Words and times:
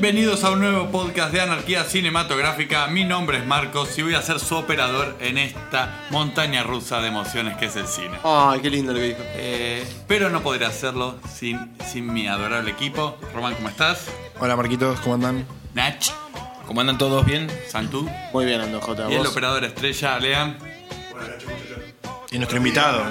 Bienvenidos 0.00 0.44
a 0.44 0.52
un 0.52 0.60
nuevo 0.60 0.92
podcast 0.92 1.32
de 1.32 1.40
Anarquía 1.40 1.82
Cinematográfica. 1.82 2.86
Mi 2.86 3.04
nombre 3.04 3.38
es 3.38 3.44
Marcos 3.44 3.98
y 3.98 4.02
voy 4.02 4.14
a 4.14 4.22
ser 4.22 4.38
su 4.38 4.54
operador 4.54 5.16
en 5.18 5.38
esta 5.38 6.06
montaña 6.10 6.62
rusa 6.62 7.00
de 7.00 7.08
emociones 7.08 7.56
que 7.56 7.64
es 7.64 7.74
el 7.74 7.88
cine. 7.88 8.16
Ay, 8.22 8.60
qué 8.60 8.70
lindo 8.70 8.92
lo 8.92 9.00
que 9.00 9.06
dijo. 9.06 9.20
Eh, 9.34 9.84
pero 10.06 10.30
no 10.30 10.40
podría 10.40 10.68
hacerlo 10.68 11.16
sin, 11.28 11.72
sin 11.84 12.12
mi 12.12 12.28
adorable 12.28 12.70
equipo. 12.70 13.18
Román, 13.34 13.56
¿cómo 13.56 13.68
estás? 13.70 14.06
Hola 14.38 14.54
Marquitos, 14.54 15.00
¿cómo 15.00 15.16
andan? 15.16 15.44
Nach, 15.74 16.12
¿Cómo 16.68 16.80
andan 16.80 16.96
todos 16.96 17.26
bien? 17.26 17.50
Santú 17.66 18.08
Muy 18.32 18.44
bien, 18.44 18.60
Ando 18.60 18.80
J. 18.80 19.10
y 19.10 19.14
el 19.14 19.18
¿Vos? 19.18 19.28
operador 19.32 19.64
estrella, 19.64 20.20
Lean. 20.20 20.58
Y 22.30 22.36
nuestro 22.36 22.58
invitado. 22.58 23.04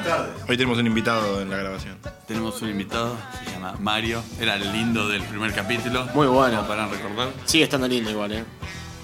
Hoy 0.48 0.58
tenemos 0.58 0.78
un 0.78 0.86
invitado 0.86 1.42
en 1.42 1.50
la 1.50 1.58
grabación. 1.58 1.98
Tenemos 2.28 2.62
un 2.62 2.70
invitado, 2.70 3.18
se 3.44 3.52
llama 3.52 3.76
Mario. 3.80 4.22
Era 4.40 4.58
el 4.58 4.72
lindo 4.72 5.08
del 5.10 5.24
primer 5.24 5.54
capítulo. 5.54 6.06
Muy 6.14 6.28
bueno. 6.28 6.58
Como 6.58 6.68
Para 6.68 6.88
recordar. 6.88 7.30
Sigue 7.46 7.64
estando 7.64 7.88
lindo 7.88 8.12
igual, 8.12 8.32
¿eh? 8.34 8.44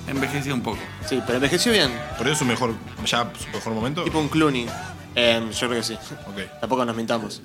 Envejeció 0.07 0.53
un 0.53 0.61
poco. 0.61 0.77
Sí, 1.07 1.19
pero 1.25 1.37
envejeció 1.37 1.71
bien. 1.71 1.89
¿Por 2.15 2.27
eso 2.27 2.33
es 2.33 2.37
su 2.37 2.45
mejor, 2.45 2.75
ya 3.03 3.31
su 3.39 3.49
mejor 3.49 3.73
momento? 3.73 4.03
Tipo 4.03 4.19
un 4.19 4.29
Clooney. 4.29 4.67
Eh, 5.15 5.49
yo 5.51 5.67
creo 5.67 5.81
que 5.81 5.87
sí. 5.87 5.95
Ok. 6.27 6.59
Tampoco 6.61 6.85
nos 6.85 6.95
mintamos. 6.95 7.41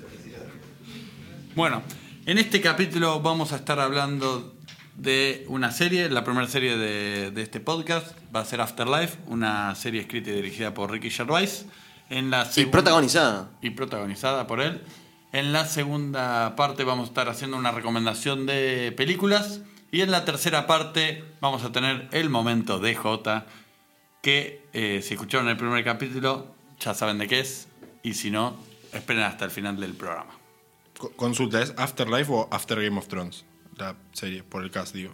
Bueno, 1.55 1.81
en 2.27 2.37
este 2.37 2.61
capítulo 2.61 3.19
vamos 3.19 3.51
a 3.51 3.55
estar 3.55 3.79
hablando 3.79 4.53
de 4.95 5.43
una 5.47 5.71
serie, 5.71 6.07
la 6.09 6.23
primera 6.23 6.47
serie 6.47 6.77
de, 6.77 7.31
de 7.31 7.41
este 7.41 7.59
podcast 7.59 8.15
va 8.35 8.41
a 8.41 8.45
ser 8.45 8.61
Afterlife, 8.61 9.17
una 9.25 9.73
serie 9.73 10.01
escrita 10.01 10.29
y 10.29 10.33
dirigida 10.33 10.75
por 10.75 10.91
Ricky 10.91 11.09
Gervais. 11.09 11.65
En 12.09 12.29
la 12.31 12.49
Y 12.55 12.65
protagonizada. 12.65 13.51
y 13.61 13.69
protagonizada 13.71 14.47
por 14.47 14.61
él. 14.61 14.81
En 15.31 15.53
la 15.53 15.65
segunda 15.65 16.55
parte 16.55 16.83
vamos 16.83 17.05
a 17.05 17.09
estar 17.09 17.29
haciendo 17.29 17.55
una 17.57 17.71
recomendación 17.71 18.45
de 18.45 18.91
películas. 18.97 19.61
Y 19.91 20.01
en 20.01 20.11
la 20.11 20.25
tercera 20.25 20.67
parte 20.67 21.23
vamos 21.41 21.63
a 21.63 21.71
tener 21.71 22.07
el 22.11 22.29
momento 22.29 22.79
de 22.79 22.95
J, 22.95 23.45
que 24.21 24.67
eh, 24.73 25.01
si 25.03 25.15
escucharon 25.15 25.47
el 25.49 25.57
primer 25.57 25.83
capítulo 25.83 26.53
ya 26.79 26.93
saben 26.93 27.17
de 27.17 27.27
qué 27.27 27.39
es. 27.39 27.67
Y 28.03 28.13
si 28.13 28.31
no, 28.31 28.55
esperen 28.93 29.23
hasta 29.23 29.45
el 29.45 29.51
final 29.51 29.79
del 29.79 29.93
programa. 29.93 30.31
Co- 30.97 31.11
Consulta, 31.15 31.61
¿es 31.61 31.73
Afterlife 31.77 32.31
o 32.31 32.47
After 32.51 32.81
Game 32.81 32.97
of 32.97 33.07
Thrones? 33.07 33.45
La 33.77 33.95
serie, 34.13 34.43
por 34.43 34.63
el 34.63 34.71
cast, 34.71 34.93
digo. 34.95 35.13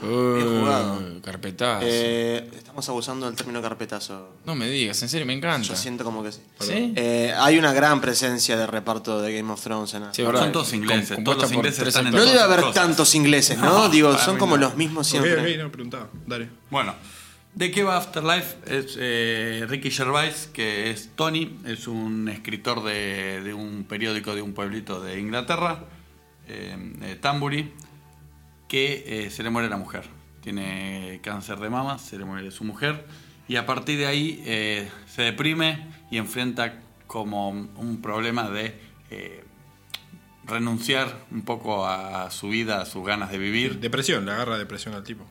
Jugado. 0.00 0.98
Uh, 0.98 1.20
Carpetazo. 1.20 1.86
Eh, 1.88 2.48
estamos 2.56 2.88
abusando 2.88 3.26
del 3.26 3.34
término 3.34 3.60
carpetazo. 3.62 4.36
no 4.44 4.54
me 4.54 4.68
digas, 4.68 5.00
en 5.02 5.08
serio, 5.08 5.26
me 5.26 5.32
encanta. 5.32 5.66
Yo 5.68 5.76
siento 5.76 6.04
como 6.04 6.22
que 6.22 6.32
sí. 6.32 6.40
¿Sí? 6.60 6.92
Eh, 6.96 7.32
hay 7.36 7.58
una 7.58 7.72
gran 7.72 8.00
presencia 8.00 8.56
de 8.56 8.66
reparto 8.66 9.20
de 9.22 9.34
Game 9.36 9.52
of 9.52 9.62
Thrones 9.62 9.94
en 9.94 10.02
Sí, 10.12 10.22
la- 10.22 10.28
verdad. 10.28 10.42
Son 10.44 10.52
todos 10.52 10.72
ingleses, 10.72 11.14
Com- 11.16 11.24
todos 11.24 11.42
los 11.42 11.52
ingleses 11.52 11.86
están 11.88 12.06
en 12.08 12.12
No 12.14 12.24
debe 12.24 12.40
haber 12.40 12.60
cosas. 12.60 12.74
tantos 12.74 13.14
ingleses, 13.14 13.58
¿no? 13.58 13.64
No, 13.84 13.88
Digo, 13.88 14.16
son 14.18 14.36
como 14.38 14.56
no. 14.56 14.62
los 14.66 14.76
mismos 14.76 15.06
siempre. 15.06 15.34
ok, 15.54 15.58
no, 15.62 15.70
preguntaba. 15.72 16.08
Dale. 16.26 16.48
Bueno, 16.70 16.94
¿de 17.54 17.70
qué 17.70 17.82
va 17.84 17.96
Afterlife? 17.96 18.56
Es 18.66 18.96
eh, 18.98 19.64
Ricky 19.68 19.90
Gervais, 19.90 20.48
que 20.52 20.90
es 20.90 21.10
Tony, 21.14 21.58
es 21.66 21.86
un 21.86 22.28
escritor 22.28 22.82
de, 22.84 23.40
de 23.42 23.54
un 23.54 23.84
periódico 23.84 24.34
de 24.34 24.42
un 24.42 24.52
pueblito 24.52 25.00
de 25.00 25.18
Inglaterra, 25.20 25.84
eh, 26.48 26.76
eh, 27.02 27.18
Tambury, 27.20 27.72
que 28.74 29.04
eh, 29.26 29.30
se 29.30 29.44
le 29.44 29.50
muere 29.50 29.68
la 29.68 29.76
mujer. 29.76 30.02
Tiene 30.40 31.20
cáncer 31.22 31.60
de 31.60 31.70
mama, 31.70 32.00
se 32.00 32.18
le 32.18 32.24
muere 32.24 32.50
su 32.50 32.64
mujer, 32.64 33.06
y 33.46 33.54
a 33.54 33.66
partir 33.66 34.00
de 34.00 34.06
ahí 34.06 34.42
eh, 34.44 34.90
se 35.06 35.22
deprime 35.22 35.86
y 36.10 36.18
enfrenta 36.18 36.80
como 37.06 37.50
un 37.50 38.02
problema 38.02 38.50
de 38.50 38.74
eh, 39.10 39.44
renunciar 40.44 41.24
un 41.30 41.42
poco 41.42 41.86
a 41.86 42.28
su 42.32 42.48
vida, 42.48 42.80
a 42.80 42.84
sus 42.84 43.06
ganas 43.06 43.30
de 43.30 43.38
vivir. 43.38 43.78
Depresión, 43.78 44.26
le 44.26 44.32
agarra 44.32 44.58
depresión 44.58 44.96
al 44.96 45.04
tipo. 45.04 45.24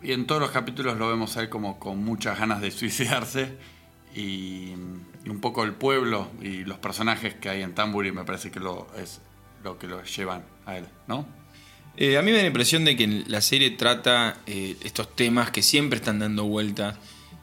Y 0.00 0.12
en 0.12 0.28
todos 0.28 0.40
los 0.40 0.52
capítulos 0.52 0.96
lo 0.98 1.08
vemos 1.08 1.36
a 1.36 1.40
él 1.40 1.48
como 1.48 1.80
con 1.80 2.04
muchas 2.04 2.38
ganas 2.38 2.60
de 2.60 2.70
suicidarse. 2.70 3.58
Y, 4.14 4.74
y 5.24 5.28
un 5.28 5.40
poco 5.40 5.64
el 5.64 5.72
pueblo 5.72 6.28
y 6.40 6.62
los 6.62 6.78
personajes 6.78 7.34
que 7.34 7.48
hay 7.48 7.62
en 7.62 7.74
Tambury 7.74 8.12
me 8.12 8.22
parece 8.22 8.52
que 8.52 8.60
lo, 8.60 8.86
es 8.96 9.20
lo 9.64 9.78
que 9.80 9.88
lo 9.88 10.04
llevan 10.04 10.44
a 10.64 10.78
él, 10.78 10.86
¿no? 11.08 11.26
Eh, 12.00 12.16
a 12.16 12.22
mí 12.22 12.30
me 12.30 12.36
da 12.36 12.42
la 12.42 12.46
impresión 12.46 12.84
de 12.84 12.94
que 12.94 13.24
la 13.26 13.40
serie 13.40 13.70
trata 13.72 14.38
eh, 14.46 14.76
estos 14.84 15.16
temas 15.16 15.50
que 15.50 15.62
siempre 15.62 15.96
están 15.98 16.20
dando 16.20 16.44
vuelta. 16.44 16.96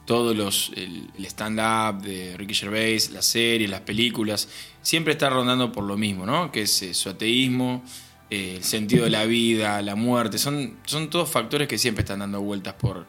Todos 0.06 0.34
los. 0.34 0.72
El, 0.74 1.10
stand-up 1.26 2.00
de 2.02 2.34
Ricky 2.38 2.54
Gervais, 2.54 3.10
las 3.10 3.26
series, 3.26 3.68
las 3.68 3.82
películas. 3.82 4.48
Siempre 4.80 5.12
está 5.12 5.28
rondando 5.28 5.72
por 5.72 5.84
lo 5.84 5.98
mismo, 5.98 6.24
¿no? 6.24 6.50
Que 6.50 6.62
es 6.62 6.80
eh, 6.80 6.94
su 6.94 7.10
ateísmo, 7.10 7.84
el 8.30 8.64
sentido 8.64 9.04
de 9.04 9.10
la 9.10 9.26
vida, 9.26 9.82
la 9.82 9.94
muerte. 9.94 10.38
Son, 10.38 10.78
son 10.86 11.10
todos 11.10 11.28
factores 11.28 11.68
que 11.68 11.76
siempre 11.76 12.00
están 12.00 12.20
dando 12.20 12.40
vueltas 12.40 12.72
por 12.74 13.06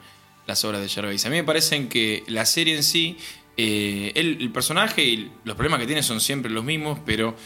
las 0.47 0.65
obras 0.65 0.81
de 0.81 0.89
Gervais. 0.89 1.25
A 1.25 1.29
mí 1.29 1.37
me 1.37 1.45
parecen 1.45 1.87
que 1.87 2.25
la 2.27 2.45
serie 2.45 2.75
en 2.75 2.83
sí. 2.83 3.17
el 3.55 4.51
personaje 4.51 5.01
y 5.01 5.31
los 5.45 5.55
problemas 5.55 5.79
que 5.79 5.85
tiene 5.85 6.03
son 6.03 6.19
siempre 6.19 6.51
los 6.51 6.65
mismos, 6.65 6.99
pero 7.05 7.37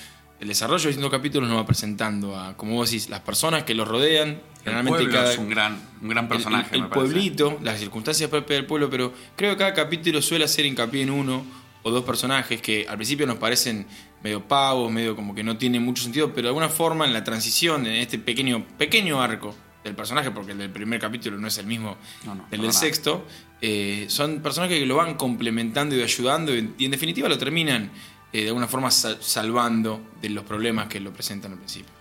el 0.41 0.47
desarrollo 0.47 0.81
de 0.81 0.87
distintos 0.87 1.11
capítulos 1.11 1.47
nos 1.47 1.59
va 1.59 1.67
presentando 1.67 2.35
a, 2.35 2.57
como 2.57 2.73
vos 2.73 2.89
decís, 2.89 3.09
las 3.09 3.19
personas 3.19 3.63
que 3.63 3.75
los 3.75 3.87
rodean. 3.87 4.29
El 4.29 4.39
Generalmente 4.63 4.99
pueblo 4.99 5.13
cada, 5.13 5.33
es 5.33 5.37
un 5.37 5.49
gran, 5.49 5.79
un 6.01 6.09
gran 6.09 6.27
personaje. 6.27 6.75
el, 6.75 6.81
el 6.81 6.89
me 6.89 6.89
pueblito, 6.89 7.59
las 7.61 7.79
circunstancias 7.79 8.27
propias 8.27 8.57
del 8.57 8.65
pueblo, 8.65 8.89
pero 8.89 9.13
creo 9.35 9.51
que 9.51 9.57
cada 9.57 9.73
capítulo 9.73 10.19
suele 10.19 10.45
hacer 10.45 10.65
hincapié 10.65 11.03
en 11.03 11.11
uno 11.11 11.45
o 11.83 11.91
dos 11.91 12.03
personajes 12.03 12.59
que 12.59 12.87
al 12.89 12.95
principio 12.95 13.27
nos 13.27 13.37
parecen 13.37 13.85
medio 14.23 14.47
pavos, 14.47 14.91
medio 14.91 15.15
como 15.15 15.35
que 15.35 15.43
no 15.43 15.57
tienen 15.57 15.83
mucho 15.83 16.01
sentido, 16.01 16.29
pero 16.29 16.43
de 16.43 16.47
alguna 16.49 16.69
forma 16.69 17.05
en 17.05 17.13
la 17.13 17.23
transición, 17.23 17.85
en 17.85 17.93
este 17.93 18.17
pequeño, 18.17 18.65
pequeño 18.79 19.21
arco 19.21 19.55
del 19.83 19.95
personaje, 19.95 20.31
porque 20.31 20.53
el 20.53 20.57
del 20.57 20.71
primer 20.71 20.99
capítulo 20.99 21.37
no 21.37 21.47
es 21.47 21.57
el 21.59 21.67
mismo 21.67 21.97
No, 22.25 22.35
no, 22.35 22.47
del 22.49 22.61
del 22.61 22.73
sexto, 22.73 23.25
eh, 23.61 24.05
son 24.09 24.41
personajes 24.41 24.79
que 24.79 24.85
lo 24.87 24.95
van 24.95 25.15
complementando 25.15 25.95
y 25.95 26.01
ayudando 26.01 26.55
y 26.55 26.85
en 26.85 26.91
definitiva 26.91 27.29
lo 27.29 27.37
terminan 27.37 27.91
eh, 28.33 28.41
de 28.43 28.47
alguna 28.47 28.67
forma 28.67 28.91
sal- 28.91 29.17
salvando 29.21 30.01
de 30.21 30.29
los 30.29 30.43
problemas 30.43 30.87
que 30.87 30.99
lo 30.99 31.11
presentan 31.11 31.51
al 31.53 31.57
principio. 31.57 31.91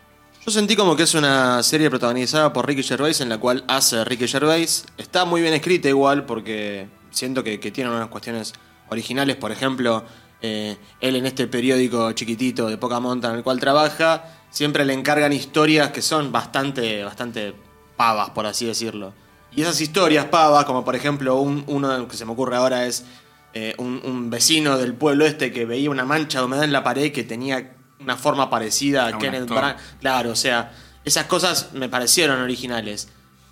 Yo 0.44 0.50
sentí 0.50 0.74
como 0.74 0.96
que 0.96 1.02
es 1.02 1.14
una 1.14 1.62
serie 1.62 1.90
protagonizada 1.90 2.52
por 2.52 2.66
Ricky 2.66 2.82
Gervais 2.82 3.20
en 3.20 3.28
la 3.28 3.38
cual 3.38 3.64
hace 3.68 4.04
Ricky 4.04 4.26
Gervais. 4.26 4.86
Está 4.96 5.24
muy 5.26 5.42
bien 5.42 5.52
escrita 5.52 5.88
igual 5.88 6.24
porque 6.24 6.88
siento 7.10 7.44
que, 7.44 7.60
que 7.60 7.70
tiene 7.70 7.90
unas 7.90 8.08
cuestiones 8.08 8.54
originales. 8.88 9.36
Por 9.36 9.52
ejemplo, 9.52 10.02
eh, 10.40 10.78
él 11.02 11.16
en 11.16 11.26
este 11.26 11.46
periódico 11.46 12.12
chiquitito 12.12 12.68
de 12.68 12.78
poca 12.78 13.00
monta 13.00 13.28
en 13.28 13.36
el 13.36 13.42
cual 13.42 13.60
trabaja, 13.60 14.24
siempre 14.50 14.86
le 14.86 14.94
encargan 14.94 15.32
historias 15.34 15.90
que 15.90 16.00
son 16.00 16.32
bastante, 16.32 17.04
bastante 17.04 17.54
pavas, 17.98 18.30
por 18.30 18.46
así 18.46 18.64
decirlo. 18.64 19.12
Y 19.54 19.60
esas 19.60 19.78
historias 19.82 20.24
pavas, 20.26 20.64
como 20.64 20.86
por 20.86 20.96
ejemplo 20.96 21.36
un- 21.36 21.64
uno 21.66 22.08
que 22.08 22.16
se 22.16 22.24
me 22.24 22.32
ocurre 22.32 22.56
ahora 22.56 22.86
es 22.86 23.04
eh, 23.54 23.74
un, 23.78 24.00
un 24.04 24.30
vecino 24.30 24.78
del 24.78 24.94
pueblo 24.94 25.26
este 25.26 25.52
que 25.52 25.64
veía 25.64 25.90
una 25.90 26.04
mancha 26.04 26.38
de 26.38 26.44
humedad 26.44 26.64
en 26.64 26.72
la 26.72 26.84
pared 26.84 27.12
que 27.12 27.24
tenía 27.24 27.76
una 28.00 28.16
forma 28.16 28.48
parecida 28.50 29.06
A 29.06 29.18
Kenneth. 29.18 29.46
Branagh. 29.48 29.76
Claro, 30.00 30.30
o 30.30 30.36
sea, 30.36 30.72
esas 31.04 31.26
cosas 31.26 31.70
me 31.72 31.88
parecieron 31.88 32.40
originales. 32.40 33.08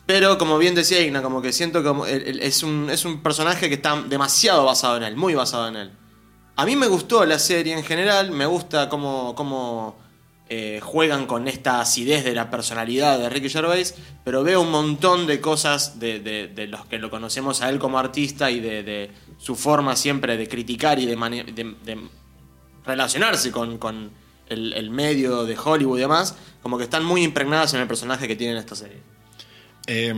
Pero 0.07 0.39
como 0.39 0.57
bien 0.57 0.75
decía 0.75 1.01
Igna, 1.01 1.21
como 1.21 1.43
que 1.43 1.53
siento 1.53 1.83
que 1.83 2.39
es, 2.41 2.63
un, 2.63 2.89
es 2.91 3.05
un 3.05 3.23
personaje 3.23 3.69
que 3.69 3.75
está 3.75 4.01
demasiado 4.03 4.65
basado 4.65 4.97
en 4.97 5.03
él, 5.03 5.17
muy 5.17 5.35
basado 5.35 5.69
en 5.69 5.77
él. 5.77 5.93
A 6.57 6.65
mí 6.65 6.77
me 6.77 6.87
gustó 6.87 7.25
la 7.27 7.39
serie 7.39 7.77
en 7.77 7.85
general, 7.85 8.31
me 8.31 8.47
gusta 8.47 8.89
cómo, 8.89 9.35
cómo 9.35 9.99
eh, 10.51 10.81
juegan 10.83 11.27
con 11.27 11.47
esta 11.47 11.79
acidez 11.81 12.25
de 12.25 12.35
la 12.35 12.51
personalidad 12.51 13.19
de 13.19 13.29
Ricky 13.29 13.51
Gervais, 13.51 13.95
pero 14.25 14.43
veo 14.43 14.63
un 14.63 14.71
montón 14.71 15.27
de 15.27 15.43
cosas 15.43 16.01
de, 16.01 16.69
los 16.71 16.87
que 16.87 16.99
lo 16.99 17.11
conocemos 17.11 17.61
a 17.61 17.69
él 17.69 17.79
como 17.79 17.99
artista 17.99 18.51
y 18.51 18.61
de, 18.61 19.11
su 19.37 19.57
forma 19.57 19.95
siempre 19.95 20.39
de 20.39 20.49
criticar 20.49 20.99
y 20.99 21.05
de, 21.05 22.09
relacionarse 22.87 23.53
con, 23.53 24.11
el, 24.49 24.91
medio 24.91 25.45
de 25.45 25.55
Hollywood 25.63 25.99
y 25.99 26.01
demás, 26.01 26.35
como 26.63 26.79
que 26.79 26.85
están 26.85 27.05
muy 27.05 27.25
impregnadas 27.25 27.75
en 27.75 27.81
el 27.81 27.87
personaje 27.87 28.27
que 28.27 28.35
tiene 28.35 28.55
en 28.55 28.59
esta 28.61 28.75
serie. 28.75 29.03
Eh, 29.87 30.15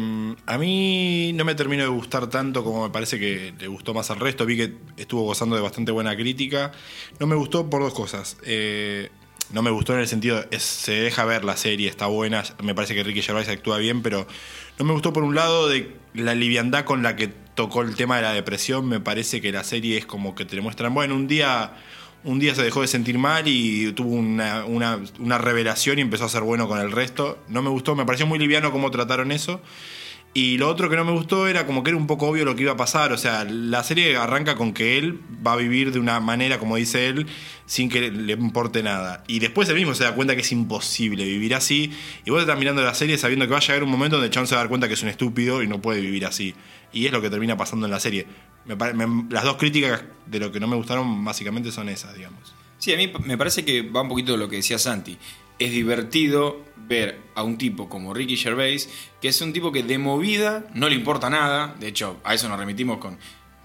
a 0.46 0.58
mí 0.58 1.32
no 1.34 1.44
me 1.44 1.56
terminó 1.56 1.82
de 1.82 1.88
gustar 1.88 2.28
tanto 2.28 2.62
como 2.64 2.84
me 2.84 2.90
parece 2.90 3.18
que 3.18 3.52
le 3.58 3.66
gustó 3.66 3.94
más 3.94 4.10
al 4.12 4.20
resto. 4.20 4.46
Vi 4.46 4.56
que 4.56 4.74
estuvo 4.96 5.22
gozando 5.22 5.56
de 5.56 5.62
bastante 5.62 5.90
buena 5.92 6.14
crítica. 6.14 6.72
No 7.18 7.26
me 7.26 7.36
gustó 7.36 7.68
por 7.70 7.80
dos 7.82 7.94
cosas. 7.94 8.36
Eh, 8.44 9.10
no 9.52 9.62
me 9.62 9.70
gustó 9.70 9.94
en 9.94 10.00
el 10.00 10.08
sentido, 10.08 10.44
se 10.58 10.92
deja 10.92 11.24
ver 11.24 11.44
la 11.44 11.56
serie, 11.56 11.88
está 11.88 12.06
buena. 12.06 12.42
Me 12.62 12.74
parece 12.74 12.94
que 12.94 13.02
Ricky 13.02 13.22
Gervais 13.22 13.48
actúa 13.48 13.78
bien, 13.78 14.02
pero 14.02 14.26
no 14.78 14.84
me 14.84 14.92
gustó 14.92 15.12
por 15.12 15.22
un 15.24 15.34
lado 15.34 15.68
de 15.68 15.96
la 16.14 16.34
liviandad 16.34 16.84
con 16.84 17.02
la 17.02 17.16
que 17.16 17.28
tocó 17.28 17.82
el 17.82 17.94
tema 17.96 18.16
de 18.16 18.22
la 18.22 18.32
depresión. 18.32 18.88
Me 18.88 19.00
parece 19.00 19.40
que 19.40 19.52
la 19.52 19.64
serie 19.64 19.98
es 19.98 20.06
como 20.06 20.34
que 20.34 20.44
te 20.44 20.60
muestran, 20.60 20.94
bueno, 20.94 21.14
un 21.14 21.26
día 21.28 21.72
un 22.22 22.38
día 22.38 22.54
se 22.54 22.62
dejó 22.62 22.82
de 22.82 22.86
sentir 22.86 23.16
mal 23.16 23.44
y 23.48 23.92
tuvo 23.92 24.10
una, 24.14 24.66
una- 24.66 24.98
una 25.20 25.38
revelación 25.38 25.98
y 25.98 26.02
empezó 26.02 26.26
a 26.26 26.28
ser 26.28 26.42
bueno 26.42 26.68
con 26.68 26.78
el 26.78 26.92
resto. 26.92 27.38
No 27.48 27.62
me 27.62 27.70
gustó, 27.70 27.96
me 27.96 28.04
pareció 28.04 28.26
muy 28.26 28.38
liviano 28.38 28.70
cómo 28.72 28.90
trataron 28.90 29.32
eso. 29.32 29.62
Y 30.32 30.58
lo 30.58 30.68
otro 30.68 30.88
que 30.88 30.94
no 30.94 31.04
me 31.04 31.10
gustó 31.10 31.48
era 31.48 31.66
como 31.66 31.82
que 31.82 31.90
era 31.90 31.96
un 31.96 32.06
poco 32.06 32.28
obvio 32.28 32.44
lo 32.44 32.54
que 32.54 32.62
iba 32.62 32.72
a 32.72 32.76
pasar. 32.76 33.12
O 33.12 33.18
sea, 33.18 33.42
la 33.44 33.82
serie 33.82 34.16
arranca 34.16 34.54
con 34.54 34.72
que 34.72 34.96
él 34.96 35.18
va 35.44 35.54
a 35.54 35.56
vivir 35.56 35.90
de 35.90 35.98
una 35.98 36.20
manera, 36.20 36.60
como 36.60 36.76
dice 36.76 37.08
él, 37.08 37.26
sin 37.66 37.88
que 37.88 38.12
le 38.12 38.34
importe 38.34 38.82
nada. 38.84 39.24
Y 39.26 39.40
después 39.40 39.68
él 39.70 39.74
mismo 39.74 39.92
se 39.96 40.04
da 40.04 40.14
cuenta 40.14 40.36
que 40.36 40.42
es 40.42 40.52
imposible 40.52 41.24
vivir 41.24 41.52
así. 41.56 41.90
Y 42.24 42.30
vos 42.30 42.40
estás 42.42 42.56
mirando 42.56 42.80
la 42.80 42.94
serie 42.94 43.18
sabiendo 43.18 43.44
que 43.46 43.50
va 43.52 43.58
a 43.58 43.60
llegar 43.60 43.82
un 43.82 43.90
momento 43.90 44.16
donde 44.18 44.30
chabón 44.30 44.46
se 44.46 44.54
va 44.54 44.60
a 44.60 44.64
dar 44.64 44.68
cuenta 44.68 44.86
que 44.86 44.94
es 44.94 45.02
un 45.02 45.08
estúpido 45.08 45.64
y 45.64 45.66
no 45.66 45.82
puede 45.82 46.00
vivir 46.00 46.24
así. 46.26 46.54
Y 46.92 47.06
es 47.06 47.12
lo 47.12 47.20
que 47.20 47.28
termina 47.28 47.56
pasando 47.56 47.86
en 47.86 47.90
la 47.90 47.98
serie. 47.98 48.26
Me- 48.66 49.24
las 49.30 49.42
dos 49.42 49.56
críticas 49.56 50.04
de 50.26 50.38
lo 50.38 50.52
que 50.52 50.60
no 50.60 50.68
me 50.68 50.76
gustaron 50.76 51.24
básicamente 51.24 51.72
son 51.72 51.88
esas, 51.88 52.14
digamos. 52.14 52.54
Sí, 52.78 52.94
a 52.94 52.96
mí 52.96 53.12
me 53.24 53.36
parece 53.36 53.64
que 53.64 53.82
va 53.82 54.00
un 54.02 54.08
poquito 54.08 54.32
de 54.32 54.38
lo 54.38 54.48
que 54.48 54.56
decía 54.56 54.78
Santi. 54.78 55.18
Es 55.60 55.70
divertido 55.70 56.64
ver 56.76 57.20
a 57.36 57.44
un 57.44 57.56
tipo 57.56 57.88
como 57.88 58.12
Ricky 58.12 58.36
Gervais, 58.36 58.88
que 59.22 59.28
es 59.28 59.40
un 59.40 59.52
tipo 59.52 59.70
que 59.70 59.84
de 59.84 59.98
movida 59.98 60.64
no 60.74 60.88
le 60.88 60.96
importa 60.96 61.30
nada. 61.30 61.76
De 61.78 61.86
hecho, 61.86 62.16
a 62.24 62.34
eso 62.34 62.48
nos 62.48 62.58
remitimos 62.58 62.98
con 62.98 63.16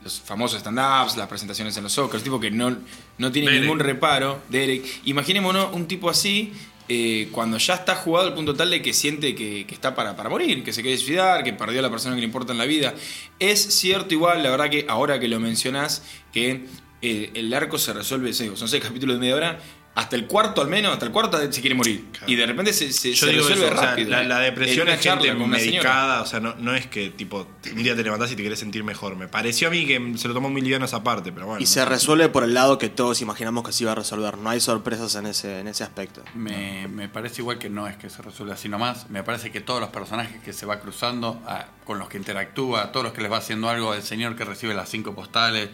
los 0.03 0.19
famosos 0.21 0.59
stand-ups, 0.59 1.18
las 1.18 1.27
presentaciones 1.27 1.75
en 1.77 1.83
los 1.83 1.97
Oscars, 1.97 2.21
tipo 2.24 2.39
que 2.39 2.51
no, 2.51 2.77
no 3.18 3.31
tiene 3.31 3.47
Derek. 3.50 3.63
ningún 3.63 3.80
reparo. 3.80 4.44
Derek. 4.50 4.83
Imaginémonos 5.06 5.74
un 5.74 5.88
tipo 5.88 6.09
así. 6.12 6.53
eh, 6.88 7.30
cuando 7.31 7.57
ya 7.57 7.74
está 7.74 7.95
jugado 7.95 8.27
al 8.27 8.36
punto 8.36 8.53
tal 8.53 8.69
de 8.69 8.80
que 8.83 8.94
siente 8.94 9.33
que, 9.33 9.65
que 9.65 9.74
está 9.74 9.95
para, 9.95 10.15
para 10.15 10.30
morir, 10.30 10.63
que 10.63 10.71
se 10.71 10.83
quiere 10.83 10.95
suicidar, 10.97 11.44
que 11.44 11.51
perdió 11.51 11.80
a 11.80 11.81
la 11.81 11.89
persona 11.89 12.13
que 12.13 12.21
le 12.21 12.27
importa 12.27 12.51
en 12.51 12.59
la 12.59 12.65
vida. 12.65 12.94
Es 13.39 13.59
cierto 13.59 14.13
igual, 14.13 14.44
la 14.44 14.51
verdad 14.51 14.69
que 14.69 14.86
ahora 14.88 15.19
que 15.19 15.27
lo 15.27 15.39
mencionás, 15.39 16.03
que 16.31 16.65
eh, 17.01 17.31
el 17.33 17.51
arco 17.56 17.80
se 17.80 17.92
resuelve, 17.92 18.33
son 18.33 18.68
seis 18.68 18.83
capítulos 18.83 19.15
de 19.15 19.19
media 19.19 19.36
hora, 19.36 19.59
hasta 19.95 20.18
el 20.18 20.27
cuarto 20.27 20.62
al 20.62 20.68
menos, 20.68 20.92
hasta 20.92 21.06
el 21.06 21.12
cuarto 21.13 21.39
se 21.51 21.62
quiere 21.62 21.74
morir. 21.74 22.06
Claro. 22.12 22.30
Y 22.30 22.36
de 22.36 22.45
repente 22.45 22.74
se, 22.74 22.92
se, 22.92 23.13
Yo 23.13 23.25
se 23.27 23.31
digo 23.31 23.44
resuelve 23.47 23.65
eso, 23.68 23.75
o 23.75 23.77
sea, 23.80 23.89
rápido. 23.92 24.09
la, 24.09 24.24
la 24.24 24.39
depresión 24.39 24.89
es 24.89 25.00
gente 25.00 25.33
medicada, 25.33 26.21
o 26.21 26.25
sea, 26.25 26.42
no, 26.42 26.53
no 26.56 26.75
es 26.75 26.86
que 26.88 27.09
tipo 27.12 27.47
un 27.71 27.81
día 27.81 27.95
te 27.95 28.03
levantás 28.03 28.30
y 28.31 28.36
te 28.36 28.44
querés 28.44 28.59
sentir 28.59 28.83
mejor. 28.83 29.15
Me 29.15 29.27
pareció 29.30 29.69
a 29.69 29.71
mí 29.71 29.86
que 29.88 30.13
se 30.18 30.27
lo 30.27 30.33
tomó 30.33 30.50
muy 30.50 30.62
liviano 30.62 30.83
esa 30.86 31.01
parte, 31.01 31.31
pero 31.31 31.45
bueno. 31.47 31.62
Y 31.63 31.65
se 31.65 31.86
resuelve 31.86 32.27
por 32.27 32.44
el 32.44 32.53
lado 32.53 32.77
que 32.77 32.89
todos 32.89 33.21
imaginamos 33.21 33.63
que 33.63 33.71
se 33.71 33.83
iba 33.83 33.94
a 33.94 33.95
resolver. 33.95 34.38
No 34.38 34.50
hay 34.50 34.59
sorpresas 34.59 35.15
en 35.15 35.27
ese, 35.27 35.59
en 35.62 35.68
ese 35.69 35.86
aspecto. 35.86 36.24
Me, 36.33 36.89
me 36.89 37.07
parece 37.07 37.42
igual 37.42 37.57
que 37.57 37.69
no 37.69 37.88
es 37.88 37.95
que 37.95 38.09
se 38.09 38.21
resuelve 38.21 38.51
así 38.53 38.68
nomás. 38.68 39.09
Me 39.09 39.24
parece 39.24 39.50
que 39.51 39.62
todos 39.62 39.80
los 39.80 39.92
personajes 39.92 40.42
que 40.44 40.51
se 40.51 40.65
va 40.65 40.81
cruzando, 40.81 41.42
a- 41.47 41.68
con 41.86 42.00
los 42.00 42.09
que 42.09 42.18
interactúa, 42.18 42.92
todos 42.92 43.06
los 43.06 43.13
que 43.13 43.21
les 43.21 43.31
va 43.31 43.38
haciendo 43.38 43.69
algo, 43.69 43.94
el 43.94 44.03
señor 44.03 44.36
que 44.36 44.44
recibe 44.44 44.74
las 44.74 44.89
cinco 44.89 45.15
postales, 45.15 45.69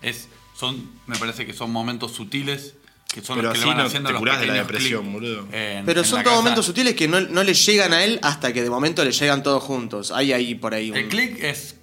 es, 0.00 0.28
son, 0.54 0.90
me 1.08 1.16
parece 1.18 1.44
que 1.44 1.52
son 1.52 1.72
momentos 1.72 2.12
sutiles 2.12 2.74
que 3.12 3.22
son 3.22 3.36
Pero 3.36 3.48
los 3.48 3.54
que 3.54 3.58
así 3.60 3.68
le 3.68 3.74
van 3.74 3.82
no 3.82 3.86
haciendo 3.88 4.08
te 4.08 4.12
los 4.12 4.20
curás 4.20 4.40
de 4.40 4.46
la 4.46 4.54
depresión, 4.54 5.12
boludo. 5.12 5.48
en- 5.52 5.86
Pero 5.86 6.00
en 6.00 6.06
son 6.06 6.22
todos 6.22 6.24
casa. 6.24 6.36
momentos 6.36 6.66
sutiles 6.66 6.94
que 6.94 7.08
no, 7.08 7.20
no 7.20 7.42
le 7.42 7.54
llegan 7.54 7.92
a 7.94 8.04
él 8.04 8.18
hasta 8.22 8.52
que 8.52 8.62
de 8.62 8.70
momento 8.70 9.04
le 9.04 9.12
llegan 9.12 9.42
todos 9.42 9.62
juntos. 9.62 10.12
Hay 10.12 10.32
ahí 10.32 10.54
por 10.54 10.74
ahí 10.74 10.90
un... 10.90 10.96
El 10.98 11.08
click 11.08 11.42
es 11.42 11.76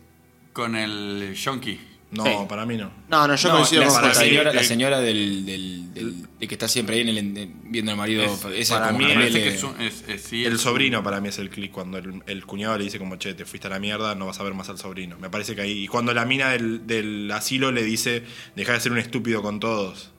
con 0.54 0.76
el 0.76 1.34
Yonki. 1.36 1.80
No, 2.12 2.24
Sí. 2.24 2.32
para 2.48 2.66
mí 2.66 2.78
no. 2.78 2.92
No, 3.10 3.28
no, 3.28 3.36
yo 3.36 3.50
No, 3.50 3.56
coincido 3.56 3.82
la, 3.84 3.88
con 3.90 4.02
la 4.04 4.14
señora, 4.14 4.54
la 4.54 4.62
el- 4.62 4.68
señora 4.68 5.02
del, 5.02 5.46
del, 5.46 5.94
del- 5.94 6.16
de 6.40 6.48
que 6.48 6.54
está 6.56 6.68
siempre 6.70 6.96
ahí 6.96 7.02
en 7.02 7.10
el, 7.10 7.18
en- 7.18 7.62
viendo 7.72 7.92
al 7.92 7.98
marido. 7.98 8.24
Es- 8.24 8.46
esa 8.56 8.76
para 8.80 8.92
como 8.94 9.00
mí 9.00 9.06
que 9.32 9.48
es 9.50 9.64
un- 9.64 9.82
es- 9.82 10.04
es- 10.08 10.22
sí, 10.22 10.46
El 10.46 10.54
es 10.54 10.62
sobrino 10.62 11.00
un- 11.00 11.04
para 11.04 11.20
mí 11.20 11.28
es 11.30 11.40
el 11.40 11.50
click, 11.50 11.72
cuando 11.72 11.98
el, 11.98 12.22
el 12.28 12.46
cuñado 12.46 12.78
le 12.78 12.86
dice 12.86 13.00
como, 13.00 13.18
che, 13.18 13.34
te 13.34 13.44
fuiste 13.46 13.68
a 13.68 13.72
la 13.72 13.80
mierda, 13.80 14.14
no 14.16 14.28
vas 14.28 14.40
a 14.40 14.44
ver 14.44 14.54
más 14.54 14.70
al 14.70 14.78
sobrino. 14.78 15.18
Me 15.20 15.30
parece 15.32 15.56
que 15.56 15.62
ahí... 15.64 15.84
Y 15.84 15.88
cuando 15.88 16.14
la 16.14 16.24
mina 16.24 16.52
del, 16.52 16.86
del 16.88 17.30
asilo 17.32 17.72
le 17.72 17.84
dice, 17.84 18.24
deja 18.56 18.74
de 18.74 18.80
ser 18.80 18.92
un 18.94 19.00
estúpido 19.00 19.42
con 19.42 19.60
todos. 19.60 20.12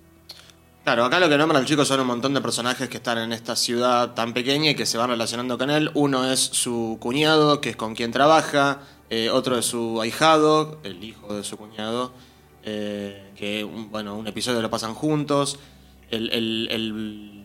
Claro, 0.86 1.04
acá 1.04 1.18
lo 1.18 1.28
que 1.28 1.36
nombra 1.36 1.58
el 1.58 1.66
chico 1.66 1.84
son 1.84 1.98
un 1.98 2.06
montón 2.06 2.32
de 2.32 2.40
personajes 2.40 2.88
que 2.88 2.98
están 2.98 3.18
en 3.18 3.32
esta 3.32 3.56
ciudad 3.56 4.14
tan 4.14 4.32
pequeña 4.32 4.70
y 4.70 4.76
que 4.76 4.86
se 4.86 4.96
van 4.96 5.10
relacionando 5.10 5.58
con 5.58 5.68
él. 5.68 5.90
Uno 5.94 6.30
es 6.30 6.38
su 6.38 6.96
cuñado, 7.00 7.60
que 7.60 7.70
es 7.70 7.76
con 7.76 7.96
quien 7.96 8.12
trabaja. 8.12 8.78
eh, 9.10 9.30
otro 9.30 9.56
es 9.58 9.66
su 9.66 10.00
ahijado, 10.00 10.78
el 10.84 11.02
hijo 11.02 11.34
de 11.34 11.42
su 11.42 11.56
cuñado. 11.56 12.12
eh, 12.68 13.32
que, 13.36 13.62
un- 13.64 13.90
bueno, 13.90 14.14
un 14.16 14.26
episodio 14.28 14.60
lo 14.62 14.70
pasan 14.70 14.94
juntos. 14.94 15.58
El- 16.10 16.30
el 16.32 17.42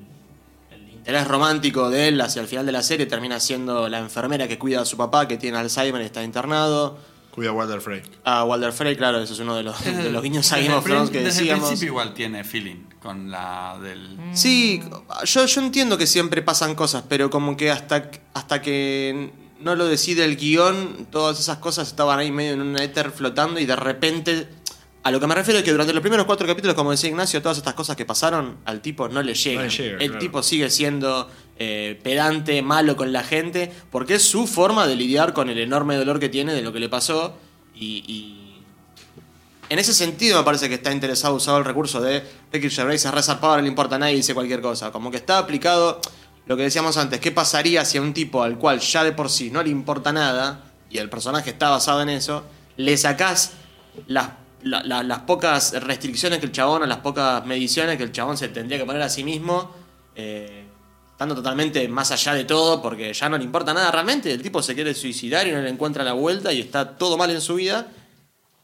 interés 0.93 1.27
romántico 1.27 1.89
de 1.89 2.09
él 2.09 2.21
hacia 2.21 2.41
el 2.43 2.47
final 2.47 2.65
de 2.67 2.71
la 2.71 2.83
serie 2.83 3.07
termina 3.07 3.39
siendo 3.39 3.87
la 3.89 3.97
enfermera 3.99 4.47
que 4.47 4.59
cuida 4.59 4.81
a 4.81 4.85
su 4.85 4.97
papá, 4.97 5.27
que 5.27 5.37
tiene 5.37 5.57
Alzheimer 5.57 6.01
y 6.01 6.05
está 6.05 6.23
internado. 6.23 6.97
Cuida 7.31 7.49
a 7.49 7.53
Walter 7.53 7.79
Frey. 7.81 8.01
A 8.25 8.43
Walder 8.43 8.73
Frey, 8.73 8.95
claro, 8.95 9.19
eso 9.21 9.33
es 9.33 9.39
uno 9.39 9.55
de 9.55 9.63
los, 9.63 9.83
de 9.85 10.11
los 10.11 10.21
guiños 10.21 10.51
a 10.51 10.57
Desde 10.57 10.67
Game 10.67 10.73
el 10.75 10.79
of 10.79 10.85
Thrones 10.85 11.09
prin- 11.09 11.13
que 11.19 11.25
desde 11.25 11.39
el 11.39 11.45
decíamos. 11.45 11.67
principio 11.69 11.91
igual 11.93 12.13
tiene 12.13 12.43
feeling 12.43 12.83
con 13.01 13.31
la 13.31 13.77
del... 13.81 14.17
Sí, 14.33 14.81
yo, 15.25 15.45
yo 15.45 15.61
entiendo 15.61 15.97
que 15.97 16.07
siempre 16.07 16.41
pasan 16.41 16.75
cosas, 16.75 17.03
pero 17.07 17.29
como 17.29 17.55
que 17.55 17.71
hasta, 17.71 18.11
hasta 18.33 18.61
que 18.61 19.31
no 19.59 19.75
lo 19.75 19.85
decide 19.85 20.25
el 20.25 20.35
guion, 20.35 21.07
todas 21.09 21.39
esas 21.39 21.57
cosas 21.57 21.87
estaban 21.87 22.19
ahí 22.19 22.31
medio 22.31 22.53
en 22.53 22.61
un 22.61 22.77
éter 22.79 23.11
flotando 23.11 23.59
y 23.59 23.65
de 23.65 23.75
repente... 23.75 24.47
A 25.03 25.09
lo 25.09 25.19
que 25.19 25.25
me 25.25 25.33
refiero 25.33 25.57
es 25.57 25.65
que 25.65 25.71
durante 25.71 25.93
los 25.93 26.01
primeros 26.01 26.27
cuatro 26.27 26.45
capítulos, 26.45 26.75
como 26.75 26.91
decía 26.91 27.09
Ignacio, 27.09 27.41
todas 27.41 27.57
estas 27.57 27.73
cosas 27.73 27.95
que 27.95 28.05
pasaron 28.05 28.57
al 28.65 28.81
tipo 28.81 29.09
no 29.09 29.23
le 29.23 29.33
llegan. 29.33 29.65
No 29.65 29.71
le 29.71 29.75
llega, 29.75 29.97
el 29.97 30.09
claro. 30.09 30.19
tipo 30.19 30.43
sigue 30.43 30.69
siendo 30.69 31.27
eh, 31.63 31.99
pedante, 32.01 32.63
malo 32.63 32.95
con 32.95 33.11
la 33.13 33.23
gente, 33.23 33.71
porque 33.91 34.15
es 34.15 34.23
su 34.23 34.47
forma 34.47 34.87
de 34.87 34.95
lidiar 34.95 35.33
con 35.33 35.47
el 35.47 35.59
enorme 35.59 35.95
dolor 35.95 36.19
que 36.19 36.27
tiene 36.27 36.53
de 36.55 36.63
lo 36.63 36.73
que 36.73 36.79
le 36.79 36.89
pasó 36.89 37.35
y- 37.75 38.63
en 39.69 39.79
ese 39.79 39.93
sentido 39.93 40.39
me 40.39 40.43
parece 40.43 40.67
que 40.69 40.75
está 40.75 40.91
interesado 40.91 41.35
usado 41.35 41.57
el 41.59 41.65
recurso 41.65 42.01
de 42.01 42.23
Ricky 42.51 42.69
Gervais 42.69 43.05
es 43.05 43.11
resarpado, 43.11 43.55
no 43.57 43.61
le 43.61 43.67
importa 43.67 43.95
a 43.95 43.99
nadie 43.99 44.13
y 44.13 44.17
dice 44.17 44.33
cualquier 44.33 44.59
cosa. 44.61 44.91
Como 44.91 45.11
que 45.11 45.17
está 45.17 45.37
aplicado 45.37 46.01
lo 46.47 46.57
que 46.57 46.63
decíamos 46.63 46.97
antes, 46.97 47.19
¿qué 47.21 47.31
pasaría 47.31 47.85
si 47.85 47.97
a 47.97 48.01
un 48.01 48.13
tipo 48.13 48.41
al 48.43 48.57
cual 48.57 48.79
ya 48.79 49.03
de 49.03 49.11
por 49.13 49.29
sí 49.29 49.49
no 49.51 49.61
le 49.63 49.69
importa 49.69 50.11
nada, 50.11 50.63
y 50.89 50.97
el 50.97 51.09
personaje 51.09 51.51
está 51.51 51.69
basado 51.69 52.01
en 52.01 52.09
eso, 52.09 52.43
le 52.75 52.97
sacás 52.97 53.51
las, 54.07 54.31
la- 54.63 54.83
la- 54.83 55.03
las 55.03 55.19
pocas 55.19 55.73
restricciones 55.81 56.39
que 56.39 56.47
el 56.47 56.51
chabón 56.51 56.81
o 56.83 56.85
las 56.85 56.97
pocas 56.97 57.45
mediciones 57.45 57.95
que 57.97 58.03
el 58.03 58.11
chabón 58.11 58.35
se 58.37 58.49
tendría 58.49 58.77
que 58.79 58.85
poner 58.85 59.01
a 59.03 59.09
sí 59.09 59.23
mismo, 59.23 59.71
eh, 60.15 60.60
estando 61.21 61.35
totalmente 61.35 61.87
más 61.87 62.09
allá 62.09 62.33
de 62.33 62.45
todo, 62.45 62.81
porque 62.81 63.13
ya 63.13 63.29
no 63.29 63.37
le 63.37 63.43
importa 63.43 63.75
nada 63.75 63.91
realmente, 63.91 64.33
el 64.33 64.41
tipo 64.41 64.63
se 64.63 64.73
quiere 64.73 64.95
suicidar 64.95 65.45
y 65.47 65.51
no 65.51 65.61
le 65.61 65.69
encuentra 65.69 66.03
la 66.03 66.13
vuelta 66.13 66.51
y 66.51 66.59
está 66.59 66.97
todo 66.97 67.15
mal 67.15 67.29
en 67.29 67.41
su 67.41 67.53
vida. 67.53 67.89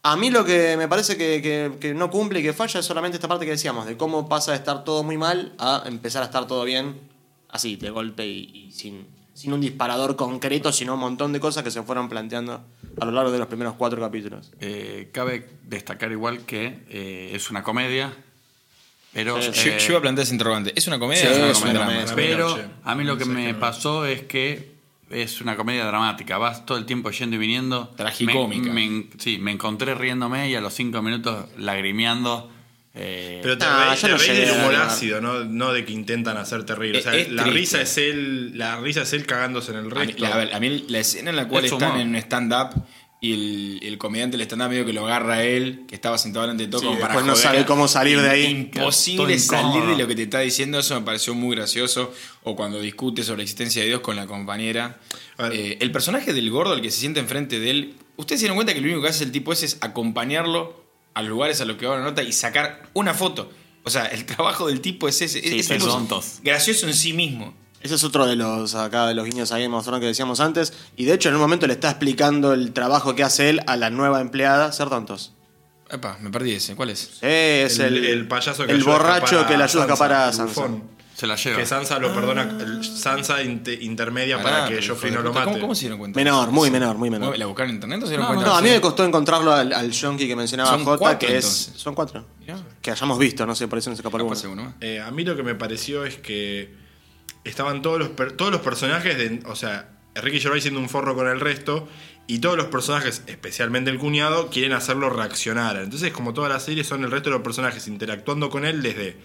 A 0.01 0.17
mí 0.17 0.31
lo 0.31 0.43
que 0.43 0.75
me 0.75 0.87
parece 0.87 1.17
que, 1.17 1.39
que- 1.43 1.77
que 1.79 1.93
no 1.93 2.09
cumple 2.09 2.39
y 2.39 2.41
que 2.41 2.53
falla 2.53 2.79
es 2.79 2.85
solamente 2.87 3.17
esta 3.17 3.27
parte 3.27 3.45
que 3.45 3.51
decíamos, 3.51 3.85
de 3.85 3.95
cómo 3.95 4.27
pasa 4.27 4.53
de 4.53 4.57
estar 4.57 4.83
todo 4.83 5.03
muy 5.03 5.17
mal 5.19 5.53
a 5.59 5.83
empezar 5.85 6.23
a 6.23 6.25
estar 6.25 6.47
todo 6.47 6.63
bien, 6.63 6.99
así, 7.49 7.75
de 7.75 7.91
golpe 7.91 8.25
y, 8.25 8.49
y 8.51 8.71
sin, 8.71 9.05
sin 9.35 9.53
un 9.53 9.61
disparador 9.61 10.15
concreto, 10.15 10.71
sino 10.73 10.95
un 10.95 10.99
montón 11.01 11.33
de 11.33 11.39
cosas 11.39 11.61
que 11.63 11.69
se 11.69 11.83
fueron 11.83 12.09
planteando 12.09 12.63
a 12.99 13.05
lo 13.05 13.11
largo 13.11 13.31
de 13.31 13.37
los 13.37 13.47
primeros 13.47 13.75
cuatro 13.77 14.01
capítulos. 14.01 14.51
Eh, 14.61 15.09
cabe 15.13 15.47
destacar 15.63 16.11
igual 16.11 16.39
que 16.47 16.83
eh, 16.89 17.33
es 17.35 17.51
una 17.51 17.61
comedia, 17.61 18.15
pero... 19.17 19.41
Sí, 19.41 19.69
eh, 19.69 19.77
yo 19.79 19.87
iba 19.89 19.97
a 19.97 20.01
plantear 20.01 20.23
ese 20.23 20.33
interrogante. 20.35 20.73
¿Es 20.75 20.85
una 20.87 20.99
comedia 20.99 21.21
Sí, 21.23 21.27
o 21.27 21.31
es 21.31 21.37
una 21.37 21.51
es 21.51 21.61
una 21.61 21.73
comedia? 21.73 21.85
comedia. 21.85 22.05
Para 22.05 22.15
mí 22.15 22.27
Pero 22.27 22.59
a 22.83 22.95
mí 22.95 23.03
lo 23.03 23.17
que 23.17 23.25
me 23.25 23.53
pasó 23.55 24.05
es 24.05 24.21
que 24.23 24.77
es 25.09 25.41
una 25.41 25.55
comedia 25.55 25.85
dramática. 25.85 26.37
Vas 26.37 26.65
todo 26.65 26.77
el 26.77 26.85
tiempo 26.85 27.09
yendo 27.11 27.35
y 27.35 27.39
viniendo. 27.39 27.87
Tragicómica. 27.97 28.71
Me, 28.71 28.89
me- 28.89 29.05
sí, 29.17 29.37
me 29.39 29.51
encontré 29.51 29.95
riéndome 29.95 30.49
y 30.49 30.55
a 30.55 30.61
los 30.61 30.73
cinco 30.73 31.01
minutos 31.01 31.45
lagrimeando. 31.57 32.51
eh, 32.93 33.39
Pero 33.41 33.57
te, 33.57 33.65
yo 33.65 34.01
te 34.01 34.07
no 34.09 34.17
llegué 34.17 34.45
del 34.45 34.51
humor 34.59 34.75
ácido, 34.75 35.21
¿no? 35.21 35.43
no 35.45 35.71
de 35.73 35.85
que 35.85 35.93
intentan 35.93 36.37
hacerte 36.37 36.75
reír. 36.75 36.97
O 36.97 37.01
sea, 37.01 37.13
Es- 37.15 37.27
es 37.27 37.31
la 37.33 37.43
triste. 37.43 37.59
risa 37.77 37.81
es 37.81 37.97
él, 37.97 38.57
la 38.57 38.79
risa 38.79 39.01
es 39.03 39.13
él 39.13 39.25
cagándose 39.25 39.71
en 39.71 39.77
el 39.79 39.85
A 39.85 39.99
mí, 40.01 40.05
resto. 40.07 40.23
la, 40.23 40.55
a 40.55 40.59
mí 40.59 40.85
la 40.89 40.99
escena 40.99 41.29
en 41.31 41.35
la 41.35 41.47
cual 41.47 41.65
Es 41.65 41.71
están 41.71 41.89
humor. 41.91 42.01
en 42.01 42.09
un 42.09 42.15
stand-up 42.17 42.69
y 43.19 43.33
el, 43.33 43.79
el 43.83 43.97
comediante 43.97 44.37
del 44.37 44.45
stand-up 44.45 44.69
medio 44.69 44.85
que 44.85 44.93
lo 44.93 45.05
agarra 45.05 45.35
a 45.35 45.43
él, 45.43 45.85
que 45.87 45.95
estaba 45.95 46.17
sentado 46.19 46.43
delante 46.45 46.65
de 46.65 46.69
todo 46.69 46.81
Sí, 46.81 46.85
como 46.87 46.99
para 46.99 47.13
después 47.13 47.25
no 47.25 47.31
joder. 47.33 47.43
sabe 47.43 47.65
cómo 47.65 47.87
salir 47.87 48.21
de 48.21 48.29
ahí. 48.29 48.45
Imposible 48.45 49.39
salir 49.39 49.83
de 49.85 49.97
lo 49.97 50.07
que 50.07 50.15
te 50.15 50.23
está 50.23 50.39
diciendo, 50.41 50.77
eso 50.79 50.93
me 50.99 51.05
pareció 51.05 51.33
muy 51.33 51.55
gracioso. 51.55 52.13
O 52.43 52.55
cuando 52.55 52.79
discute 52.79 53.23
sobre 53.23 53.37
la 53.39 53.43
existencia 53.43 53.81
de 53.81 53.87
Dios 53.87 54.01
con 54.01 54.15
la 54.15 54.27
compañera. 54.27 54.99
Eh, 55.51 55.77
el 55.81 55.91
personaje 55.91 56.31
del 56.33 56.49
gordo, 56.51 56.73
el 56.73 56.81
que 56.81 56.91
se 56.91 56.99
siente 56.99 57.19
enfrente 57.19 57.59
de 57.59 57.71
él, 57.71 57.95
ustedes 58.17 58.39
se 58.41 58.43
dieron 58.45 58.55
cuenta 58.57 58.73
que 58.73 58.81
lo 58.81 58.85
único 58.87 59.01
que 59.01 59.09
hace 59.09 59.23
el 59.23 59.31
tipo 59.31 59.51
ese 59.51 59.65
es 59.65 59.77
acompañarlo 59.81 60.85
a 61.15 61.21
los 61.23 61.29
lugares 61.31 61.59
a 61.61 61.65
los 61.65 61.77
que 61.77 61.87
va 61.87 61.97
la 61.97 62.03
nota 62.03 62.21
y 62.21 62.31
sacar 62.31 62.87
una 62.93 63.15
foto. 63.15 63.51
O 63.83 63.89
sea, 63.89 64.05
el 64.05 64.25
trabajo 64.27 64.67
del 64.67 64.81
tipo 64.81 65.07
es 65.07 65.21
ese. 65.21 65.41
Sí, 65.41 65.59
es, 65.59 65.67
tontos. 65.79 66.39
gracioso 66.43 66.87
en 66.87 66.93
sí 66.93 67.13
mismo. 67.13 67.55
Ese 67.81 67.95
es 67.95 68.03
otro 68.03 68.25
de 68.25 68.35
los 68.35 68.73
acá 68.75 69.07
de 69.07 69.13
los 69.13 69.25
guiños 69.25 69.51
a 69.51 69.59
Game 69.59 69.75
of 69.75 69.83
Thrones 69.85 70.01
que 70.01 70.07
decíamos 70.07 70.39
antes. 70.39 70.73
Y 70.95 71.05
de 71.05 71.13
hecho, 71.13 71.29
en 71.29 71.35
un 71.35 71.41
momento 71.41 71.67
le 71.67 71.73
está 71.73 71.89
explicando 71.91 72.53
el 72.53 72.73
trabajo 72.73 73.15
que 73.15 73.23
hace 73.23 73.49
él 73.49 73.61
a 73.67 73.77
la 73.77 73.89
nueva 73.89 74.19
empleada, 74.21 74.71
ser 74.71 74.89
tontos. 74.89 75.33
Epa, 75.89 76.17
me 76.21 76.29
perdí 76.31 76.53
ese. 76.53 76.75
¿Cuál 76.75 76.89
es? 76.89 77.19
Eh, 77.21 77.63
es 77.67 77.79
el, 77.79 77.97
el, 77.97 78.05
el 78.05 78.27
payaso 78.27 78.65
que 78.65 78.71
el 78.73 78.79
ayuda 78.79 78.93
a 78.95 78.97
borracho 78.97 79.47
que 79.47 79.57
le 79.57 79.63
ayuda 79.63 79.83
a 79.83 79.85
escapar 79.85 80.11
a 80.11 80.27
el 80.27 80.33
Sansa. 80.33 80.67
se 81.15 81.27
la 81.27 81.35
lleva. 81.37 81.57
Que 81.57 81.65
Sansa 81.65 81.97
lo 81.99 82.13
perdona, 82.13 82.41
el- 82.59 82.83
Sansa 82.83 83.41
inte- 83.41 83.77
intermedia 83.81 84.41
Pará, 84.41 84.65
para 84.65 84.67
que 84.67 84.85
Joffrey 84.85 85.13
no 85.13 85.21
lo 85.21 85.31
mate. 85.31 85.45
¿Cómo, 85.45 85.59
cómo 85.61 85.75
se 85.75 85.81
dieron 85.81 85.99
cuenta? 85.99 86.19
Menor, 86.19 86.51
muy 86.51 86.69
menor, 86.71 86.97
muy 86.97 87.09
menor. 87.09 87.37
¿La 87.37 87.45
buscaron 87.45 87.69
en 87.69 87.75
internet 87.75 87.99
o 88.03 88.05
se 88.05 88.09
dieron 88.09 88.25
No, 88.27 88.33
cuenta? 88.33 88.49
No, 88.51 88.57
a 88.57 88.61
mí 88.61 88.69
me 88.69 88.81
costó 88.81 89.05
encontrarlo 89.05 89.53
al, 89.53 89.71
al 89.71 89.91
yonki 89.91 90.27
que 90.27 90.35
mencionaba 90.35 90.71
Son 90.71 90.83
Jota, 90.83 90.97
cuatro, 90.97 91.19
que 91.27 91.37
es. 91.37 91.45
entonces. 91.45 91.73
Son 91.81 91.95
cuatro. 91.95 92.25
Mirá. 92.41 92.57
Que 92.81 92.91
hayamos 92.91 93.17
visto, 93.17 93.45
no 93.45 93.55
sé, 93.55 93.67
por 93.69 93.77
eso 93.79 93.89
no 93.89 93.95
se 93.95 94.01
escapó 94.01 94.17
Capaz 94.17 94.43
alguno. 94.43 94.73
Eh, 94.81 94.99
a 94.99 95.09
mí 95.11 95.23
lo 95.23 95.37
que 95.37 95.43
me 95.43 95.55
pareció 95.55 96.03
es 96.03 96.17
que 96.17 96.85
estaban 97.47 97.81
todos 97.81 97.99
los, 97.99 98.15
todos 98.35 98.51
los 98.51 98.61
personajes, 98.61 99.17
de, 99.17 99.41
o 99.45 99.55
sea, 99.55 99.89
Ricky 100.15 100.39
Gervais 100.39 100.63
siendo 100.63 100.79
un 100.79 100.89
forro 100.89 101.15
con 101.15 101.27
el 101.27 101.39
resto 101.39 101.87
y 102.27 102.39
todos 102.39 102.57
los 102.57 102.67
personajes, 102.67 103.23
especialmente 103.27 103.89
el 103.89 103.99
cuñado, 103.99 104.49
quieren 104.49 104.73
hacerlo 104.73 105.09
reaccionar. 105.09 105.77
Entonces, 105.77 106.11
como 106.11 106.33
toda 106.33 106.49
la 106.49 106.59
serie, 106.59 106.83
son 106.83 107.03
el 107.03 107.11
resto 107.11 107.29
de 107.29 107.35
los 107.35 107.43
personajes 107.43 107.87
interactuando 107.87 108.49
con 108.49 108.65
él 108.65 108.81
desde 108.81 109.17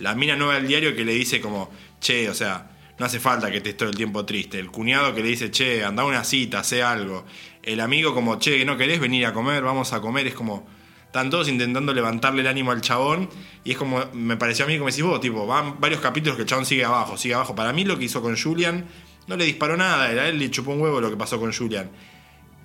la 0.00 0.14
mina 0.14 0.36
nueva 0.36 0.54
del 0.54 0.66
diario 0.66 0.94
que 0.96 1.04
le 1.04 1.12
dice 1.12 1.40
como, 1.40 1.70
che, 2.00 2.28
o 2.28 2.34
sea, 2.34 2.70
no 2.98 3.06
hace 3.06 3.20
falta 3.20 3.50
que 3.50 3.58
estés 3.58 3.76
todo 3.76 3.88
el 3.88 3.94
tiempo 3.94 4.24
triste. 4.24 4.58
El 4.58 4.70
cuñado 4.70 5.14
que 5.14 5.22
le 5.22 5.28
dice, 5.28 5.50
che, 5.50 5.84
anda 5.84 6.02
a 6.02 6.06
una 6.06 6.24
cita, 6.24 6.64
sé 6.64 6.82
algo. 6.82 7.24
El 7.62 7.80
amigo 7.80 8.14
como, 8.14 8.38
che, 8.38 8.64
¿no 8.64 8.76
querés 8.76 8.98
venir 8.98 9.26
a 9.26 9.32
comer? 9.32 9.62
Vamos 9.62 9.92
a 9.92 10.00
comer. 10.00 10.26
Es 10.26 10.34
como, 10.34 10.66
están 11.08 11.30
todos 11.30 11.48
intentando 11.48 11.94
levantarle 11.94 12.42
el 12.42 12.46
ánimo 12.46 12.70
al 12.70 12.82
chabón. 12.82 13.30
Y 13.64 13.72
es 13.72 13.78
como, 13.78 14.04
me 14.12 14.36
pareció 14.36 14.66
a 14.66 14.68
mí 14.68 14.76
como 14.76 14.90
decís 14.90 15.02
vos, 15.02 15.20
tipo, 15.20 15.46
van 15.46 15.80
varios 15.80 16.00
capítulos 16.00 16.36
que 16.36 16.42
el 16.42 16.48
chabón 16.48 16.66
sigue 16.66 16.84
abajo, 16.84 17.16
sigue 17.16 17.34
abajo. 17.34 17.54
Para 17.54 17.72
mí 17.72 17.84
lo 17.84 17.98
que 17.98 18.04
hizo 18.04 18.20
con 18.20 18.36
Julian, 18.36 18.86
no 19.26 19.36
le 19.36 19.44
disparó 19.44 19.76
nada, 19.76 20.04
a 20.04 20.28
él 20.28 20.38
le 20.38 20.50
chupó 20.50 20.72
un 20.72 20.80
huevo 20.80 21.00
lo 21.00 21.10
que 21.10 21.16
pasó 21.16 21.40
con 21.40 21.52
Julian. 21.52 21.90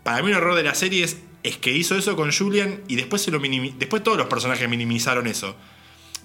Para 0.03 0.21
mí 0.21 0.29
un 0.29 0.35
error 0.35 0.55
de 0.55 0.63
la 0.63 0.75
serie 0.75 1.05
es, 1.05 1.19
es 1.43 1.57
que 1.57 1.71
hizo 1.71 1.95
eso 1.95 2.17
con 2.17 2.33
Julian 2.33 2.81
y 2.89 2.97
después, 2.97 3.21
se 3.21 3.31
lo 3.31 3.39
después 3.39 4.03
todos 4.03 4.17
los 4.17 4.27
personajes 4.27 4.67
minimizaron 4.67 5.25
eso. 5.27 5.55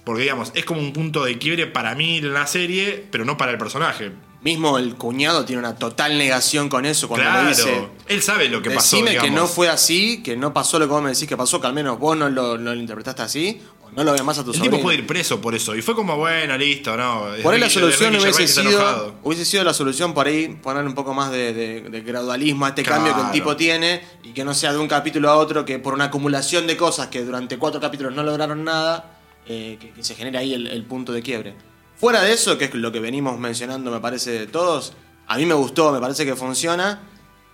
Porque 0.03 0.23
digamos, 0.23 0.51
es 0.55 0.65
como 0.65 0.81
un 0.81 0.91
punto 0.91 1.23
de 1.23 1.37
quiebre 1.37 1.67
para 1.67 1.95
mí 1.95 2.17
en 2.17 2.33
la 2.33 2.47
serie, 2.47 3.05
pero 3.11 3.23
no 3.23 3.37
para 3.37 3.53
el 3.53 3.57
personaje. 3.57 4.11
Mismo 4.41 4.77
el 4.77 4.95
cuñado 4.95 5.43
tiene 5.43 5.59
una 5.59 5.75
total 5.75 6.17
negación 6.17 6.69
con 6.69 6.85
eso 6.85 7.09
cuando 7.09 7.27
claro, 7.29 7.43
le 7.43 7.49
dice. 7.49 7.87
él 8.07 8.21
sabe 8.21 8.47
lo 8.47 8.61
que 8.61 8.71
pasó. 8.71 8.95
Decime 8.95 9.17
que 9.19 9.29
no 9.31 9.47
fue 9.47 9.67
así, 9.67 10.23
que 10.23 10.37
no 10.37 10.53
pasó 10.53 10.79
lo 10.79 10.85
que 10.87 10.93
vos 10.93 11.01
me 11.03 11.09
decís 11.09 11.27
que 11.27 11.35
pasó, 11.35 11.59
que 11.59 11.67
al 11.67 11.73
menos 11.73 11.99
vos 11.99 12.15
no 12.15 12.29
lo, 12.29 12.57
no 12.57 12.73
lo 12.73 12.79
interpretaste 12.79 13.21
así, 13.21 13.61
o 13.83 13.91
no 13.91 14.05
lo 14.05 14.13
veas 14.13 14.23
más 14.23 14.37
a 14.39 14.45
tu 14.45 14.51
El 14.51 14.55
sobrino. 14.55 14.77
tipo 14.77 14.83
puede 14.83 14.99
ir 14.99 15.05
preso 15.07 15.41
por 15.41 15.55
eso. 15.55 15.75
Y 15.75 15.81
fue 15.81 15.93
como, 15.93 16.15
bueno, 16.15 16.57
listo, 16.57 16.95
no. 16.95 17.25
Por 17.43 17.53
ahí 17.53 17.59
la 17.59 17.69
solución 17.69 18.15
hubiese 18.15 18.47
sido, 18.47 19.15
hubiese 19.23 19.43
sido 19.43 19.65
la 19.65 19.73
solución 19.73 20.13
por 20.13 20.27
ahí 20.27 20.47
ponerle 20.63 20.87
un 20.87 20.95
poco 20.95 21.13
más 21.13 21.31
de, 21.31 21.51
de- 21.53 21.81
de 21.89 22.01
gradualismo 22.01 22.65
a 22.65 22.69
este 22.69 22.83
Claro. 22.83 23.03
cambio 23.03 23.15
que 23.21 23.27
el 23.27 23.31
tipo 23.33 23.57
tiene 23.57 24.01
y 24.23 24.29
que 24.31 24.45
no 24.45 24.53
sea 24.53 24.71
de 24.71 24.77
un 24.77 24.87
capítulo 24.87 25.29
a 25.29 25.35
otro 25.35 25.65
que 25.65 25.79
por 25.79 25.93
una 25.93 26.05
acumulación 26.05 26.65
de 26.65 26.77
cosas 26.77 27.07
que 27.07 27.25
durante 27.25 27.57
cuatro 27.57 27.81
capítulos 27.81 28.13
no 28.15 28.23
lograron 28.23 28.63
nada, 28.63 29.17
eh, 29.47 29.77
que, 29.81 29.89
que 29.89 30.01
se 30.01 30.15
genere 30.15 30.37
ahí 30.37 30.53
el, 30.53 30.67
el 30.67 30.83
punto 30.85 31.11
de 31.11 31.21
quiebre. 31.21 31.55
Fuera 31.99 32.21
de 32.21 32.31
eso, 32.31 32.57
que 32.57 32.65
es 32.65 32.73
lo 32.73 32.93
que 32.93 33.01
venimos 33.01 33.37
mencionando, 33.37 33.91
me 33.91 33.99
parece, 33.99 34.31
de 34.31 34.47
todos, 34.47 34.93
a 35.27 35.37
mí 35.37 35.45
me 35.45 35.53
gustó, 35.53 35.91
me 35.91 35.99
parece 35.99 36.25
que 36.25 36.33
funciona. 36.33 37.01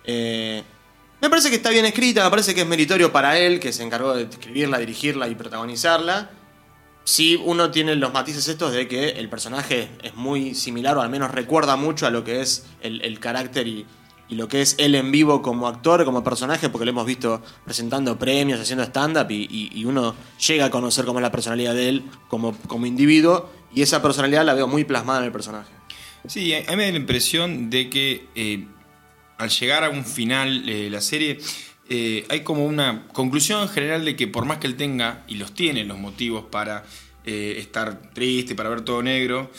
Eh, 0.04 0.62
me 1.20 1.28
parece 1.28 1.50
que 1.50 1.56
está 1.56 1.70
bien 1.70 1.84
escrita, 1.84 2.22
me 2.22 2.30
parece 2.30 2.54
que 2.54 2.60
es 2.60 2.66
meritorio 2.66 3.10
para 3.10 3.36
él, 3.38 3.58
que 3.58 3.72
se 3.72 3.82
encargó 3.82 4.14
de 4.14 4.22
escribirla, 4.22 4.78
dirigirla 4.78 5.26
y 5.26 5.34
protagonizarla. 5.34 6.30
Sí, 7.02 7.40
uno 7.44 7.72
tiene 7.72 7.96
los 7.96 8.12
matices 8.12 8.46
estos 8.46 8.72
de 8.72 8.86
que 8.86 9.10
el 9.10 9.28
personaje 9.28 9.88
es 10.02 10.14
muy 10.14 10.54
similar, 10.54 10.96
o 10.96 11.02
al 11.02 11.10
menos 11.10 11.32
recuerda 11.32 11.74
mucho 11.74 12.06
a 12.06 12.10
lo 12.10 12.22
que 12.22 12.40
es 12.40 12.66
el, 12.82 13.18
carácter 13.18 13.66
y, 13.66 13.84
lo 14.28 14.46
que 14.46 14.62
es 14.62 14.76
él 14.78 14.94
en 14.94 15.10
vivo 15.10 15.42
como 15.42 15.66
actor, 15.66 16.04
como 16.04 16.22
personaje, 16.22 16.68
porque 16.68 16.84
lo 16.84 16.90
hemos 16.92 17.06
visto 17.06 17.42
presentando 17.64 18.16
premios, 18.16 18.60
haciendo 18.60 18.84
stand-up, 18.84 19.30
y, 19.30 19.48
y- 19.50 19.70
y 19.80 19.84
uno 19.86 20.14
llega 20.46 20.66
a 20.66 20.70
conocer 20.70 21.04
cómo 21.04 21.18
es 21.18 21.22
la 21.24 21.32
personalidad 21.32 21.74
de 21.74 21.88
él 21.88 22.04
como, 22.28 22.56
como 22.68 22.86
individuo, 22.86 23.50
y 23.76 23.82
esa 23.82 24.02
personalidad 24.02 24.44
la 24.44 24.54
veo 24.54 24.66
muy 24.66 24.82
plasmada 24.82 25.20
en 25.20 25.26
el 25.26 25.32
personaje. 25.32 25.70
Sí, 26.26 26.52
a 26.52 26.58
mí 26.70 26.76
me 26.76 26.86
da 26.86 26.90
la 26.90 26.96
impresión 26.96 27.70
de 27.70 27.88
que 27.88 28.24
eh, 28.34 28.66
al 29.38 29.50
llegar 29.50 29.84
a 29.84 29.90
un 29.90 30.04
final 30.04 30.68
eh, 30.68 30.88
la 30.90 31.00
serie, 31.00 31.38
eh, 31.88 32.24
hay 32.28 32.40
como 32.40 32.64
una 32.64 33.06
conclusión 33.12 33.68
general 33.68 34.04
de 34.04 34.16
que 34.16 34.26
por 34.26 34.44
más 34.44 34.58
que 34.58 34.66
él 34.66 34.76
tenga, 34.76 35.24
y 35.28 35.34
los 35.34 35.52
tiene 35.52 35.84
los 35.84 35.98
motivos 35.98 36.46
para 36.50 36.84
eh, 37.24 37.56
estar 37.58 38.12
triste, 38.12 38.54
para 38.54 38.68
ver 38.68 38.80
todo 38.80 39.02
negro, 39.02 39.50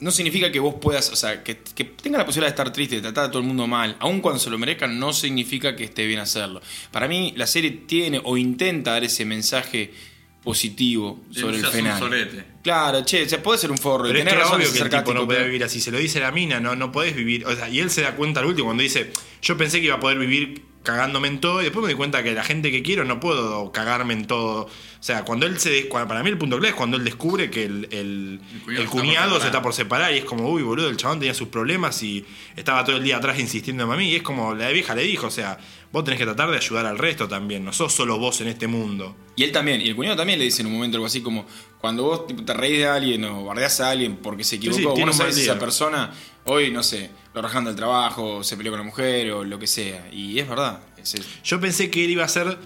no 0.00 0.10
significa 0.10 0.52
que 0.52 0.60
vos 0.60 0.74
puedas, 0.82 1.10
o 1.10 1.16
sea, 1.16 1.42
que, 1.42 1.56
que 1.56 1.84
tenga 1.84 2.18
la 2.18 2.26
posibilidad 2.26 2.48
de 2.48 2.60
estar 2.60 2.74
triste, 2.74 2.96
de 2.96 3.00
tratar 3.00 3.24
a 3.24 3.30
todo 3.30 3.40
el 3.40 3.48
mundo 3.48 3.66
mal, 3.66 3.96
aun 3.98 4.20
cuando 4.20 4.38
se 4.38 4.50
lo 4.50 4.58
merezcan, 4.58 4.98
no 4.98 5.14
significa 5.14 5.74
que 5.76 5.84
esté 5.84 6.06
bien 6.06 6.20
hacerlo. 6.20 6.60
Para 6.90 7.08
mí, 7.08 7.32
la 7.38 7.46
serie 7.46 7.70
tiene 7.70 8.20
o 8.22 8.36
intenta 8.36 8.90
dar 8.90 9.02
ese 9.02 9.24
mensaje 9.24 9.94
positivo 10.42 11.20
sobre 11.30 11.58
el 11.58 11.64
sorete. 11.64 12.44
Claro, 12.62 13.04
che, 13.04 13.28
se 13.28 13.38
puede 13.38 13.58
ser 13.58 13.70
un 13.70 13.78
forro, 13.78 14.06
y 14.06 14.12
Pero 14.12 14.18
es 14.18 14.24
tenés 14.24 14.32
que 14.34 14.36
era 14.38 14.44
razón 14.44 14.60
de 14.60 14.66
obvio 14.66 14.72
que 14.74 14.82
el 14.96 15.02
tipo 15.02 15.14
no 15.14 15.26
pero- 15.28 15.44
vivir 15.44 15.64
así. 15.64 15.80
Se 15.80 15.90
lo 15.90 15.98
dice 15.98 16.20
la 16.20 16.30
mina, 16.30 16.60
no, 16.60 16.76
no 16.76 16.92
podés 16.92 17.14
vivir. 17.14 17.46
O 17.46 17.54
sea, 17.54 17.68
y 17.68 17.80
él 17.80 17.90
se 17.90 18.02
da 18.02 18.16
cuenta 18.16 18.40
al 18.40 18.46
último 18.46 18.66
cuando 18.66 18.82
dice, 18.82 19.12
yo 19.42 19.56
pensé 19.56 19.80
que 19.80 19.86
iba 19.86 19.96
a 19.96 20.00
poder 20.00 20.18
vivir 20.18 20.62
cagándome 20.82 21.28
en 21.28 21.40
todo 21.40 21.60
y 21.60 21.64
después 21.64 21.82
me 21.82 21.90
di 21.90 21.94
cuenta 21.94 22.22
que 22.22 22.32
la 22.32 22.42
gente 22.42 22.70
que 22.70 22.82
quiero 22.82 23.04
no 23.04 23.20
puedo 23.20 23.70
cagarme 23.70 24.14
en 24.14 24.26
todo. 24.26 24.62
O 24.62 25.02
sea, 25.02 25.24
cuando 25.24 25.46
él 25.46 25.58
se... 25.58 25.88
cuando- 25.88 26.08
para 26.08 26.22
mí 26.22 26.30
el 26.30 26.38
punto 26.38 26.56
clave 26.56 26.70
es 26.70 26.74
cuando 26.74 26.96
él 26.96 27.04
descubre 27.04 27.50
que 27.50 27.64
el, 27.64 27.88
el- 27.90 28.40
El 28.68 28.86
cuñado 28.86 29.28
el 29.28 29.32
está 29.34 29.40
se 29.40 29.46
está 29.48 29.62
por 29.62 29.74
separar 29.74 30.12
y 30.14 30.18
es 30.18 30.24
como, 30.24 30.48
uy, 30.50 30.62
boludo, 30.62 30.88
el 30.88 30.96
chabón 30.96 31.18
tenía 31.20 31.34
sus 31.34 31.48
problemas 31.48 32.02
y 32.02 32.24
estaba 32.56 32.84
todo 32.84 32.96
el 32.96 33.04
día 33.04 33.18
atrás 33.18 33.38
insistiendo 33.38 33.90
a 33.90 33.96
mí 33.96 34.08
y 34.10 34.16
es 34.16 34.22
como 34.22 34.54
la 34.54 34.68
vieja 34.70 34.94
le 34.94 35.02
dijo, 35.02 35.26
o 35.26 35.30
sea, 35.30 35.58
vos 35.92 36.04
tenés 36.04 36.18
que 36.18 36.24
tratar 36.24 36.50
de 36.50 36.56
ayudar 36.56 36.86
al 36.86 36.98
resto 36.98 37.28
también, 37.28 37.64
no 37.64 37.72
sos 37.72 37.92
solo 37.92 38.18
vos 38.18 38.40
en 38.40 38.48
este 38.48 38.66
mundo. 38.66 39.16
Y 39.36 39.44
él 39.44 39.52
también, 39.52 39.80
y 39.80 39.88
el 39.88 39.96
cuñado 39.96 40.16
también 40.16 40.38
le 40.38 40.44
dice 40.46 40.62
en 40.62 40.66
un 40.68 40.74
momento 40.74 40.96
algo 40.96 41.06
así 41.06 41.20
como, 41.22 41.46
cuando 41.78 42.04
vos 42.04 42.26
tipo, 42.26 42.42
te 42.44 42.52
reís 42.54 42.78
de 42.78 42.86
alguien 42.86 43.24
o 43.24 43.44
bardeás 43.44 43.80
a 43.80 43.90
alguien 43.90 44.16
porque 44.16 44.44
se 44.44 44.56
equivocó, 44.56 44.78
sí, 44.78 44.84
vos 44.84 44.94
tiene 44.94 45.10
no 45.10 45.16
sabés 45.16 45.34
si 45.34 45.42
esa 45.42 45.58
persona 45.58 46.10
hoy, 46.50 46.70
no 46.70 46.82
sé, 46.82 47.10
lo 47.34 47.42
rajan 47.42 47.64
del 47.64 47.76
trabajo, 47.76 48.42
se 48.44 48.56
peleó 48.56 48.72
con 48.72 48.80
la 48.80 48.84
mujer 48.86 49.30
o 49.32 49.44
lo 49.44 49.58
que 49.58 49.66
sea. 49.66 50.08
Y 50.12 50.38
es 50.38 50.48
verdad. 50.48 50.80
es. 50.96 51.14
Yo 51.44 51.60
pensé 51.60 51.90
que 51.90 52.04
él 52.04 52.10
iba 52.10 52.24
a 52.24 52.28
ser. 52.28 52.58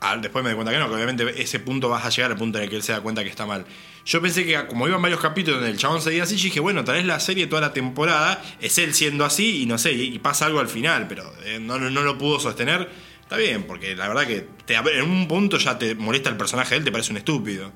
Ah, 0.00 0.18
después 0.18 0.44
me 0.44 0.50
di 0.50 0.54
cuenta 0.56 0.70
que 0.70 0.78
no, 0.78 0.86
que 0.88 0.94
obviamente 0.96 1.40
ese 1.42 1.60
punto 1.60 1.88
vas 1.88 2.04
a 2.04 2.10
llegar 2.10 2.30
al 2.32 2.36
punto 2.36 2.58
en 2.58 2.64
el 2.64 2.70
que 2.70 2.76
él 2.76 2.82
se 2.82 2.92
da 2.92 3.00
cuenta 3.00 3.22
que 3.24 3.30
está 3.30 3.46
mal. 3.46 3.64
Yo 4.04 4.20
pensé 4.20 4.44
que, 4.44 4.66
como 4.66 4.86
iban 4.86 5.00
varios 5.00 5.18
capítulos 5.20 5.60
donde 5.60 5.70
el 5.72 5.78
chabón 5.78 6.02
seguía 6.02 6.24
así, 6.24 6.34
dije, 6.36 6.60
bueno, 6.60 6.84
tal 6.84 6.96
vez 6.96 7.06
la 7.06 7.18
serie 7.20 7.46
toda 7.46 7.62
la 7.62 7.72
temporada 7.72 8.42
es 8.60 8.76
él 8.76 8.92
siendo 8.92 9.24
así 9.24 9.62
y 9.62 9.66
no 9.66 9.78
sé, 9.78 9.92
y, 9.92 10.14
y 10.14 10.18
pasa 10.18 10.44
algo 10.44 10.60
al 10.60 10.68
final, 10.68 11.08
pero 11.08 11.32
eh, 11.44 11.58
no, 11.58 11.78
no, 11.78 11.88
no 11.88 12.02
lo 12.02 12.18
pudo 12.18 12.38
sostener. 12.38 12.90
Está 13.22 13.38
bien, 13.38 13.62
porque 13.62 13.96
la 13.96 14.06
verdad 14.08 14.26
que 14.26 14.46
te- 14.66 14.74
en 14.76 15.02
un 15.10 15.26
punto 15.26 15.56
ya 15.56 15.78
te 15.78 15.94
molesta 15.94 16.28
el 16.28 16.36
personaje 16.36 16.74
de 16.74 16.78
él, 16.80 16.84
te 16.84 16.92
parece 16.92 17.10
un 17.12 17.16
estúpido. 17.16 17.72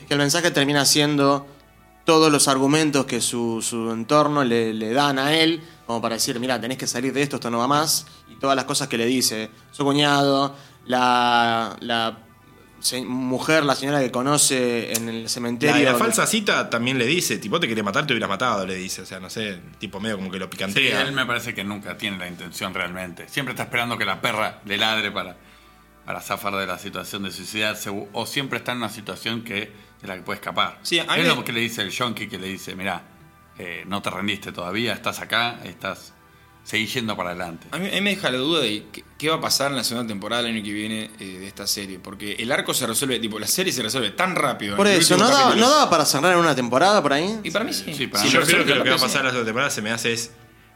Es 0.00 0.06
que 0.06 0.14
el 0.14 0.18
mensaje 0.18 0.50
termina 0.50 0.84
siendo 0.84 1.46
todos 2.08 2.32
los 2.32 2.48
argumentos 2.48 3.04
que 3.04 3.20
su, 3.20 3.60
su 3.60 3.90
entorno 3.92 4.42
le, 4.42 4.72
le 4.72 4.94
dan 4.94 5.18
a 5.18 5.34
él, 5.34 5.60
como 5.86 6.00
para 6.00 6.14
decir, 6.14 6.40
mira, 6.40 6.58
tenés 6.58 6.78
que 6.78 6.86
salir 6.86 7.12
de 7.12 7.20
esto, 7.20 7.36
esto 7.36 7.50
no 7.50 7.58
va 7.58 7.66
más, 7.68 8.06
y 8.30 8.36
todas 8.36 8.56
las 8.56 8.64
cosas 8.64 8.88
que 8.88 8.96
le 8.96 9.04
dice 9.04 9.50
su 9.72 9.84
cuñado, 9.84 10.56
la, 10.86 11.76
la 11.80 12.18
se- 12.80 13.02
mujer, 13.04 13.62
la 13.66 13.74
señora 13.74 14.00
que 14.00 14.10
conoce 14.10 14.90
en 14.94 15.10
el 15.10 15.22
La, 15.24 15.28
cementerio. 15.28 15.84
la 15.92 15.98
falsa 15.98 16.26
cita 16.26 16.70
también 16.70 16.96
le 16.96 17.04
dice, 17.04 17.36
tipo, 17.36 17.60
te 17.60 17.68
quería 17.68 17.84
matar, 17.84 18.06
te 18.06 18.14
hubieras 18.14 18.30
matado, 18.30 18.64
le 18.66 18.76
dice. 18.76 19.02
O 19.02 19.06
sea, 19.06 19.20
no 19.20 19.28
sé, 19.28 19.60
tipo 19.78 20.00
medio 20.00 20.16
como 20.16 20.30
que 20.30 20.38
lo 20.38 20.46
Sí, 20.46 20.50
picantea. 20.52 21.02
él 21.02 21.12
me 21.12 21.26
parece 21.26 21.54
que 21.54 21.62
nunca 21.62 21.98
tiene 21.98 22.16
la 22.16 22.26
intención 22.26 22.72
realmente. 22.72 23.28
Siempre 23.28 23.52
está 23.52 23.64
esperando 23.64 23.98
que 23.98 24.06
la 24.06 24.22
perra 24.22 24.60
le 24.64 24.78
ladre 24.78 25.10
para, 25.10 25.36
para 26.06 26.22
zafar 26.22 26.54
de 26.56 26.66
la 26.66 26.78
situación 26.78 27.24
de 27.24 27.32
suicidarse. 27.32 27.90
O 28.14 28.24
siempre 28.24 28.56
está 28.60 28.72
en 28.72 28.78
una 28.78 28.88
situación 28.88 29.42
que 29.44 29.86
de 30.02 30.08
la 30.08 30.14
que 30.16 30.22
puede 30.22 30.36
escapar. 30.38 30.78
Sí, 30.82 30.98
a 30.98 31.04
mí 31.04 31.10
es 31.22 31.28
me- 31.28 31.34
lo 31.34 31.44
que 31.44 31.52
le 31.52 31.60
dice 31.60 31.82
el 31.82 31.90
yonki 31.90 32.28
que 32.28 32.38
le 32.38 32.46
dice, 32.48 32.74
mirá, 32.76 33.02
eh, 33.58 33.84
no 33.86 34.00
te 34.02 34.10
rendiste 34.10 34.52
todavía, 34.52 34.92
estás 34.92 35.20
acá, 35.20 35.58
estás 35.64 36.14
seguís 36.64 36.92
yendo 36.94 37.16
para 37.16 37.30
adelante. 37.30 37.66
A 37.70 37.78
mí, 37.78 37.88
a 37.88 37.92
mí 37.92 38.00
me 38.02 38.10
deja 38.10 38.30
la 38.30 38.36
duda 38.38 38.60
de 38.60 38.84
qué, 38.92 39.02
qué 39.16 39.30
va 39.30 39.36
a 39.36 39.40
pasar 39.40 39.70
en 39.70 39.78
la 39.78 39.84
segunda 39.84 40.06
temporada 40.06 40.42
el 40.42 40.54
año 40.54 40.62
que 40.62 40.70
viene 40.72 41.10
eh, 41.18 41.24
de 41.38 41.46
esta 41.46 41.66
serie. 41.66 41.98
Porque 41.98 42.34
el 42.34 42.52
arco 42.52 42.74
se 42.74 42.86
resuelve, 42.86 43.18
tipo, 43.18 43.38
la 43.38 43.46
serie 43.46 43.72
se 43.72 43.82
resuelve 43.82 44.10
tan 44.10 44.36
rápido. 44.36 44.76
Por 44.76 44.86
eso, 44.86 45.16
¿no 45.16 45.24
daba, 45.28 45.44
capítulo. 45.44 45.64
¿no 45.66 45.70
daba 45.70 45.88
para 45.90 46.04
cerrar 46.04 46.34
en 46.34 46.40
una 46.40 46.54
temporada 46.54 47.02
por 47.02 47.14
ahí? 47.14 47.40
Y 47.42 47.50
para 47.50 47.64
mí 47.64 47.72
sí. 47.72 47.94
Sí, 47.94 48.06
para 48.06 48.22
Sí, 48.22 48.28
mí 48.28 48.34
yo 48.34 48.42
creo 48.42 48.64
que 48.66 48.74
lo 48.74 48.84
que 48.84 48.90
va 48.90 48.96
a 48.96 48.98
pasar 48.98 49.20
en 49.20 49.26
la 49.26 49.30
segunda 49.30 49.46
temporada 49.46 49.70
se 49.70 49.80
me 49.82 49.90
hace 49.90 50.12
es 50.12 50.30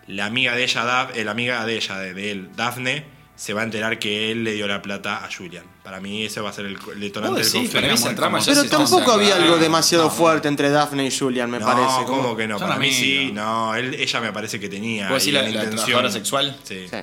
la 0.06 0.24
amiga 0.26 0.54
de 0.56 0.64
ella, 0.64 0.82
Daf- 0.84 1.10
eh, 1.14 1.24
la 1.24 1.30
amiga 1.32 1.64
de 1.66 1.76
ella, 1.76 1.98
de, 1.98 2.14
de 2.14 2.30
él, 2.32 2.50
Daphne, 2.56 3.04
se 3.34 3.54
va 3.54 3.62
a 3.62 3.64
enterar 3.64 3.98
que 3.98 4.30
él 4.30 4.44
le 4.44 4.52
dio 4.52 4.68
la 4.68 4.82
plata 4.82 5.24
a 5.24 5.28
Julian. 5.32 5.64
Para 5.82 6.00
mí 6.00 6.24
ese 6.24 6.40
va 6.40 6.50
a 6.50 6.52
ser 6.52 6.66
el, 6.66 6.76
detonante 7.00 7.40
del 7.42 7.50
conflicto. 7.52 7.78
esa 7.94 8.14
trama 8.14 8.38
ya 8.38 8.44
Pero 8.46 8.60
se 8.60 8.66
está 8.66 8.76
tampoco 8.78 9.12
había 9.12 9.36
algo 9.36 9.56
demasiado 9.56 10.04
no. 10.04 10.10
fuerte 10.10 10.48
entre 10.48 10.70
Daphne 10.70 11.06
y 11.06 11.10
Julian, 11.10 11.50
me 11.50 11.58
no, 11.58 11.66
parece. 11.66 12.04
¿cómo 12.06 12.22
Como- 12.22 12.36
que 12.36 12.46
no? 12.46 12.58
Son 12.58 12.68
Para 12.68 12.78
mí 12.80 12.92
sí, 12.92 13.30
no, 13.32 13.74
él, 13.74 13.94
ella 13.94 14.20
me 14.20 14.32
parece 14.32 14.60
que 14.60 14.68
tenía 14.68 15.08
¿Vos 15.08 15.22
ahí 15.24 15.32
decís 15.32 15.34
la- 15.34 15.40
una 15.40 15.48
la 15.48 15.54
intención. 15.54 15.76
trabajadora 15.86 16.10
sexual? 16.12 16.56
Sí. 16.62 16.86
Sí. 16.88 16.96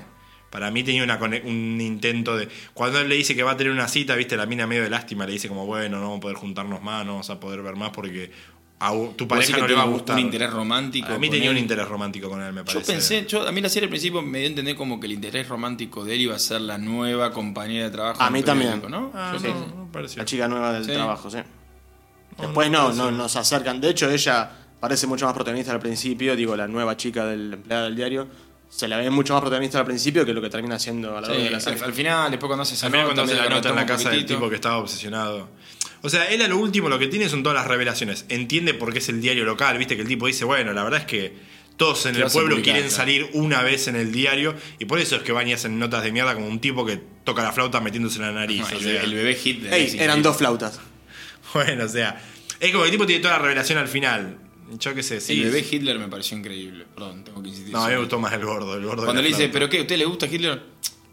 Para 0.49 0.71
mí 0.71 0.83
tenía 0.83 1.03
una 1.03 1.19
un 1.45 1.79
intento 1.79 2.35
de. 2.35 2.47
Cuando 2.73 2.99
él 2.99 3.07
le 3.09 3.15
dice 3.15 3.35
que 3.35 3.43
va 3.43 3.51
a 3.51 3.57
tener 3.57 3.71
una 3.71 3.87
cita, 3.87 4.15
viste, 4.15 4.35
la 4.35 4.47
mina 4.47 4.65
medio 4.65 4.81
de 4.81 4.89
lástima 4.89 5.25
le 5.27 5.33
dice 5.33 5.47
como, 5.47 5.65
bueno, 5.67 5.97
no 5.97 6.03
vamos 6.05 6.17
a 6.17 6.21
poder 6.21 6.37
juntarnos 6.37 6.81
más, 6.81 7.05
no 7.05 7.11
vamos 7.13 7.29
a 7.29 7.39
poder 7.39 7.61
ver 7.61 7.75
más 7.75 7.91
porque 7.91 8.31
a 8.81 8.91
tu 9.15 9.27
pareja 9.27 9.53
que 9.55 9.61
no 9.61 9.67
le 9.67 9.73
va 9.73 9.81
a 9.83 9.85
gustar. 9.87 10.15
Un 10.15 10.21
interés 10.21 10.49
romántico. 10.51 11.13
a 11.13 11.17
mí 11.19 11.29
tenía 11.29 11.49
él. 11.49 11.55
un 11.55 11.57
interés 11.57 11.87
romántico 11.87 12.29
con 12.29 12.41
él, 12.41 12.53
me 12.53 12.61
Yo 12.61 12.65
parece. 12.65 12.91
pensé, 12.93 13.25
yo, 13.27 13.47
a 13.47 13.51
mí 13.51 13.59
la 13.61 13.67
serie 13.69 13.85
al 13.85 13.89
principio 13.89 14.21
me 14.21 14.39
dio 14.39 14.47
a 14.47 14.49
entender 14.51 14.75
como 14.75 14.99
que 14.99 15.07
el 15.07 15.13
interés 15.13 15.47
romántico 15.49 16.05
de 16.05 16.15
él 16.15 16.21
iba 16.21 16.35
a 16.35 16.39
ser 16.39 16.61
la 16.61 16.77
nueva 16.77 17.31
compañera 17.31 17.85
de 17.85 17.91
trabajo. 17.91 18.21
A 18.23 18.29
mí 18.29 18.41
también. 18.41 18.81
¿no? 18.89 19.11
Ah, 19.13 19.35
Yo 19.41 19.49
no. 19.53 19.89
La 20.15 20.25
chica 20.25 20.47
nueva 20.47 20.73
del 20.73 20.85
Sí. 20.85 20.91
trabajo, 20.93 21.29
sí. 21.29 21.39
Después 22.37 22.71
no, 22.71 22.89
no, 22.89 22.95
no, 22.95 23.11
no. 23.11 23.17
nos 23.17 23.35
acercan. 23.35 23.81
De 23.81 23.89
hecho, 23.89 24.09
ella 24.09 24.49
parece 24.79 25.07
mucho 25.07 25.25
más 25.25 25.33
protagonista 25.33 25.73
al 25.73 25.79
principio, 25.79 26.35
digo, 26.37 26.55
la 26.55 26.67
nueva 26.67 26.95
chica 26.95 27.25
del 27.25 27.53
empleado 27.55 27.85
del 27.85 27.95
diario. 27.97 28.27
Se 28.69 28.87
la 28.87 28.97
ve 28.97 29.09
mucho 29.09 29.33
más 29.33 29.41
protagonista 29.41 29.79
al 29.79 29.85
principio 29.85 30.25
que 30.25 30.33
lo 30.33 30.41
que 30.41 30.49
termina 30.49 30.77
siendo 30.79 31.17
a 31.17 31.21
la 31.21 31.27
Sí, 31.27 31.33
hora 31.33 31.43
de 31.43 31.49
la 31.49 31.57
al, 31.57 31.61
serie. 31.63 31.83
al 31.83 31.93
final, 31.93 32.31
después 32.31 32.47
cuando 32.47 32.61
hace 32.61 32.75
esa 32.75 32.85
También 32.85 33.03
nota, 33.03 33.15
cuando 33.15 33.31
se 33.31 33.35
medio 33.39 33.49
la 33.49 33.55
nota 33.55 33.69
en 33.69 33.75
la 33.75 33.85
casa 33.85 34.09
del 34.11 34.25
tipo 34.25 34.47
que 34.47 34.55
estaba 34.55 34.77
obsesionado. 34.77 35.49
O 36.01 36.09
sea, 36.09 36.25
él 36.25 36.41
a 36.41 36.47
lo 36.47 36.57
último 36.57 36.89
lo 36.89 36.97
que 36.99 37.07
tiene 37.07 37.27
son 37.29 37.43
todas 37.43 37.57
las 37.57 37.67
revelaciones. 37.67 38.25
Entiende 38.29 38.73
por 38.73 38.93
qué 38.93 38.99
es 38.99 39.09
el 39.09 39.21
diario 39.21 39.45
local, 39.45 39.77
viste 39.77 39.95
que 39.95 40.01
el 40.03 40.07
tipo 40.07 40.27
dice, 40.27 40.45
bueno, 40.45 40.73
la 40.73 40.83
verdad 40.83 41.01
es 41.01 41.05
que 41.05 41.33
todos 41.77 42.05
en 42.05 42.15
¿Qué 42.15 42.21
el 42.23 42.31
pueblo 42.31 42.55
publicar, 42.55 42.73
quieren 42.73 42.89
claro? 42.89 42.95
salir 42.95 43.29
una 43.33 43.61
vez 43.63 43.87
en 43.87 43.95
el 43.95 44.11
diario 44.11 44.53
y 44.79 44.85
por 44.85 44.99
eso 44.99 45.15
es 45.15 45.21
que 45.23 45.31
van 45.31 45.47
y 45.47 45.53
hacen 45.53 45.79
notas 45.79 46.03
de 46.03 46.11
mierda 46.11 46.33
como 46.35 46.47
un 46.47 46.59
tipo 46.59 46.85
que 46.85 46.99
toca 47.23 47.41
la 47.41 47.53
flauta 47.53 47.79
metiéndose 47.79 48.17
en 48.17 48.23
la 48.23 48.31
nariz. 48.33 48.59
No, 48.61 48.65
o 48.67 48.69
el, 48.71 48.79
sea. 48.79 49.01
el 49.03 49.13
bebé 49.13 49.37
Hitler. 49.41 49.73
Ey, 49.73 49.85
es 49.85 49.93
eran 49.95 50.21
dos 50.21 50.37
flautas. 50.37 50.79
Bueno, 51.53 51.85
o 51.85 51.87
sea, 51.89 52.21
es 52.59 52.69
como 52.71 52.83
que 52.83 52.89
el 52.89 52.91
tipo 52.91 53.07
tiene 53.07 53.23
toda 53.23 53.37
la 53.37 53.43
revelación 53.43 53.79
al 53.79 53.87
final. 53.87 54.37
Yo 54.77 54.93
qué 54.93 55.01
sé, 55.01 55.19
sí. 55.19 55.33
El 55.41 55.45
bebé 55.45 55.65
Hitler 55.71 55.97
me 55.97 56.07
pareció 56.09 56.37
increíble. 56.37 56.85
Perdón, 56.93 57.23
tengo 57.23 57.41
que 57.41 57.49
insistir. 57.49 57.73
No, 57.73 57.83
a 57.83 57.87
mí 57.87 57.93
me 57.95 57.99
gustó 58.01 58.19
más 58.19 58.33
el 58.33 58.45
gordo, 58.45 58.75
el 58.75 58.83
gordo. 58.85 59.01
de 59.01 59.05
Cuando 59.05 59.21
le 59.23 59.29
dice. 59.29 59.49
¿pero 59.49 59.67
qué? 59.67 59.79
¿A 59.79 59.81
usted 59.81 59.97
le 59.97 60.05
gusta 60.05 60.27
Hitler? 60.27 60.61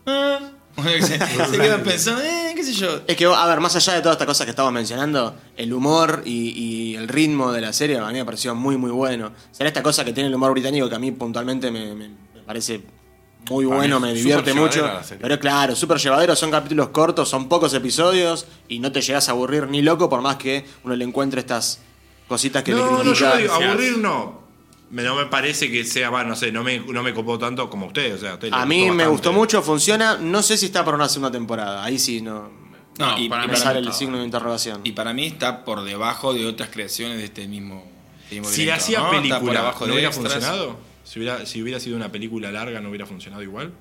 Ah. 0.04 0.50
Se, 0.82 1.18
se 1.50 1.58
quedan 1.58 1.82
pensando, 1.82 2.22
eh, 2.22 2.52
qué 2.54 2.62
sé 2.64 2.72
yo. 2.72 3.00
Es 3.06 3.16
que, 3.16 3.24
a 3.26 3.46
ver, 3.46 3.60
más 3.60 3.74
allá 3.76 3.94
de 3.94 4.00
todas 4.00 4.14
estas 4.14 4.26
cosas 4.26 4.44
que 4.44 4.50
estamos 4.50 4.72
mencionando, 4.72 5.36
el 5.56 5.72
humor 5.72 6.22
y, 6.24 6.50
y 6.50 6.96
el 6.96 7.08
ritmo 7.08 7.52
de 7.52 7.60
la 7.60 7.72
serie 7.72 7.98
a 7.98 8.06
mí 8.08 8.14
me 8.14 8.24
pareció 8.24 8.54
muy, 8.54 8.76
muy 8.76 8.90
bueno. 8.90 9.32
Será 9.52 9.68
esta 9.68 9.82
cosa 9.82 10.04
que 10.04 10.12
tiene 10.12 10.28
el 10.28 10.34
humor 10.34 10.52
británico 10.52 10.88
que 10.88 10.94
a 10.94 10.98
mí 10.98 11.12
puntualmente 11.12 11.70
me, 11.70 12.10
parece 12.46 12.82
muy 13.48 13.64
Para 13.64 13.78
bueno, 13.78 14.00
me 14.00 14.12
divierte 14.12 14.54
mucho. 14.54 14.88
Pero 15.20 15.38
claro, 15.38 15.76
súper 15.76 15.98
llevadero, 15.98 16.34
son 16.34 16.50
capítulos 16.50 16.88
cortos, 16.88 17.28
son 17.28 17.48
pocos 17.48 17.72
episodios 17.74 18.46
y 18.68 18.78
no 18.78 18.92
te 18.92 19.00
llegas 19.00 19.28
a 19.28 19.32
aburrir 19.32 19.68
ni 19.68 19.82
loco 19.82 20.08
por 20.08 20.20
más 20.20 20.36
que 20.36 20.66
uno 20.84 20.96
le 20.96 21.04
encuentre 21.04 21.40
estas 21.40 21.80
cositas 22.28 22.62
que 22.62 22.72
le 22.72 22.78
No, 22.78 22.90
no, 22.90 22.98
critica. 23.02 23.32
yo 23.34 23.38
digo, 23.38 23.54
aburrir 23.54 23.98
no. 23.98 24.45
Me- 24.90 25.02
No 25.02 25.14
me 25.16 25.26
parece 25.26 25.70
que 25.70 25.84
sea, 25.84 26.10
va, 26.10 26.22
no 26.24 26.36
sé, 26.36 26.52
no 26.52 26.62
me, 26.62 26.78
no 26.80 27.02
me 27.02 27.12
copó 27.12 27.38
tanto 27.38 27.68
como 27.68 27.86
ustedes. 27.86 28.14
O 28.14 28.18
sea, 28.18 28.38
a, 28.52 28.66
mí 28.66 28.80
gustó 28.82 28.94
me 28.94 29.06
gustó 29.06 29.32
mucho, 29.32 29.62
funciona. 29.62 30.16
No 30.16 30.42
sé 30.42 30.56
si 30.56 30.66
está 30.66 30.84
para 30.84 30.96
una 30.96 31.08
segunda 31.08 31.30
temporada. 31.30 31.82
Ahí 31.84 31.98
sí 31.98 32.20
no. 32.22 32.48
No, 32.98 33.10
No, 33.12 33.18
y, 33.18 33.28
para 33.28 33.44
y 33.44 33.48
mí 33.48 33.56
sale 33.56 33.78
el 33.80 33.84
estaba. 33.84 33.98
signo 33.98 34.18
de 34.18 34.24
interrogación. 34.24 34.80
y 34.84 34.92
para 34.92 35.12
mí 35.12 35.26
está 35.26 35.64
por 35.64 35.82
debajo 35.84 36.32
de 36.32 36.46
otras 36.46 36.70
creaciones 36.70 37.18
de 37.18 37.24
este 37.24 37.46
mismo. 37.46 37.84
mismo 38.30 38.48
Si 38.48 38.58
le 38.64 38.72
director, 38.72 38.82
hacía 38.82 39.00
¿no? 39.00 39.10
Película, 39.10 39.60
abajo 39.60 39.80
¿no 39.80 39.86
de 39.88 39.92
hubiera 39.92 40.08
extras. 40.08 40.32
funcionado? 40.32 40.76
Si 41.04 41.18
hubiera, 41.20 41.46
si 41.46 41.62
hubiera 41.62 41.78
sido 41.78 41.96
una 41.96 42.10
película 42.10 42.50
larga, 42.50 42.80
¿no 42.80 42.88
hubiera 42.88 43.06
funcionado 43.06 43.42
igual? 43.42 43.72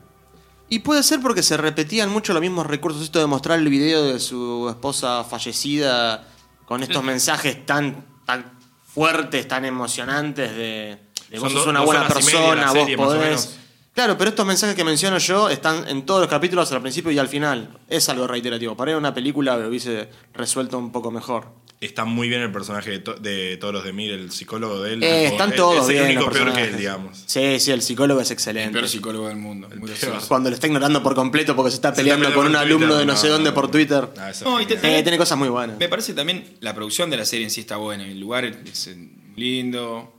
Y 0.68 0.80
puede 0.80 1.02
ser 1.04 1.22
porque 1.22 1.44
se 1.44 1.56
repetían 1.58 2.10
mucho 2.10 2.34
los 2.34 2.42
mismos 2.42 2.66
recursos. 2.66 3.02
Esto 3.04 3.20
de 3.20 3.28
mostrar 3.28 3.60
el 3.60 3.70
video 3.70 4.04
de 4.04 4.20
su 4.20 4.68
esposa 4.70 5.24
fallecida 5.24 6.28
con 6.66 6.84
estos 6.84 7.04
mensajes 7.04 7.66
tan, 7.66 8.06
tan 8.26 8.55
fuertes, 8.96 9.46
tan 9.48 9.66
emocionantes 9.66 10.56
de, 10.56 10.98
de 11.30 11.40
vos 11.40 11.52
sos 11.52 11.68
una 11.68 11.80
dos 11.80 11.86
buena 11.86 12.08
persona, 12.08 12.68
vos 12.68 12.74
serie, 12.74 12.96
podés. 12.98 13.60
Claro, 13.94 14.18
pero 14.18 14.30
estos 14.30 14.46
mensajes 14.46 14.76
que 14.76 14.84
menciono 14.86 15.18
yo 15.18 15.50
están 15.50 15.88
en 15.88 16.06
todos 16.06 16.22
los 16.22 16.30
capítulos 16.30 16.72
al 16.72 16.82
principio 16.82 17.12
y 17.12 17.20
al 17.20 17.28
final. 17.28 17.78
Es 17.90 18.08
algo 18.10 18.26
reiterativo. 18.26 18.76
Para 18.76 18.92
ir 18.92 18.96
a 18.96 18.98
una 18.98 19.14
película 19.14 19.58
lo 19.58 19.68
hubiese 19.68 20.10
resuelto 20.34 20.78
un 20.78 20.92
poco 20.92 21.12
mejor. 21.12 21.48
Está 21.82 22.06
muy 22.06 22.30
bien 22.30 22.42
el 22.42 22.52
personaje 22.52 22.90
de, 22.90 23.00
to- 23.00 23.16
de 23.16 23.58
Toros 23.58 23.84
de 23.84 23.92
Mir, 23.94 24.12
el 24.12 24.32
psicólogo 24.32 24.82
de 24.82 24.94
él. 24.94 25.04
Eh, 25.04 25.24
tipo, 25.24 25.32
están 25.34 25.50
es- 25.50 25.56
todos 25.58 25.82
Es 25.82 25.88
bien. 25.90 26.04
el 26.06 26.10
único 26.18 26.22
los 26.30 26.34
peor 26.34 26.46
que 26.48 26.52
personajes. 26.54 26.74
él, 26.74 26.80
digamos. 26.80 27.24
Sí, 27.26 27.60
sí, 27.60 27.72
el 27.72 27.82
psicólogo 27.82 28.22
es 28.22 28.30
El 28.30 28.34
excelente. 28.34 28.72
peor 28.72 28.88
psicólogo 28.88 29.28
del 29.28 29.38
mundo. 29.38 29.68
Muy. 29.78 29.92
Cuando 30.28 30.50
lo 30.50 30.54
está 30.56 30.68
ignorando 30.68 31.04
por 31.04 31.16
completo 31.16 31.56
porque 31.56 31.72
se 31.72 31.76
está 31.76 31.94
Se 31.94 32.02
está 32.02 32.14
peleando 32.16 32.34
con 32.36 32.48
un 32.48 32.56
alumno 32.56 32.96
de 32.96 33.06
no, 33.06 33.12
no, 33.14 33.18
sé 33.20 33.28
dónde 33.28 33.52
por. 33.52 33.70
Twitter. 33.70 34.08
Ah, 34.18 34.30
eso 34.30 34.46
No, 34.46 34.58
es 34.60 34.66
y 34.66 34.68
te- 34.70 34.78
genial. 34.78 35.00
Eh, 35.00 35.04
tiene 35.04 35.18
cosas 35.18 35.38
muy 35.38 35.50
buenas. 35.50 35.78
Me 35.78 35.90
parece 35.90 36.14
también 36.14 36.46
la 36.62 36.74
producción 36.74 37.10
de 37.10 37.18
la 37.18 37.26
serie 37.26 37.46
en 37.46 37.52
sí 37.52 37.62
está 37.62 37.76
buena. 37.78 38.08
El 38.08 38.20
lugar 38.20 38.46
es 38.46 38.90
lindo, 39.36 40.14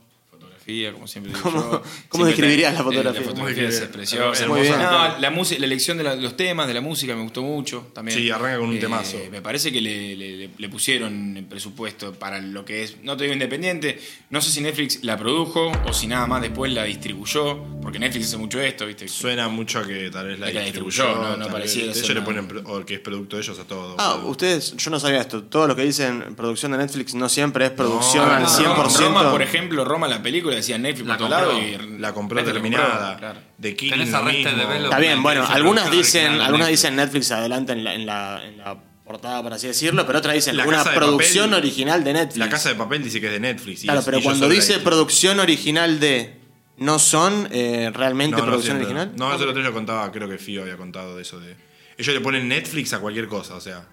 fotografía, 0.67 0.93
como 0.93 1.07
siempre 1.07 1.33
digo 1.33 1.43
¿Cómo- 1.43 1.71
yo. 1.71 1.83
cómo 2.09 2.25
describirías 2.25 2.73
la 2.73 2.83
fotografía? 2.83 3.21
La 3.21 3.27
fotografía 3.27 3.43
Muy 3.63 3.73
es 3.73 3.79
bien. 3.79 3.91
preciosa. 3.91 4.47
Muy 4.47 4.61
bien. 4.61 4.73
No, 4.79 5.17
la, 5.19 5.31
música, 5.31 5.59
la 5.59 5.65
elección 5.65 5.97
de 5.97 6.03
la- 6.03 6.15
los 6.15 6.35
temas, 6.35 6.67
de 6.67 6.73
la 6.73 6.81
música 6.81 7.15
me 7.15 7.23
gustó 7.23 7.41
mucho 7.41 7.87
también. 7.93 8.17
Sí, 8.17 8.29
arranca 8.29 8.59
con 8.59 8.69
un 8.69 8.75
Eh, 8.77 8.79
temazo. 8.79 9.17
Me 9.31 9.41
parece 9.41 9.71
que 9.71 9.81
le, 9.81 10.15
le- 10.15 10.49
le 10.57 10.69
pusieron 10.69 11.37
el 11.37 11.45
presupuesto 11.45 12.13
para 12.13 12.39
lo 12.41 12.65
que 12.65 12.83
es, 12.83 12.97
no 13.03 13.15
te 13.15 13.23
digo 13.23 13.33
independiente, 13.33 13.99
no 14.29 14.41
sé 14.41 14.51
si 14.51 14.61
Netflix 14.61 15.03
la 15.03 15.17
produjo 15.17 15.71
o 15.85 15.93
si 15.93 16.07
nada 16.07 16.27
más 16.27 16.41
después 16.41 16.71
la 16.73 16.83
distribuyó, 16.83 17.63
porque 17.81 17.99
Netflix 17.99 18.27
hace 18.27 18.37
mucho 18.37 18.59
esto, 18.61 18.85
¿viste? 18.85 19.07
Suena 19.07 19.47
mucho 19.47 19.79
a 19.79 19.87
que 19.87 20.09
tal 20.11 20.27
vez 20.27 20.39
la 20.39 20.51
Que 20.51 20.59
distribuyó. 20.61 21.03
distribuyó, 21.05 21.37
no- 21.37 21.37
no 21.37 21.67
ser 21.67 21.83
Ellos 21.89 22.09
le 22.09 22.21
ponen, 22.21 22.47
o 22.65 22.85
que 22.85 22.95
es 22.95 22.99
producto 22.99 23.35
de 23.37 23.41
ellos 23.41 23.59
a 23.59 23.63
todo. 23.63 23.95
Ah, 23.99 24.15
ustedes, 24.25 24.75
yo 24.77 24.89
no 24.91 24.99
sabía 24.99 25.21
esto. 25.21 25.43
Todo 25.43 25.67
lo 25.67 25.75
que 25.75 25.83
dicen 25.83 26.35
producción 26.35 26.71
de 26.73 26.77
Netflix 26.79 27.13
no 27.15 27.29
siempre 27.29 27.65
es 27.65 27.71
producción 27.71 28.25
No, 28.27 28.33
al 28.33 28.43
no, 28.43 28.49
100%. 28.49 28.99
Roma, 29.07 29.31
por 29.31 29.41
ejemplo, 29.41 29.85
Roma 29.85 30.07
la 30.07 30.21
película 30.21 30.56
decía 30.57 30.77
Netflix 30.77 31.07
La 31.07 31.17
por 31.17 31.27
todos 31.27 31.41
lados 31.41 31.53
compró. 31.53 31.95
y 31.95 31.99
La 31.99 32.13
compró 32.13 32.35
Netflix 32.35 32.53
terminada. 32.53 33.17
claro. 33.17 33.39
De 33.57 33.75
Killing 33.75 33.93
Tenés 33.99 34.11
lo 34.11 34.23
mismo. 34.23 34.49
Development. 34.51 34.83
Está 34.85 34.99
bien, 34.99 35.23
bueno, 35.23 35.45
algunas 35.47 35.89
dicen, 35.91 36.21
de 36.37 36.43
algunas 36.43 36.67
Netflix. 36.67 36.81
dicen 36.81 36.95
Netflix 36.95 37.31
adelante 37.31 37.71
en 37.73 37.83
la, 37.83 37.93
en 37.95 38.05
la, 38.05 38.41
en 38.45 38.57
la 38.57 38.77
portada, 39.05 39.41
por 39.41 39.53
así 39.53 39.67
decirlo, 39.67 40.05
pero 40.05 40.19
otras 40.19 40.35
dicen 40.35 40.59
una 40.59 40.83
de 40.83 40.89
producción 40.91 41.51
Papel- 41.51 41.57
original 41.59 42.03
de 42.03 42.13
Netflix. 42.13 42.37
La 42.37 42.49
Casa 42.49 42.69
de 42.69 42.75
Papel 42.75 43.03
dice 43.03 43.21
que 43.21 43.27
es 43.27 43.31
de 43.33 43.39
Netflix. 43.39 43.81
claro, 43.83 43.99
es- 43.99 44.05
pero 44.05 44.21
cuando 44.21 44.49
dice 44.49 44.79
producción 44.79 45.39
original 45.39 45.99
de, 45.99 46.37
¿no 46.77 46.99
son 46.99 47.47
eh, 47.51 47.89
realmente 47.93 48.35
No, 48.37 48.45
producción 48.45 48.77
original? 48.77 49.13
No, 49.15 49.33
eso 49.33 49.45
lo 49.45 49.51
otro 49.51 49.63
lo 49.63 49.73
contaba, 49.73 50.11
creo 50.11 50.27
que 50.27 50.37
Fío 50.37 50.61
había 50.63 50.75
contado 50.77 51.15
de 51.15 51.21
eso. 51.21 51.39
de 51.39 51.55
Ellos 51.97 52.13
le 52.13 52.19
ponen 52.21 52.47
Netflix 52.49 52.91
a 52.93 52.99
cualquier 52.99 53.27
cosa, 53.27 53.55
o 53.55 53.61
sea. 53.61 53.87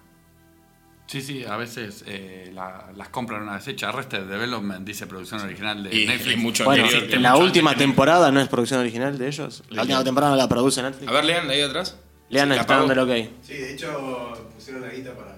Sí, 1.07 1.21
sí, 1.21 1.45
a 1.45 1.55
veces 1.55 2.03
eh, 2.07 2.49
la- 2.53 2.91
las 2.95 3.09
compran 3.09 3.43
una 3.43 3.53
vez 3.53 3.67
hecha. 3.67 3.89
Arrested 3.89 4.23
Development 4.23 4.85
dice 4.85 5.05
producción 5.05 5.39
original 5.41 5.83
de 5.83 5.95
Y 5.95 6.05
Netflix. 6.07 6.37
mucho 6.39 6.65
Bueno, 6.65 6.83
anterior. 6.85 7.21
la 7.21 7.31
mucho 7.33 7.43
última 7.43 7.75
temporada 7.75 8.31
no 8.31 8.41
es 8.41 8.47
producción 8.47 8.79
original 8.79 9.17
de 9.17 9.27
ellos. 9.27 9.63
La 9.69 9.83
última 9.83 10.03
temporada 10.03 10.31
no 10.31 10.37
la 10.37 10.49
produce 10.49 10.81
Netflix. 10.81 11.07
A 11.07 11.11
ver, 11.13 11.25
lean 11.25 11.49
ahí 11.49 11.61
atrás. 11.61 11.97
Lean 12.29 12.49
Sí, 12.51 12.57
el 12.59 12.65
pago. 12.65 12.85
stand 12.85 13.07
del 13.07 13.23
OK. 13.25 13.29
Sí, 13.43 13.53
de 13.53 13.73
hecho 13.73 14.49
pusieron 14.55 14.81
la 14.81 14.89
guita 14.89 15.13
para. 15.13 15.34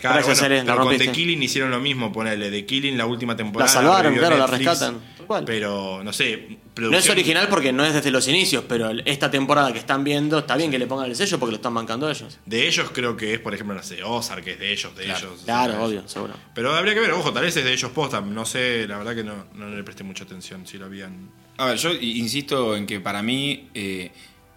Claro, 0.00 0.22
bueno, 0.24 0.48
la 0.64 0.64
pero 0.64 0.84
con. 0.84 0.96
The 0.98 1.10
Killing 1.12 1.42
hicieron 1.42 1.70
lo 1.70 1.80
mismo, 1.80 2.12
ponele. 2.12 2.50
The 2.50 2.64
Killing, 2.64 2.96
la 2.96 3.06
última 3.06 3.36
temporada. 3.36 3.68
La 3.70 3.72
salvaron, 3.80 4.14
claro, 4.14 4.36
la 4.38 4.46
rescatan. 4.46 5.00
Tal 5.16 5.26
cual. 5.26 5.44
Pero, 5.44 6.02
no 6.04 6.12
sé. 6.12 6.58
No 6.76 6.96
es 6.96 7.10
original 7.10 7.48
porque 7.48 7.72
no 7.72 7.84
es 7.84 7.92
desde 7.92 8.10
los 8.12 8.28
inicios, 8.28 8.64
pero 8.68 8.90
esta 9.04 9.30
temporada 9.30 9.72
que 9.72 9.78
están 9.80 10.04
viendo 10.04 10.38
está 10.38 10.56
bien 10.56 10.70
que 10.70 10.78
le 10.78 10.86
pongan 10.86 11.10
el 11.10 11.16
sello 11.16 11.38
porque 11.38 11.50
lo 11.52 11.56
están 11.56 11.74
bancando 11.74 12.08
ellos. 12.08 12.38
De 12.46 12.68
ellos 12.68 12.90
creo 12.92 13.16
que 13.16 13.34
es, 13.34 13.40
por 13.40 13.52
ejemplo, 13.52 13.74
no 13.74 13.82
sé, 13.82 14.02
Ozark, 14.04 14.44
que 14.44 14.52
es 14.52 14.58
de 14.60 14.72
ellos, 14.72 14.94
de 14.96 15.04
Claro. 15.04 15.26
ellos. 15.26 15.40
Claro, 15.44 15.84
obvio, 15.84 16.08
seguro. 16.08 16.34
Pero 16.54 16.72
habría 16.74 16.94
que 16.94 17.00
ver, 17.00 17.10
ojo, 17.12 17.32
tal 17.32 17.42
vez 17.42 17.56
es 17.56 17.64
de 17.64 17.72
ellos 17.72 17.90
posta. 17.90 18.20
No 18.20 18.44
sé, 18.46 18.86
la 18.86 18.98
verdad 18.98 19.16
que 19.16 19.24
no, 19.24 19.46
no 19.54 19.68
le 19.68 19.82
presté 19.82 20.04
mucha 20.04 20.22
atención 20.24 20.66
si 20.66 20.78
lo 20.78 20.86
habían. 20.86 21.30
A 21.56 21.66
ver, 21.66 21.76
yo 21.78 21.92
insisto 21.92 22.76
en 22.76 22.86
que 22.86 23.00
para 23.00 23.20
mí 23.22 23.68
eh, 23.74 24.12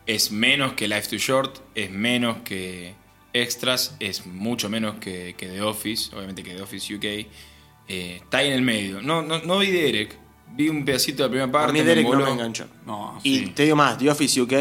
es 0.06 0.32
menos 0.32 0.74
que 0.74 0.88
Life 0.88 1.10
Too 1.10 1.18
Short, 1.18 1.58
es 1.74 1.90
menos 1.90 2.38
que 2.44 2.94
Extras, 3.34 3.96
es 4.00 4.26
mucho 4.26 4.70
menos 4.70 4.96
que, 4.96 5.36
que 5.38 5.48
The 5.48 5.62
Office, 5.62 6.16
obviamente 6.16 6.44
que 6.44 6.54
The 6.56 6.62
Office 6.62 6.94
UK. 6.94 7.04
eh, 7.04 7.28
está 8.24 8.40
ahí 8.40 8.48
en 8.48 8.54
el 8.54 8.62
medio. 8.62 9.02
No, 9.02 9.22
no, 9.22 9.40
no 9.40 9.58
vi 9.60 9.72
Derek, 9.72 10.18
vi 10.54 10.70
un 10.70 10.84
pedacito 10.86 11.24
de 11.24 11.30
la 11.30 11.32
primera 11.32 11.50
A 11.50 11.52
parte. 11.52 11.74
mí 11.74 11.82
Derek 11.82 12.04
no 12.04 12.10
voló. 12.12 12.26
me 12.26 12.32
enganchó. 12.32 12.66
No, 12.86 13.20
Y 13.24 13.40
sí. 13.40 13.46
te 13.56 13.64
digo 13.64 13.76
más, 13.76 13.98
The 13.98 14.10
Office 14.10 14.42
UK 14.42 14.54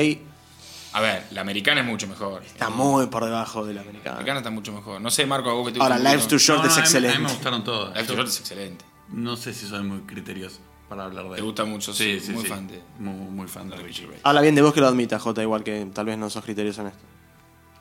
A 0.92 1.00
ver, 1.00 1.26
la 1.30 1.40
americana 1.42 1.80
es 1.82 1.86
mucho 1.86 2.06
mejor. 2.08 2.42
está 2.44 2.68
muy 2.70 3.06
por 3.06 3.24
debajo 3.24 3.64
de 3.64 3.74
la 3.74 3.82
La 3.82 3.88
americana. 3.88 4.16
americana 4.16 4.40
está 4.40 4.50
mucho 4.50 4.72
mejor. 4.72 5.00
No 5.00 5.10
sé, 5.10 5.26
Marco, 5.26 5.50
a 5.50 5.52
vos 5.52 5.66
que 5.68 5.74
te 5.74 5.80
Ahora, 5.82 5.98
mucho. 5.98 6.26
Too 6.28 6.38
Short 6.38 6.62
No, 6.64 6.66
no, 6.66 6.70
es 6.72 6.76
a 6.78 6.80
mí- 6.80 6.86
A 6.86 6.88
mí 6.88 6.92
me 6.92 7.08
excelente. 7.08 7.32
gustaron 7.34 7.64
todas. 7.64 7.94
Life 7.96 8.06
Too 8.08 8.14
Short 8.16 8.28
es 8.28 8.40
excelente. 8.40 8.84
No 9.10 9.36
sé 9.36 9.52
si 9.54 9.66
soy 9.66 9.82
muy 9.84 10.00
criterioso 10.00 10.58
para 10.88 11.04
hablar 11.04 11.24
de 11.24 11.30
Te 11.30 11.36
él. 11.38 11.44
gusta 11.44 11.64
mucho, 11.64 11.92
sí, 11.92 12.18
sí, 12.18 12.26
sí, 12.26 12.32
muy 12.32 12.42
sí. 12.42 12.48
fan 12.48 12.66
de- 12.66 12.82
Muy, 12.98 13.14
muy 13.14 13.46
fan 13.48 13.68
de 13.70 13.76
Ricky 13.76 14.00
Gervais. 14.00 14.20
Habla 14.24 14.40
bien 14.40 14.54
de 14.56 14.62
vos 14.62 14.72
que 14.74 14.80
lo 14.80 14.88
admita, 14.88 15.18
Jota, 15.20 15.40
igual 15.42 15.62
que 15.62 15.86
tal 15.94 16.06
vez 16.06 16.18
no 16.18 16.28
sos 16.30 16.42
criterioso 16.44 16.80
en 16.82 16.88
esto. 16.88 17.04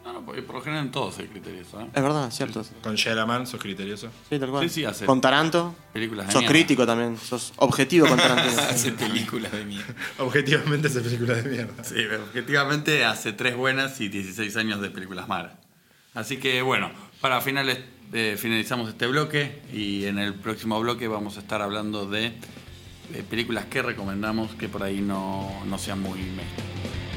No, 0.10 0.13
no, 0.22 0.26
porque 0.26 0.41
por 0.41 0.56
lo 0.56 0.62
general 0.62 0.86
en 0.86 0.91
todo 0.91 1.12
soy 1.12 1.28
criterioso. 1.28 1.80
¿eh? 1.82 1.86
Es 1.93 2.02
verdad, 2.02 2.28
es 2.30 2.34
cierto. 2.36 2.65
Con 2.82 2.95
Shalaman, 2.95 3.45
sos 3.45 3.62
criterioso. 3.62 4.10
Sí, 4.28 4.39
tal 4.39 4.50
cual. 4.50 4.67
Sí, 4.67 4.74
sí, 4.82 4.86
hace 4.86 5.06
Con 5.06 5.22
Taranto, 5.22 5.76
películas 5.93 6.26
de 6.28 6.34
sos 6.34 6.41
mierda. 6.41 6.54
crítico 6.54 6.86
también, 6.88 7.15
sos 7.17 7.54
objetivo 7.58 8.08
con 8.08 8.17
Tarantino. 8.17 8.60
Hace 8.69 8.91
películas 8.93 9.52
de 9.52 9.65
mierda. 9.65 9.93
Objetivamente, 10.17 10.88
esa 10.88 11.02
película 11.02 11.36
de 11.36 11.43
mierda. 11.43 11.84
Sí, 11.84 11.93
pero 12.10 12.24
objetivamente 12.24 13.06
hace 13.06 13.34
tres 13.34 13.56
buenas 13.56 14.02
y 14.02 14.10
16 14.10 14.56
años 14.58 14.82
de 14.82 14.89
películas 14.89 15.28
malas. 15.28 15.54
Así 16.15 16.38
que 16.38 16.63
bueno, 16.63 16.89
para 17.22 17.39
finales 17.41 17.78
eh, 18.12 18.36
finalizamos 18.39 18.89
este 18.89 19.06
bloque 19.06 19.62
y 19.72 20.06
en 20.06 20.17
el 20.17 20.34
próximo 20.34 20.80
bloque 20.80 21.08
vamos 21.08 21.38
a 21.38 21.41
estar 21.41 21.62
hablando 21.62 22.08
de, 22.10 22.34
de 23.13 23.24
películas 23.30 23.65
que 23.65 23.84
recomendamos 23.84 24.56
que 24.56 24.67
por 24.69 24.82
ahí 24.82 25.02
no, 25.02 25.52
no 25.67 25.78
sean 25.78 26.02
muy 26.02 26.17
mainstream. 26.19 27.09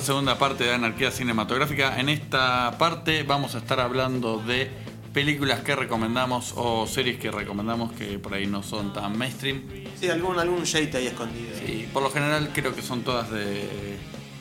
Esta 0.00 0.12
segunda 0.12 0.38
parte 0.38 0.64
de 0.64 0.72
Anarquía 0.72 1.10
Cinematográfica. 1.10 2.00
En 2.00 2.08
esta 2.08 2.74
parte 2.78 3.22
vamos 3.22 3.54
a 3.54 3.58
estar 3.58 3.80
hablando 3.80 4.38
de 4.38 4.70
películas 5.12 5.60
que 5.60 5.76
recomendamos 5.76 6.54
o 6.56 6.86
series 6.86 7.18
que 7.18 7.30
recomendamos 7.30 7.92
que 7.92 8.18
por 8.18 8.32
ahí 8.32 8.46
no 8.46 8.62
son 8.62 8.94
tan 8.94 9.18
mainstream. 9.18 9.62
Sí, 10.00 10.08
algún, 10.08 10.38
algún 10.38 10.62
shade 10.64 10.96
ahí 10.96 11.06
escondido. 11.08 11.50
Y 11.68 11.86
por 11.92 12.02
lo 12.02 12.10
general 12.10 12.48
creo 12.54 12.74
que 12.74 12.80
son 12.80 13.02
todas 13.02 13.30
de, 13.30 13.68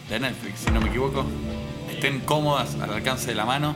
de 0.10 0.19
Netflix, 0.19 0.62
si 0.62 0.72
no 0.72 0.80
me 0.80 0.88
equivoco. 0.88 1.26
Estén 1.91 2.22
cómodas 2.22 2.76
al 2.76 2.93
alcance 2.93 3.28
de 3.28 3.36
la 3.36 3.43
mano. 3.43 3.76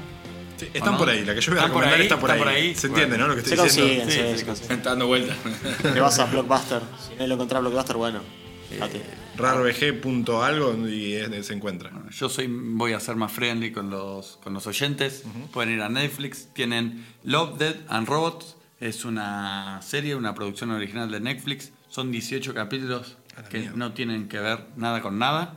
Sí, 0.56 0.68
¿O 0.74 0.78
están 0.78 0.94
no? 0.94 1.00
por 1.00 1.10
ahí, 1.10 1.26
la 1.26 1.36
que 1.36 1.42
yo 1.42 1.52
voy 1.52 1.60
a 1.60 1.66
¿Están 1.66 1.74
por 1.74 1.82
recomendar 1.84 2.00
ahí? 2.00 2.04
está 2.04 2.20
por 2.20 2.30
¿Están 2.30 2.48
ahí. 2.48 2.54
por 2.56 2.64
ahí? 2.64 2.76
Se 2.76 2.88
entiende, 2.88 3.18
¿no? 3.18 3.28
Lo 3.28 3.36
que 3.36 3.42
Se 3.42 3.56
estoy 3.56 3.68
diciendo. 3.68 4.04
consiguen, 4.04 4.10
Sí, 4.10 4.28
sí, 4.30 4.32
sí, 4.34 4.40
se 4.40 4.46
consiguen. 4.46 4.78
Está 4.78 4.90
dando 4.92 5.08
vueltas. 5.08 5.36
Te 5.82 6.00
vas 6.00 6.18
a 6.20 6.26
Blockbuster. 6.32 6.82
Si 7.10 7.16
no 7.20 7.28
lo 7.28 7.34
encontrás 7.34 7.62
Blockbuster, 7.62 7.98
bueno. 7.98 8.22
Fíjate. 8.70 9.02
rarbg.algo 9.38 10.88
y 10.88 11.14
es- 11.14 11.46
se 11.48 11.54
encuentra. 11.54 11.92
Yo 12.12 12.30
soy, 12.30 12.48
voy 12.50 12.94
a 12.94 13.00
ser 13.00 13.16
más 13.16 13.32
friendly 13.32 13.72
con 13.72 13.90
los, 13.90 14.38
con 14.44 14.54
los 14.54 14.68
oyentes. 14.68 15.24
Pueden 15.52 15.74
ir 15.76 15.82
a 15.82 15.90
Netflix. 15.90 16.48
Tienen 16.54 17.06
Love, 17.24 17.58
Dead 17.58 17.76
and 17.90 18.08
Robots. 18.08 18.56
Es 18.80 19.06
una 19.06 19.82
serie, 19.82 20.16
una 20.16 20.34
producción 20.36 20.72
original 20.72 21.10
de 21.10 21.20
Netflix. 21.20 21.72
Son 21.90 22.12
18 22.12 22.54
capítulos 22.54 23.18
que 23.50 23.70
no 23.74 23.94
tienen 23.94 24.28
que 24.28 24.40
ver 24.40 24.66
nada 24.76 25.02
con 25.02 25.18
nada. 25.20 25.56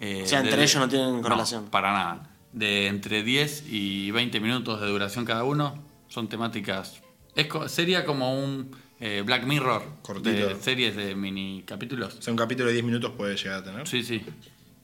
Eh, 0.00 0.22
O 0.24 0.28
sea, 0.28 0.40
entre 0.40 0.56
de- 0.56 0.64
ellos 0.64 0.76
no 0.80 0.88
tienen 0.88 1.22
correlación. 1.22 1.66
para 1.66 1.92
nada. 1.92 2.30
De 2.52 2.88
entre 2.88 3.22
10 3.22 3.64
y 3.68 4.10
20 4.10 4.40
minutos 4.40 4.80
de 4.80 4.86
duración 4.88 5.24
cada 5.24 5.44
uno. 5.44 5.82
Son 6.08 6.28
temáticas... 6.28 7.00
Es, 7.34 7.46
sería 7.72 8.04
como 8.04 8.38
un 8.44 8.76
eh, 9.04 9.22
Black 9.26 9.44
Mirror 9.44 9.82
Cortito. 10.02 10.30
de 10.30 10.56
series 10.62 10.94
de 10.96 11.14
mini 11.14 11.64
capítulos. 11.66 12.14
O 12.18 12.22
sea, 12.22 12.32
un 12.32 12.38
capítulo 12.38 12.68
de 12.68 12.74
10 12.74 12.84
minutos 12.84 13.10
puede 13.16 13.36
llegar 13.36 13.58
a 13.58 13.64
tener. 13.64 13.86
Sí, 13.88 14.02
sí. 14.04 14.22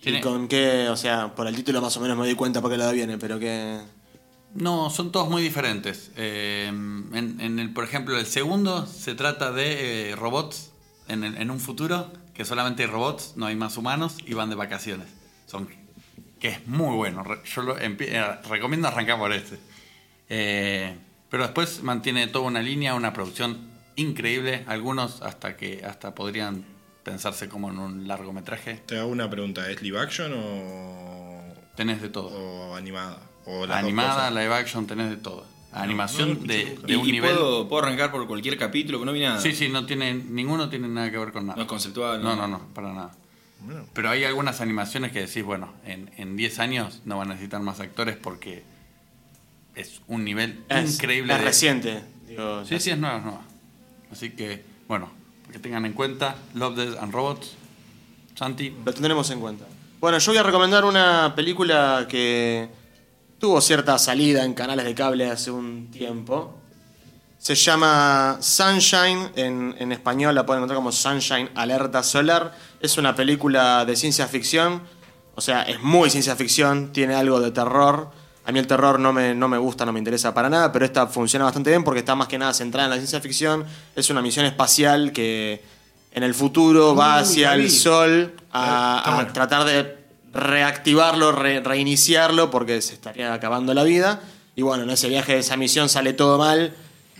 ¿Y 0.02 0.20
con 0.20 0.48
qué? 0.48 0.88
O 0.90 0.96
sea, 0.96 1.34
por 1.34 1.46
el 1.46 1.54
título 1.56 1.80
más 1.80 1.96
o 1.96 2.00
menos 2.00 2.16
me 2.18 2.24
doy 2.24 2.34
cuenta 2.34 2.60
por 2.60 2.70
qué 2.70 2.76
lado 2.76 2.92
viene, 2.92 3.16
pero 3.18 3.38
que. 3.38 3.78
No, 4.54 4.90
son 4.90 5.12
todos 5.12 5.28
muy 5.28 5.42
diferentes. 5.42 6.10
Eh, 6.16 6.66
en, 6.68 7.36
en 7.40 7.58
el, 7.58 7.72
por 7.72 7.84
ejemplo, 7.84 8.18
el 8.18 8.26
segundo 8.26 8.86
se 8.86 9.14
trata 9.14 9.52
de 9.52 10.10
eh, 10.10 10.16
robots 10.16 10.72
en, 11.08 11.22
el- 11.24 11.36
en 11.36 11.50
un 11.50 11.60
futuro 11.60 12.10
que 12.34 12.44
solamente 12.44 12.82
hay 12.84 12.88
robots, 12.88 13.34
no 13.36 13.46
hay 13.46 13.56
más 13.56 13.76
humanos 13.76 14.16
y 14.26 14.34
van 14.34 14.48
de 14.50 14.56
vacaciones. 14.56 15.08
Son 15.46 15.68
que 16.40 16.48
es 16.48 16.66
muy 16.66 16.94
bueno. 16.96 17.24
Yo 17.44 17.62
lo 17.62 17.76
eh, 17.78 18.38
recomiendo 18.48 18.88
arrancar 18.88 19.18
por 19.18 19.32
este. 19.32 19.58
Eh, 20.28 20.96
pero 21.30 21.42
después 21.42 21.82
mantiene 21.82 22.26
toda 22.28 22.46
una 22.46 22.62
línea, 22.62 22.94
una 22.94 23.12
producción 23.12 23.67
increíble. 23.98 24.64
Algunos 24.66 25.22
hasta 25.22 25.56
que 25.56 25.84
hasta 25.84 26.14
podrían 26.14 26.64
pensarse 27.02 27.48
como 27.48 27.70
en 27.70 27.78
un 27.78 28.08
largometraje. 28.08 28.74
Te 28.86 28.98
hago 28.98 29.08
una 29.08 29.28
pregunta, 29.30 29.70
¿es 29.70 29.80
live 29.82 29.98
action 30.00 30.32
o, 30.34 31.54
Tenés 31.76 32.00
de 32.02 32.08
todo. 32.08 32.28
o 32.28 32.74
animada? 32.76 33.18
O 33.46 33.60
las 33.66 33.68
dos 33.80 33.86
Animada, 33.86 34.14
cosas? 34.14 34.32
live 34.34 34.54
action, 34.54 34.86
tenés 34.86 35.10
de 35.10 35.16
todo. 35.16 35.46
Animación 35.72 36.38
no 36.40 36.46
de, 36.46 36.96
un 36.96 37.06
y 37.08 37.12
nivel. 37.12 37.30
puedo, 37.30 37.68
puedo 37.68 37.84
arrancar 37.84 38.10
por 38.10 38.26
cualquier 38.26 38.56
capítulo, 38.58 38.98
que 38.98 39.04
no 39.04 39.12
vi 39.12 39.20
nada. 39.20 39.38
Sí, 39.40 39.52
sí, 39.54 39.68
no 39.68 39.84
tiene, 39.86 40.14
ninguno 40.14 40.68
tiene 40.70 40.88
nada 40.88 41.10
que 41.10 41.18
ver 41.18 41.30
con 41.32 41.46
nada. 41.46 41.56
No 41.56 41.62
es 41.62 41.68
conceptual, 41.68 42.22
No, 42.22 42.34
no. 42.36 42.42
no, 42.48 42.58
no, 42.58 42.68
para 42.74 42.92
nada. 42.92 43.10
Bueno, 43.60 43.84
Pero 43.92 44.08
hay 44.10 44.24
algunas 44.24 44.60
animaciones 44.60 45.12
que 45.12 45.20
decís, 45.20 45.42
bueno, 45.44 45.72
en, 45.84 46.10
en 46.16 46.36
10 46.36 46.58
años 46.60 47.02
no 47.04 47.18
van 47.18 47.30
a 47.30 47.34
necesitar 47.34 47.60
más 47.60 47.80
actores 47.80 48.16
porque 48.16 48.62
es 49.74 50.00
un 50.08 50.24
nivel 50.24 50.60
Es, 50.68 50.94
increíble. 50.94 51.32
es 51.34 51.38
de- 51.40 51.44
reciente. 51.44 52.02
Digo, 52.26 52.64
Sí, 52.64 52.78
sí, 52.80 52.90
es 52.90 52.98
nueva, 52.98 53.18
es 53.18 53.24
nueva. 53.24 53.42
Así 54.12 54.30
que, 54.30 54.64
bueno, 54.86 55.10
que 55.52 55.58
tengan 55.58 55.86
en 55.86 55.92
cuenta 55.92 56.36
Love, 56.54 56.76
Death 56.76 57.02
and 57.02 57.12
Robots. 57.12 57.54
Santi, 58.34 58.74
Lo 58.84 58.92
tendremos 58.92 59.30
en 59.30 59.40
cuenta. 59.40 59.64
Bueno, 60.00 60.18
yo 60.18 60.32
voy 60.32 60.38
a 60.38 60.42
recomendar 60.44 60.84
una 60.84 61.32
película 61.34 62.06
que 62.08 62.68
tuvo 63.38 63.60
cierta 63.60 63.98
salida 63.98 64.44
en 64.44 64.54
canales 64.54 64.84
de 64.84 64.94
cable 64.94 65.28
hace 65.28 65.50
un 65.50 65.90
tiempo. 65.90 66.54
Se 67.38 67.54
llama 67.54 68.38
Sunshine, 68.40 69.30
en, 69.36 69.74
en 69.78 69.92
español 69.92 70.34
la 70.34 70.44
pueden 70.44 70.60
encontrar 70.60 70.76
como 70.76 70.92
Sunshine 70.92 71.50
Alerta 71.54 72.02
Solar. 72.02 72.54
Es 72.80 72.98
una 72.98 73.14
película 73.14 73.84
de 73.84 73.96
ciencia 73.96 74.26
ficción, 74.26 74.82
o 75.34 75.40
sea, 75.40 75.62
es 75.62 75.80
muy 75.80 76.10
ciencia 76.10 76.34
ficción, 76.36 76.92
tiene 76.92 77.14
algo 77.14 77.40
de 77.40 77.50
terror. 77.50 78.10
A 78.48 78.50
mí 78.50 78.58
el 78.58 78.66
terror 78.66 78.98
no 78.98 79.12
me, 79.12 79.34
no 79.34 79.46
me 79.46 79.58
gusta, 79.58 79.84
no 79.84 79.92
me 79.92 79.98
interesa 79.98 80.32
para 80.32 80.48
nada, 80.48 80.72
pero 80.72 80.86
esta 80.86 81.06
funciona 81.06 81.44
bastante 81.44 81.68
bien 81.68 81.84
porque 81.84 81.98
está 81.98 82.14
más 82.14 82.28
que 82.28 82.38
nada 82.38 82.54
centrada 82.54 82.86
en 82.86 82.90
la 82.92 82.96
ciencia 82.96 83.20
ficción. 83.20 83.66
Es 83.94 84.08
una 84.08 84.22
misión 84.22 84.46
espacial 84.46 85.12
que 85.12 85.62
en 86.12 86.22
el 86.22 86.32
futuro 86.32 86.96
va 86.96 87.16
Uy, 87.16 87.22
hacia 87.24 87.52
el 87.52 87.70
sol 87.70 88.32
a, 88.50 88.94
Eh, 88.94 88.96
está 88.96 88.98
a 89.10 89.14
bueno. 89.16 89.32
tratar 89.34 89.64
de 89.66 89.98
reactivarlo, 90.32 91.30
re- 91.32 91.60
reiniciarlo 91.60 92.50
porque 92.50 92.80
se 92.80 92.94
estaría 92.94 93.34
acabando 93.34 93.74
la 93.74 93.84
vida. 93.84 94.22
Y 94.56 94.62
bueno, 94.62 94.84
en 94.84 94.90
ese 94.90 95.10
viaje 95.10 95.34
de 95.34 95.40
esa 95.40 95.58
misión 95.58 95.90
sale 95.90 96.14
todo 96.14 96.38
mal. 96.38 96.74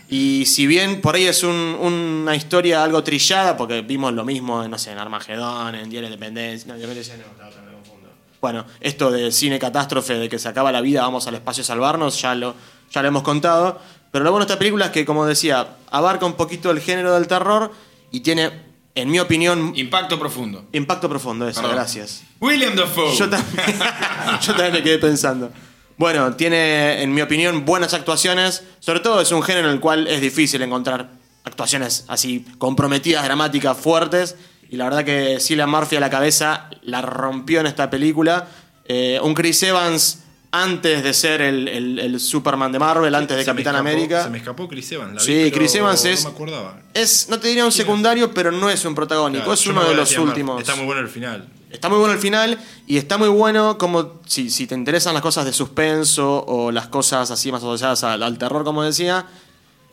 Y 0.09 0.47
si 0.47 0.65
bien 0.65 0.99
por 0.99 1.13
ahí 1.13 1.25
es 1.25 1.43
un- 1.43 1.77
una 1.79 2.35
historia 2.35 2.83
algo 2.83 3.03
trillada, 3.03 3.55
porque 3.55 3.81
vimos 3.83 4.13
lo 4.13 4.25
mismo, 4.25 4.67
no 4.67 4.79
sé, 4.79 4.93
en 4.93 4.97
Armagedón, 4.97 5.75
en 5.75 5.91
Día 5.91 5.99
de 6.01 6.07
la 6.09 6.13
Independencia, 6.15 6.67
no, 6.69 6.73
Independencia 6.73 7.15
no, 7.17 7.37
la 7.37 7.47
otra 7.49 7.61
me 7.61 7.71
confundo. 7.73 8.09
Bueno, 8.41 8.65
esto 8.79 9.11
de 9.11 9.31
cine 9.31 9.59
catástrofe, 9.59 10.13
de 10.15 10.29
que 10.29 10.39
se 10.39 10.47
acaba 10.47 10.71
la 10.71 10.81
vida, 10.81 11.01
vamos 11.01 11.27
al 11.27 11.35
espacio 11.35 11.61
a 11.61 11.65
salvarnos, 11.65 12.21
ya 12.21 12.35
lo, 12.35 12.55
ya 12.91 13.01
lo 13.01 13.07
hemos 13.09 13.23
contado. 13.23 13.79
Pero 14.11 14.23
lo 14.23 14.31
bueno 14.31 14.45
de 14.45 14.51
esta 14.53 14.59
película 14.59 14.85
es 14.85 14.91
que, 14.91 15.05
como 15.05 15.25
decía, 15.25 15.75
abarca 15.91 16.25
un 16.25 16.33
poquito 16.33 16.71
el 16.71 16.79
género 16.79 17.13
del 17.13 17.27
terror 17.27 17.71
y 18.11 18.21
tiene, 18.21 18.51
en 18.95 19.09
mi 19.11 19.19
opinión, 19.19 19.73
Impacto 19.75 20.17
profundo. 20.17 20.65
impacto 20.71 21.09
profundo. 21.09 21.47
Eso, 21.47 21.61
Perdón. 21.61 21.75
gracias. 21.75 22.23
William 22.39 22.75
Dafoe. 22.75 23.13
Yo 23.15 23.29
también, 23.29 23.65
yo 24.41 24.53
también 24.53 24.73
me 24.73 24.83
quedé 24.83 24.97
pensando. 24.99 25.51
Bueno, 25.97 26.33
tiene, 26.35 27.03
en 27.03 27.13
mi 27.13 27.21
opinión, 27.21 27.65
buenas 27.65 27.93
actuaciones. 27.93 28.63
Sobre 28.79 29.01
todo 29.01 29.19
es 29.19 29.31
un 29.33 29.43
género 29.43 29.67
en 29.67 29.73
el 29.73 29.79
cual 29.81 30.07
es 30.07 30.21
difícil 30.21 30.61
encontrar 30.61 31.09
actuaciones 31.43 32.05
así 32.07 32.45
comprometidas, 32.57 33.23
dramáticas, 33.25 33.77
fuertes. 33.77 34.37
Y 34.69 34.77
la 34.77 34.85
verdad 34.85 35.03
que 35.03 35.39
Cillian 35.39 35.69
Murphy 35.69 35.95
a 35.95 35.99
la 35.99 36.09
cabeza 36.09 36.69
la 36.83 37.01
rompió 37.01 37.59
en 37.59 37.65
esta 37.67 37.89
película. 37.89 38.47
Eh, 38.85 39.19
un 39.23 39.33
Chris 39.33 39.61
Evans 39.63 40.19
antes 40.51 41.03
de 41.03 41.13
ser 41.13 41.41
el, 41.41 41.67
el- 41.67 41.99
el 41.99 42.19
Superman 42.19 42.71
de 42.71 42.79
Marvel, 42.79 43.13
antes 43.13 43.37
de 43.37 43.43
Se 43.43 43.49
Capitán 43.51 43.75
escapó- 43.75 43.79
América. 43.79 44.23
Se 44.23 44.29
me 44.31 44.37
escapó 44.39 44.67
Chris 44.67 44.91
Evans. 44.91 45.13
la 45.13 45.19
Sí, 45.19 45.33
vi, 45.33 45.43
pero 45.45 45.57
Chris 45.57 45.75
Evans 45.75 46.05
es- 46.05 46.23
No 46.23 46.29
me 46.29 46.35
acordaba. 46.35 46.81
Es, 46.93 47.29
no 47.29 47.39
te 47.39 47.47
diría 47.49 47.65
un 47.65 47.71
secundario, 47.71 48.33
pero 48.33 48.51
no 48.51 48.69
es 48.69 48.83
un 48.85 48.95
protagónico. 48.95 49.43
Claro, 49.43 49.53
es 49.53 49.67
uno 49.67 49.83
de 49.83 49.93
los 49.95 50.17
últimos. 50.17 50.59
Está 50.61 50.75
muy 50.75 50.85
bueno 50.85 51.01
el 51.01 51.07
final. 51.09 51.47
Está 51.69 51.87
muy 51.87 51.99
bueno 51.99 52.13
el 52.13 52.19
final 52.19 52.57
y 52.87 52.97
está 52.97 53.19
muy 53.19 53.29
bueno 53.29 53.77
como 53.77 54.21
si, 54.25 54.49
si 54.49 54.65
te 54.65 54.73
interesan 54.73 55.13
las 55.13 55.21
cosas 55.21 55.45
de 55.45 55.53
suspenso 55.53 56.43
o 56.47 56.71
las 56.71 56.87
cosas 56.87 57.29
así 57.29 57.51
más 57.51 57.61
asociadas 57.61 58.03
al, 58.03 58.23
al 58.23 58.37
terror, 58.39 58.63
como 58.63 58.81
decía. 58.83 59.27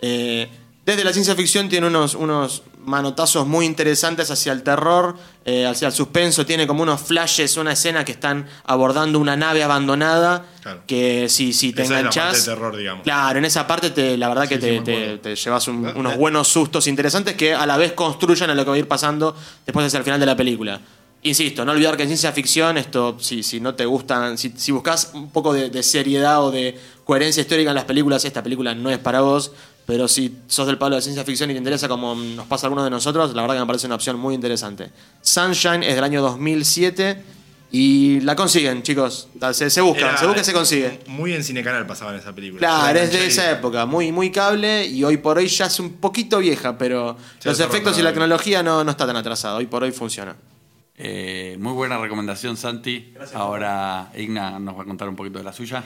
eh, 0.00 0.48
desde 0.86 1.04
la 1.04 1.12
ciencia 1.12 1.34
ficción 1.34 1.68
tiene 1.68 1.88
unos, 1.88 2.14
unos 2.14 2.62
manotazos 2.84 3.46
muy 3.46 3.66
interesantes 3.66 4.30
hacia 4.30 4.52
el 4.52 4.62
terror, 4.62 5.16
eh, 5.44 5.66
hacia 5.66 5.88
el 5.88 5.92
suspenso. 5.92 6.46
Tiene 6.46 6.66
como 6.68 6.84
unos 6.84 7.00
flashes, 7.00 7.56
una 7.56 7.72
escena 7.72 8.04
que 8.04 8.12
están 8.12 8.46
abordando 8.64 9.18
una 9.18 9.36
nave 9.36 9.64
abandonada. 9.64 10.46
Claro. 10.62 10.82
Que 10.86 11.28
si, 11.28 11.52
si 11.52 11.72
te 11.72 11.82
Esa 11.82 11.84
es 11.84 11.90
la 11.90 11.98
enganchás. 11.98 12.24
parte 12.24 12.38
de 12.38 12.44
terror, 12.56 12.76
digamos. 12.76 13.02
Claro, 13.02 13.38
en 13.40 13.44
esa 13.44 13.66
parte 13.66 13.90
te, 13.90 14.16
la 14.16 14.28
verdad 14.28 14.46
que 14.48 14.54
Sí, 14.60 14.60
sí, 14.60 14.80
te, 14.84 14.96
me 14.96 15.06
te- 15.06 15.18
te 15.18 15.36
llevas 15.36 15.66
un- 15.68 15.86
Ah, 15.88 15.92
unos 15.96 16.12
ah. 16.12 16.16
buenos 16.16 16.46
sustos 16.48 16.86
interesantes 16.86 17.34
que 17.34 17.52
a 17.52 17.66
la 17.66 17.76
vez 17.76 17.92
construyen 17.92 18.50
a 18.50 18.54
lo 18.54 18.62
que 18.64 18.70
va 18.70 18.76
a 18.76 18.78
ir 18.78 18.86
pasando 18.88 19.36
después 19.66 19.84
hacia 19.86 19.98
el 19.98 20.04
final 20.04 20.20
de 20.20 20.26
la 20.26 20.36
película. 20.36 20.80
Insisto, 21.22 21.64
no 21.64 21.72
olvidar 21.72 21.96
que 21.96 22.04
en 22.04 22.10
ciencia 22.10 22.30
ficción, 22.30 22.78
esto, 22.78 23.16
si, 23.18 23.42
si 23.42 23.58
no 23.58 23.74
te 23.74 23.84
gustan, 23.84 24.38
si, 24.38 24.52
si 24.56 24.70
buscas 24.70 25.10
un 25.14 25.30
poco 25.30 25.52
de, 25.52 25.70
de 25.70 25.82
seriedad 25.82 26.44
o 26.44 26.52
de 26.52 26.78
coherencia 27.04 27.40
histórica 27.40 27.70
en 27.70 27.74
las 27.74 27.84
películas, 27.84 28.24
esta 28.24 28.44
película 28.44 28.76
no 28.76 28.90
es 28.90 28.98
para 28.98 29.22
vos. 29.22 29.50
Pero 29.86 30.08
si 30.08 30.36
sos 30.48 30.66
del 30.66 30.78
palo 30.78 30.96
de 30.96 31.02
ciencia 31.02 31.24
ficción 31.24 31.48
y 31.50 31.54
te 31.54 31.58
interesa 31.58 31.88
como 31.88 32.14
nos 32.16 32.46
pasa 32.46 32.66
a 32.66 32.68
algunos 32.68 32.84
de 32.84 32.90
nosotros, 32.90 33.32
la 33.34 33.42
verdad 33.42 33.54
que 33.54 33.60
me 33.60 33.66
parece 33.66 33.86
una 33.86 33.94
opción 33.94 34.18
muy 34.18 34.34
interesante. 34.34 34.90
Sunshine 35.22 35.84
es 35.84 35.94
del 35.94 36.02
año 36.02 36.20
2007 36.22 37.22
y 37.70 38.20
la 38.20 38.34
consiguen, 38.34 38.82
chicos. 38.82 39.28
Se, 39.52 39.70
se 39.70 39.80
busca, 39.80 40.00
Era- 40.00 40.16
se 40.16 40.26
busca 40.26 40.40
y 40.40 40.44
se 40.44 40.52
consigue. 40.52 41.00
Muy 41.06 41.34
en 41.34 41.44
Cinecanal 41.44 41.86
pasaban 41.86 42.16
esa 42.16 42.34
película. 42.34 42.58
Claro, 42.58 42.98
es 42.98 43.12
de 43.12 43.26
esa 43.26 43.50
época, 43.50 43.86
muy, 43.86 44.10
muy 44.10 44.30
cable 44.32 44.86
y 44.86 45.04
hoy 45.04 45.18
por 45.18 45.38
hoy 45.38 45.46
ya 45.46 45.66
es 45.66 45.78
un 45.78 45.92
poquito 45.94 46.38
vieja, 46.38 46.76
pero 46.76 47.16
Se 47.38 47.48
los 47.48 47.60
efectos 47.60 47.96
y 47.98 48.02
la 48.02 48.10
tecnología 48.10 48.62
no, 48.64 48.82
no 48.82 48.90
está 48.90 49.06
tan 49.06 49.16
atrasado, 49.16 49.58
hoy 49.58 49.66
por 49.66 49.82
hoy 49.84 49.92
funciona. 49.92 50.34
eh, 50.96 51.56
muy 51.60 51.72
buena 51.74 51.98
recomendación, 51.98 52.56
Santi. 52.56 53.12
Ahora 53.34 54.10
Igna 54.16 54.58
nos 54.58 54.76
va 54.78 54.82
a 54.82 54.84
contar 54.86 55.08
un 55.08 55.14
poquito 55.16 55.38
de 55.38 55.44
la 55.44 55.52
suya. 55.52 55.84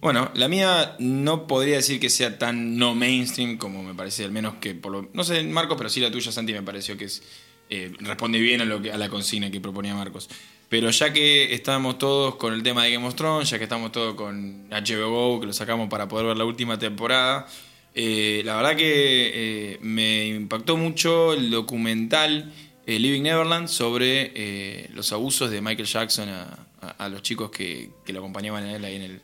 Bueno, 0.00 0.30
la 0.34 0.48
mía 0.48 0.96
no 0.98 1.46
podría 1.46 1.76
decir 1.76 1.98
que 1.98 2.10
sea 2.10 2.38
tan 2.38 2.76
no 2.76 2.94
mainstream 2.94 3.56
como 3.56 3.82
me 3.82 3.94
parece, 3.94 4.24
al 4.24 4.30
menos 4.30 4.54
que 4.60 4.74
por 4.74 4.92
lo. 4.92 5.08
No 5.12 5.24
sé, 5.24 5.42
Marcos, 5.44 5.76
pero 5.78 5.88
sí 5.88 6.00
la 6.00 6.10
tuya, 6.10 6.30
Santi, 6.30 6.52
me 6.52 6.62
pareció 6.62 6.96
que 6.96 7.06
es. 7.06 7.22
eh, 7.70 7.92
responde 8.00 8.38
bien 8.40 8.60
a, 8.60 8.64
lo 8.64 8.80
que, 8.80 8.92
a 8.92 8.98
la 8.98 9.08
consigna 9.08 9.50
que 9.50 9.60
proponía 9.60 9.94
Marcos. 9.94 10.28
Pero 10.68 10.90
ya 10.90 11.12
que 11.12 11.54
estamos 11.54 11.98
todos 11.98 12.36
con 12.36 12.52
el 12.52 12.62
tema 12.62 12.84
de 12.84 12.92
Game 12.92 13.06
of 13.06 13.14
Thrones, 13.14 13.48
ya 13.50 13.58
que 13.58 13.64
estamos 13.64 13.92
todos 13.92 14.14
con 14.14 14.68
HBO 14.68 15.10
Go, 15.10 15.40
que 15.40 15.46
lo 15.46 15.52
sacamos 15.52 15.88
para 15.88 16.08
poder 16.08 16.26
ver 16.26 16.36
la 16.36 16.44
última 16.44 16.78
temporada, 16.78 17.46
eh, 17.94 18.42
la 18.44 18.56
verdad 18.56 18.76
que 18.76 19.72
eh, 19.74 19.78
me 19.80 20.26
impactó 20.28 20.76
mucho 20.76 21.32
el 21.32 21.50
documental 21.50 22.52
eh, 22.86 22.98
Living 22.98 23.22
Neverland 23.22 23.68
sobre 23.68 24.32
eh, 24.34 24.90
los 24.94 25.12
abusos 25.12 25.50
de 25.50 25.60
Michael 25.60 25.88
Jackson 25.88 26.28
a, 26.28 27.08
los 27.08 27.22
chicos 27.22 27.50
que, 27.50 27.90
que 28.04 28.12
lo 28.12 28.20
acompañaban 28.20 28.64
a 28.64 28.76
él 28.76 28.84
ahí 28.84 28.94
en 28.94 29.02
el, 29.02 29.20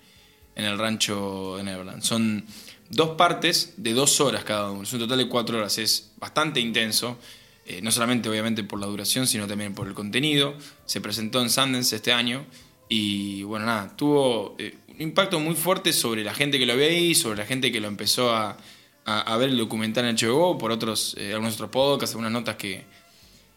en 0.57 0.65
el 0.65 0.79
rancho 0.79 1.57
de 1.57 1.63
Neverland. 1.65 2.03
Son 2.03 2.45
dos 2.91 3.11
partes 3.17 3.75
de 3.79 3.93
dos 3.95 4.21
horas 4.21 4.45
cada 4.45 4.71
uno, 4.71 4.83
es 4.83 4.93
un 4.93 4.99
total 5.01 5.19
de 5.19 5.29
cuatro 5.29 5.59
horas, 5.59 5.79
es 5.79 6.13
bastante 6.19 6.61
intenso, 6.61 7.19
eh, 7.67 7.81
no 7.83 7.91
solamente 7.91 8.29
obviamente 8.29 8.65
por 8.65 8.81
la 8.81 8.87
duración, 8.87 9.27
sino 9.27 9.47
también 9.47 9.75
por 9.75 9.87
el 9.87 9.95
contenido. 9.95 10.55
Se 10.85 11.01
presentó 11.01 11.41
en 11.41 11.49
Sundance 11.49 11.97
este 11.97 12.13
año 12.13 12.45
y 12.89 13.43
bueno, 13.45 13.67
nada, 13.67 13.97
tuvo... 13.97 14.57
eh, 14.59 14.77
impacto 14.99 15.41
muy 15.41 15.55
fuerte 15.55 15.93
sobre 15.93 16.23
la 16.23 16.35
gente 16.35 16.59
que 16.59 16.67
lo 16.67 16.77
ve 16.77 16.91
ahí, 16.91 17.15
sobre 17.15 17.39
la 17.39 17.47
gente 17.47 17.73
que 17.73 17.81
lo 17.81 17.89
empezó 17.89 18.31
a, 18.35 18.59
a- 19.07 19.37
ver 19.39 19.49
el 19.49 19.57
documental 19.57 20.05
en 20.05 20.17
HBO, 20.17 20.59
por 20.59 20.71
otros, 20.71 21.17
eh, 21.19 21.33
algunos 21.33 21.55
otros 21.55 21.71
podcasts, 21.71 22.15
algunas 22.15 22.31
notas 22.33 22.57
que, 22.57 22.85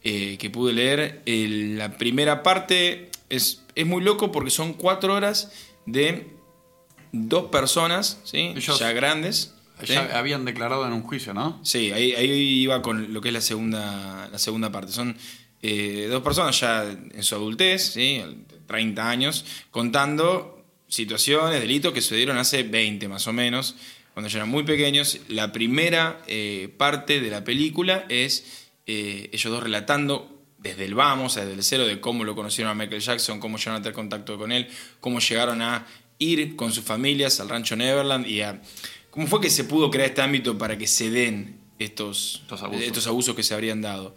que 0.01 0.49
pude 0.49 0.71
leer. 0.73 1.21
La 1.25 1.97
primera 1.97 2.41
parte 2.41 3.09
es, 3.29 3.63
es 3.75 3.85
muy 3.85 4.01
loco 4.01 4.31
porque 4.31 4.49
son 4.49 4.73
cuatro 4.73 5.13
horas 5.13 5.51
de 5.85 6.27
dos 7.15 7.45
personas, 7.49 8.19
¿sí? 8.23 8.53
Ellos- 8.55 8.79
ya 8.79 8.91
grandes. 8.91 9.53
¿sí? 9.83 9.93
Ya 9.93 10.17
habían 10.17 10.45
declarado 10.45 10.85
en 10.85 10.93
un 10.93 11.01
juicio, 11.01 11.33
¿no? 11.33 11.59
Sí, 11.63 11.91
ahí, 11.91 12.13
ahí 12.13 12.29
iba 12.31 12.81
con 12.81 13.13
lo 13.13 13.21
que 13.21 13.29
es 13.29 13.33
la 13.33 13.41
segunda, 13.41 14.29
la 14.31 14.37
segunda 14.39 14.71
parte. 14.71 14.91
Son 14.91 15.17
eh, 15.61 16.07
dos 16.09 16.21
personas 16.21 16.59
ya 16.59 16.83
en 16.83 17.23
su 17.23 17.35
adultez, 17.35 17.93
¿sí? 17.93 18.21
30 18.67 19.09
años, 19.09 19.45
contando 19.71 20.63
situaciones, 20.87 21.59
delitos 21.59 21.93
que 21.93 22.01
sucedieron 22.01 22.37
hace 22.37 22.63
20 22.63 23.07
más 23.07 23.27
o 23.27 23.33
menos, 23.33 23.75
cuando 24.13 24.29
ya 24.29 24.37
eran 24.37 24.49
muy 24.49 24.63
pequeños. 24.63 25.19
La 25.27 25.51
primera 25.51 26.21
eh, 26.27 26.73
parte 26.77 27.19
de 27.19 27.29
la 27.29 27.43
película 27.43 28.05
es 28.09 28.67
eh, 28.87 29.29
ellos 29.33 29.51
dos 29.51 29.63
relatando 29.63 30.31
desde 30.57 30.85
el 30.85 30.95
vamos, 30.95 31.35
desde 31.35 31.53
el 31.53 31.63
cero, 31.63 31.85
de 31.85 31.99
cómo 31.99 32.23
lo 32.23 32.35
conocieron 32.35 32.71
a 32.71 32.75
Michael 32.75 33.01
Jackson, 33.01 33.39
cómo 33.39 33.57
llegaron 33.57 33.81
a 33.81 33.83
tener 33.83 33.93
contacto 33.93 34.37
con 34.37 34.51
él, 34.51 34.67
cómo 34.99 35.19
llegaron 35.19 35.61
a 35.61 35.85
ir 36.19 36.55
con 36.55 36.71
sus 36.71 36.83
familias 36.83 37.39
al 37.39 37.49
rancho 37.49 37.75
Neverland 37.75 38.27
y 38.27 38.41
a... 38.41 38.61
¿Cómo 39.11 39.27
fue 39.27 39.39
que 39.39 39.49
se 39.49 39.63
pudo 39.63 39.89
crear 39.89 40.09
este 40.09 40.21
ámbito 40.21 40.57
para 40.57 40.77
que 40.77 40.87
se 40.87 41.09
den 41.09 41.57
estos, 41.79 42.39
Estos 42.41 42.63
abusos. 42.63 42.85
estos 42.85 43.07
abusos 43.07 43.35
que 43.35 43.43
se 43.43 43.53
habrían 43.53 43.81
dado? 43.81 44.13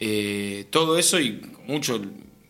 Eh, 0.00 0.66
todo 0.70 0.98
eso 0.98 1.20
y 1.20 1.40
mucho, 1.66 2.00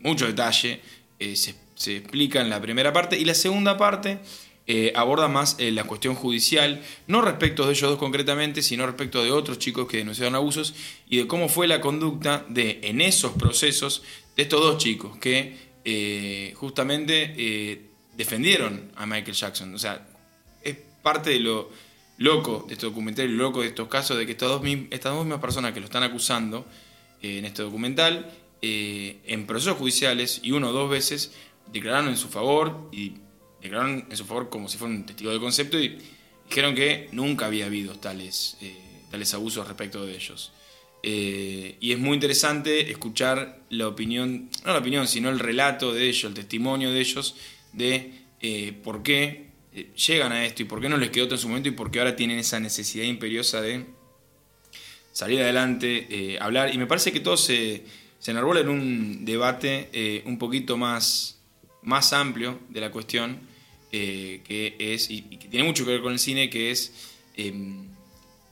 mucho 0.00 0.26
detalle 0.26 0.80
eh, 1.18 1.34
se, 1.34 1.54
se 1.74 1.96
explica 1.96 2.40
en 2.40 2.50
la 2.50 2.60
primera 2.60 2.92
parte 2.92 3.18
y 3.18 3.24
la 3.24 3.34
segunda 3.34 3.76
parte 3.76 4.18
eh, 4.66 4.92
aborda 4.94 5.28
más 5.28 5.56
la 5.58 5.84
cuestión 5.84 6.14
judicial, 6.14 6.82
no 7.06 7.22
respecto 7.22 7.64
de 7.64 7.72
ellos 7.72 7.90
dos 7.90 7.98
concretamente, 7.98 8.62
sino 8.62 8.86
respecto 8.86 9.24
de 9.24 9.30
otros 9.30 9.58
chicos 9.58 9.88
que 9.88 9.96
denunciaron 9.96 10.34
abusos 10.34 10.74
y 11.08 11.16
de 11.16 11.26
cómo 11.26 11.48
fue 11.48 11.66
la 11.66 11.80
conducta 11.80 12.44
de 12.48 12.80
en 12.82 13.00
esos 13.00 13.32
procesos 13.32 14.02
de 14.36 14.42
estos 14.42 14.60
dos 14.60 14.76
chicos 14.76 15.16
que 15.16 15.68
justamente 16.54 17.87
defendieron 18.18 18.90
a 18.96 19.06
Michael 19.06 19.36
Jackson. 19.36 19.74
O 19.74 19.78
sea, 19.78 20.06
es 20.62 20.76
parte 21.02 21.30
de 21.30 21.38
lo 21.38 21.70
loco 22.18 22.64
de 22.66 22.74
este 22.74 22.84
documental 22.84 23.28
lo 23.28 23.44
loco 23.44 23.62
de 23.62 23.68
estos 23.68 23.86
casos 23.86 24.18
de 24.18 24.26
que 24.26 24.32
estas 24.32 24.48
dos, 24.48 24.60
estas 24.90 25.14
mismas 25.14 25.40
personas 25.40 25.72
que 25.72 25.78
lo 25.78 25.86
están 25.86 26.02
acusando 26.02 26.66
eh, 27.22 27.38
en 27.38 27.44
este 27.44 27.62
documental, 27.62 28.30
eh, 28.60 29.20
en 29.24 29.46
procesos 29.46 29.78
judiciales 29.78 30.40
y 30.42 30.50
uno 30.50 30.70
o 30.70 30.72
dos 30.72 30.90
veces 30.90 31.32
declararon 31.72 32.08
en 32.08 32.16
su 32.16 32.28
favor 32.28 32.90
y 32.90 33.12
declararon 33.62 34.06
en 34.10 34.16
su 34.16 34.24
favor 34.24 34.48
como 34.48 34.68
si 34.68 34.78
fuera 34.78 34.92
un 34.92 35.06
testigo 35.06 35.30
de 35.30 35.38
concepto 35.38 35.78
y 35.78 35.96
dijeron 36.48 36.74
que 36.74 37.08
nunca 37.12 37.46
había 37.46 37.66
habido 37.66 37.94
tales, 37.94 38.56
eh, 38.60 38.74
tales 39.12 39.32
abusos 39.32 39.66
respecto 39.66 40.04
de 40.04 40.16
ellos. 40.16 40.52
Y 41.00 41.92
es 41.92 41.98
muy 41.98 42.14
interesante 42.14 42.90
escuchar 42.90 43.60
la 43.70 43.86
opinión, 43.86 44.50
no 44.66 44.72
la 44.72 44.80
opinión, 44.80 45.06
sino 45.06 45.30
el 45.30 45.38
relato 45.38 45.94
de 45.94 46.08
ellos, 46.08 46.24
el 46.24 46.34
testimonio 46.34 46.90
de 46.90 47.00
ellos, 47.00 47.36
de 47.72 48.12
eh, 48.40 48.72
por 48.82 49.02
qué 49.02 49.48
eh, 49.74 49.90
llegan 49.94 50.32
a 50.32 50.44
esto 50.44 50.62
y 50.62 50.64
por 50.64 50.80
qué 50.80 50.88
no 50.88 50.96
les 50.96 51.10
quedó 51.10 51.24
otro 51.24 51.36
en 51.36 51.40
su 51.40 51.48
momento 51.48 51.68
y 51.68 51.72
por 51.72 51.90
qué 51.90 51.98
ahora 52.00 52.16
tienen 52.16 52.38
esa 52.38 52.60
necesidad 52.60 53.04
imperiosa 53.04 53.60
de 53.60 53.86
salir 55.12 55.40
adelante, 55.40 56.06
eh, 56.10 56.38
hablar. 56.40 56.74
Y 56.74 56.78
me 56.78 56.86
parece 56.86 57.12
que 57.12 57.20
todo 57.20 57.36
se, 57.36 57.84
se 58.18 58.30
enarbola 58.30 58.60
en 58.60 58.68
un 58.68 59.24
debate 59.24 60.22
un 60.24 60.38
poquito 60.38 60.76
más, 60.76 61.40
más 61.82 62.12
amplio 62.12 62.60
de 62.68 62.80
la 62.80 62.90
cuestión, 62.90 63.40
que 63.90 64.76
es, 64.78 65.10
y, 65.10 65.24
y 65.30 65.38
que 65.38 65.48
tiene 65.48 65.66
mucho 65.66 65.84
que 65.84 65.92
ver 65.92 66.02
con 66.02 66.12
el 66.12 66.18
cine, 66.18 66.50
que 66.50 66.70
es, 66.70 66.92
eh, 67.38 67.52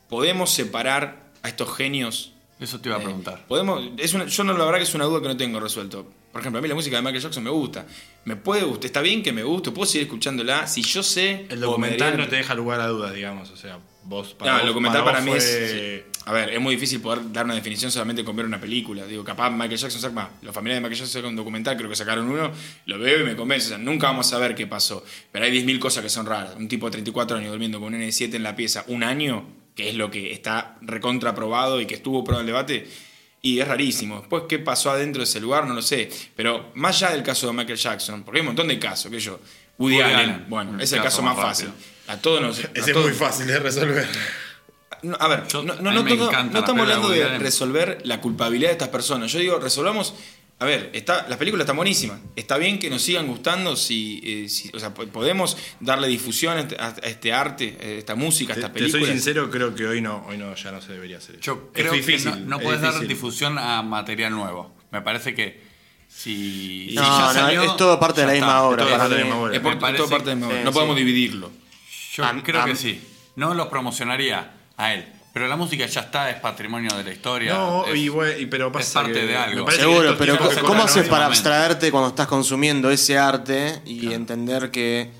¿podemos 0.08 0.50
separar 0.50 1.32
a 1.42 1.48
estos 1.48 1.76
genios? 1.76 2.32
Eso 2.58 2.80
te 2.80 2.88
iba 2.88 2.96
a 2.96 3.00
Eh, 3.00 3.04
preguntar. 3.04 3.44
podemos, 3.46 3.82
es 3.98 4.14
una- 4.14 4.24
yo 4.26 4.42
no, 4.44 4.52
la 4.56 4.64
verdad 4.64 4.78
que 4.78 4.84
es 4.84 4.94
una 4.94 5.04
duda 5.04 5.20
que 5.20 5.28
no 5.28 5.36
tengo 5.36 5.60
resuelto. 5.60 6.10
Por 6.32 6.40
ejemplo, 6.40 6.58
a 6.58 6.62
mí 6.62 6.68
la 6.68 6.74
música 6.74 6.96
de 6.96 7.02
Michael 7.02 7.22
Jackson 7.22 7.44
me 7.44 7.50
gusta. 7.50 7.86
Me 8.24 8.36
puede 8.36 8.62
gustar, 8.64 8.86
está 8.86 9.00
bien 9.02 9.22
que 9.22 9.32
me 9.32 9.42
guste, 9.42 9.70
puedo 9.72 9.86
seguir 9.86 10.06
escuchándola. 10.06 10.66
Si 10.66 10.82
yo 10.82 11.02
sé... 11.02 11.46
El 11.50 11.60
documental 11.60 12.16
no 12.16 12.28
te 12.28 12.36
deja 12.36 12.54
lugar 12.54 12.80
a 12.80 12.86
dudas, 12.88 13.12
digamos. 13.14 13.50
O 13.50 13.56
sea, 13.56 13.78
vos 14.04 14.36
no, 14.40 14.60
el 14.60 14.66
documental 14.66 15.04
para, 15.04 15.20
mí 15.20 15.30
fue- 15.32 15.38
es. 15.38 16.02
A 16.26 16.32
ver, 16.32 16.50
es 16.50 16.60
muy 16.60 16.74
difícil 16.74 17.00
poder 17.00 17.30
dar 17.32 17.44
una 17.44 17.54
definición 17.54 17.92
solamente 17.92 18.24
con 18.24 18.34
ver 18.34 18.46
una 18.46 18.60
película. 18.60 19.06
Digo, 19.06 19.22
capaz 19.22 19.48
Michael 19.50 19.76
Jackson 19.78 20.00
saca. 20.00 20.30
Los 20.42 20.52
familiares 20.54 20.82
de 20.82 20.88
Michael 20.88 20.98
Jackson 20.98 21.12
sacan 21.20 21.30
un 21.30 21.36
documental, 21.36 21.76
creo 21.76 21.88
que 21.88 21.94
sacaron 21.94 22.28
uno, 22.28 22.50
lo 22.86 22.98
veo 22.98 23.20
y 23.20 23.24
me 23.24 23.36
convence. 23.36 23.66
O 23.66 23.68
sea, 23.70 23.78
nunca 23.78 24.08
vamos 24.08 24.32
a 24.32 24.38
ver 24.38 24.54
qué 24.56 24.66
pasó. 24.66 25.04
Pero 25.30 25.44
hay 25.44 25.52
10.000 25.52 25.78
cosas 25.78 26.02
que 26.02 26.08
son 26.10 26.26
raras. 26.26 26.56
Un 26.56 26.66
tipo 26.68 26.86
de 26.86 26.92
34 26.92 27.36
años 27.36 27.50
durmiendo 27.50 27.78
con 27.80 27.94
un 27.94 28.00
N7 28.02 28.34
en 28.34 28.42
la 28.42 28.56
pieza 28.56 28.84
un 28.88 29.04
año, 29.04 29.46
que 29.76 29.90
es 29.90 29.94
lo 29.94 30.10
que 30.10 30.32
está 30.32 30.76
recontraprobado 30.80 31.80
y 31.80 31.86
que 31.86 31.94
estuvo 31.94 32.24
probado 32.24 32.40
el 32.40 32.46
debate. 32.48 32.88
Y 33.42 33.60
es 33.60 33.68
rarísimo. 33.68 34.18
Después, 34.18 34.44
¿qué 34.48 34.58
pasó 34.58 34.90
adentro 34.90 35.20
de 35.20 35.24
ese 35.24 35.38
lugar? 35.38 35.66
No 35.66 35.74
lo 35.74 35.82
sé. 35.82 36.10
Pero 36.34 36.72
más 36.74 36.96
allá 37.00 37.12
del 37.14 37.22
caso 37.22 37.46
de 37.46 37.52
Michael 37.52 37.78
Jackson, 37.78 38.24
porque 38.24 38.38
hay 38.38 38.40
un 38.40 38.46
montón 38.46 38.66
de 38.66 38.78
casos, 38.80 39.10
que 39.10 39.20
yo. 39.20 39.38
Woody, 39.78 39.96
Woody 39.96 40.02
Allen, 40.04 40.30
Allen. 40.30 40.44
bueno, 40.48 40.80
es 40.80 40.90
el 40.92 40.98
caso 41.02 41.18
caso 41.18 41.22
más 41.22 41.36
fácil. 41.36 41.68
A 42.08 42.16
todos 42.16 42.40
nos. 42.40 42.58
Ese 42.58 42.70
es 42.74 42.86
todos- 42.92 43.04
muy 43.06 43.14
fácil 43.14 43.46
de 43.46 43.58
resolver. 43.60 44.08
no, 45.02 45.16
a 45.20 45.28
ver, 45.28 45.46
Yo- 45.46 45.62
no, 45.62 45.74
no, 45.74 45.92
no, 45.92 46.00
estamos 46.08 46.80
hablando 46.80 47.10
de 47.10 47.38
resolver 47.38 48.00
la 48.04 48.20
culpabilidad 48.20 48.70
de 48.70 48.72
estas 48.72 48.88
personas. 48.88 49.30
Yo 49.30 49.38
digo, 49.38 49.58
resolvamos. 49.58 50.14
A 50.58 50.64
ver, 50.64 50.90
está, 50.94 51.26
las 51.28 51.36
películas 51.36 51.64
están 51.64 51.76
buenísimas. 51.76 52.18
Está 52.34 52.56
bien 52.56 52.78
que 52.78 52.88
nos 52.88 53.02
sigan 53.02 53.26
gustando. 53.26 53.76
Si, 53.76 54.22
eh, 54.24 54.48
si- 54.48 54.70
o 54.72 54.78
sea, 54.80 54.94
po- 54.94 55.06
podemos 55.08 55.54
darle 55.80 56.08
difusión 56.08 56.56
a 56.56 56.60
este, 56.60 56.76
a 56.80 56.88
este 57.02 57.32
arte, 57.34 57.76
a 57.78 57.84
esta 57.84 58.14
música, 58.14 58.54
a 58.54 58.56
Te, 58.56 58.60
estas 58.60 58.72
te 58.72 58.88
soy 58.88 59.04
sincero, 59.04 59.50
creo 59.50 59.74
que 59.74 59.86
hoy 59.86 60.00
no, 60.00 60.24
hoy 60.26 60.38
no 60.38 60.54
ya 60.54 60.72
no 60.72 60.80
se 60.80 60.92
debería 60.94 61.18
hacer 61.18 61.34
eso. 61.36 61.44
Yo 61.44 61.70
es 61.74 61.82
creo 61.82 61.92
difícil. 61.92 62.32
que 62.32 62.40
no, 62.40 62.46
no 62.46 62.56
es 62.56 62.62
puedes 62.64 62.80
dar 62.80 62.98
difusión 63.06 63.58
a 63.58 63.82
material 63.82 64.32
nuevo. 64.32 64.74
Me 64.92 65.02
parece 65.02 65.34
que 65.34 65.60
si. 66.08 66.88
si 66.88 66.94
No, 66.94 67.02
ya 67.02 67.08
no, 67.26 67.32
salió, 67.34 67.62
es 67.62 67.76
todo 67.76 68.00
parte 68.00 68.22
de 68.22 68.26
la 68.28 68.32
misma 68.32 68.62
obra. 68.62 68.84
todo 68.84 68.88
para 68.90 68.98
parte 68.98 69.14
de 69.14 69.20
la 69.20 69.26
misma 69.26 69.42
obra. 69.42 69.56
Es 69.56 69.96
todo 69.98 70.64
No 70.64 70.72
podemos 70.72 70.96
dividirlo. 70.96 71.50
Yo 72.14 72.24
creo 72.42 72.64
que 72.64 72.76
sí. 72.76 72.98
No 73.34 73.52
los 73.52 73.66
promocionaría 73.66 74.52
a 74.78 74.94
él. 74.94 75.04
Pero 75.36 75.48
la 75.48 75.56
música 75.56 75.84
ya 75.84 76.00
está, 76.00 76.30
es 76.30 76.40
patrimonio 76.40 76.88
de 76.96 77.04
la 77.04 77.12
historia. 77.12 77.52
No, 77.52 77.84
es- 77.84 77.94
y, 77.94 78.08
bueno, 78.08 78.38
y- 78.38 78.46
pero 78.46 78.72
pasa 78.72 79.02
parte 79.02 79.12
que 79.20 79.26
de 79.26 79.36
algo. 79.36 79.70
Seguro, 79.70 80.16
pero 80.16 80.38
¿cómo 80.64 80.82
haces 80.84 81.06
para 81.10 81.26
abstraerte 81.26 81.90
cuando 81.90 82.08
estás 82.08 82.26
consumiendo 82.26 82.88
ese 82.90 83.18
arte 83.18 83.82
y 83.84 84.14
entender 84.14 84.70
que 84.70 85.10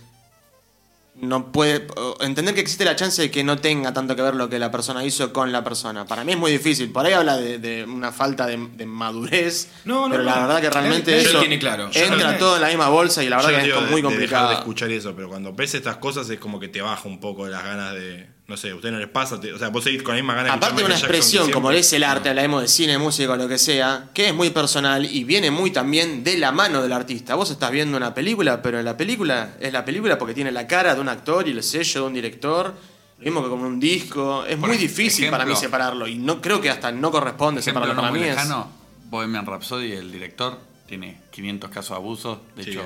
no 1.16 1.52
puede 1.52 1.86
entender 2.20 2.54
que 2.54 2.62
existe 2.62 2.86
la 2.86 2.96
chance 2.96 3.20
de 3.20 3.30
que 3.30 3.44
no 3.44 3.58
tenga 3.58 3.92
tanto 3.92 4.16
que 4.16 4.22
ver 4.22 4.34
lo 4.34 4.48
que 4.48 4.58
la 4.58 4.70
persona 4.70 5.04
hizo 5.04 5.34
con 5.34 5.52
la 5.52 5.62
persona? 5.62 6.06
Para 6.06 6.24
mí 6.24 6.32
es 6.32 6.38
muy 6.38 6.50
difícil. 6.50 6.90
Por 6.92 7.04
ahí 7.04 7.12
habla 7.12 7.36
de, 7.36 7.58
de 7.58 7.84
una 7.84 8.10
falta 8.10 8.46
de, 8.46 8.56
de 8.72 8.86
madurez, 8.86 9.68
No, 9.84 10.06
no, 10.08 10.12
pero 10.12 10.22
la 10.22 10.36
no. 10.36 10.40
verdad 10.46 10.60
que 10.62 10.70
realmente 10.70 11.12
Él- 11.12 11.20
él 11.20 11.26
eso 11.26 11.40
tiene 11.40 11.58
claro. 11.58 11.90
Entra 11.92 12.38
todo 12.38 12.56
en 12.56 12.62
la 12.62 12.68
misma 12.68 12.88
bolsa 12.88 13.22
y 13.22 13.28
la 13.28 13.36
verdad 13.36 13.50
que 13.50 13.68
es 13.68 13.74
de- 13.74 13.80
muy 13.80 13.80
de 13.80 13.86
dejar 13.90 14.00
de 14.00 14.08
complicado. 14.16 14.52
escuchar 14.52 14.90
eso, 14.92 15.14
pero 15.14 15.28
cuando 15.28 15.52
ves 15.52 15.74
estas 15.74 15.98
cosas 15.98 16.30
es 16.30 16.38
como 16.38 16.58
que 16.58 16.68
te 16.68 16.80
baja 16.80 17.06
un 17.06 17.20
poco 17.20 17.46
las 17.48 17.62
ganas 17.62 17.92
de. 17.92 18.34
No 18.48 18.56
sé, 18.56 18.70
a 18.70 18.74
ustedes 18.76 18.92
no 18.92 19.00
les 19.00 19.08
pasa. 19.08 19.34
o 19.36 19.58
sea, 19.58 19.68
vos 19.70 19.82
seguís 19.82 20.04
con 20.04 20.14
la 20.14 20.20
misma 20.22 20.34
ganas 20.34 20.52
de 20.52 20.56
Aparte 20.56 20.76
de 20.76 20.84
una 20.84 20.94
Jackson 20.94 21.10
expresión 21.10 21.50
como 21.50 21.68
siempre. 21.70 21.80
es 21.80 21.92
el 21.94 22.04
arte, 22.04 22.28
hablamos 22.28 22.62
de 22.62 22.68
cine, 22.68 22.96
música 22.96 23.32
o 23.32 23.36
lo 23.36 23.48
que 23.48 23.58
sea, 23.58 24.08
que 24.14 24.28
es 24.28 24.34
muy 24.34 24.50
personal 24.50 25.04
y 25.04 25.24
viene 25.24 25.50
muy 25.50 25.72
también 25.72 26.22
de 26.22 26.38
la 26.38 26.52
mano 26.52 26.80
del 26.80 26.92
artista. 26.92 27.34
Vos 27.34 27.50
estás 27.50 27.72
viendo 27.72 27.96
una 27.96 28.14
película, 28.14 28.62
pero 28.62 28.80
la 28.84 28.96
película 28.96 29.56
es 29.58 29.72
la 29.72 29.84
película 29.84 30.16
porque 30.16 30.32
tiene 30.32 30.52
la 30.52 30.66
cara 30.68 30.94
de 30.94 31.00
un 31.00 31.08
actor 31.08 31.48
y 31.48 31.50
el 31.50 31.62
sello 31.64 32.02
de 32.02 32.06
un 32.06 32.14
director. 32.14 32.72
Lo 33.18 33.24
mismo 33.24 33.42
que 33.42 33.48
con 33.48 33.60
un 33.64 33.80
disco. 33.80 34.44
Es 34.46 34.56
Por 34.58 34.68
muy 34.68 34.78
difícil 34.78 35.24
ejemplo- 35.24 35.38
para 35.38 35.44
mí 35.50 35.56
separarlo 35.56 36.06
y 36.06 36.14
no 36.16 36.40
creo 36.40 36.60
que 36.60 36.70
hasta 36.70 36.92
no 36.92 37.10
corresponde 37.10 37.62
ejemplo 37.62 37.82
separarlo. 37.82 37.94
no 37.94 38.00
Para 38.02 38.10
muy 38.12 38.20
mí 38.20 38.26
es. 38.26 38.34
lejano, 38.36 38.70
Bohemian 39.10 39.44
Rhapsody, 39.46 39.90
el 39.92 40.12
director, 40.12 40.58
tiene 40.86 41.20
500 41.32 41.68
casos 41.70 41.90
de 41.90 41.94
abusos. 41.96 42.38
De 42.54 42.62
Sí. 42.62 42.70
hecho, 42.70 42.82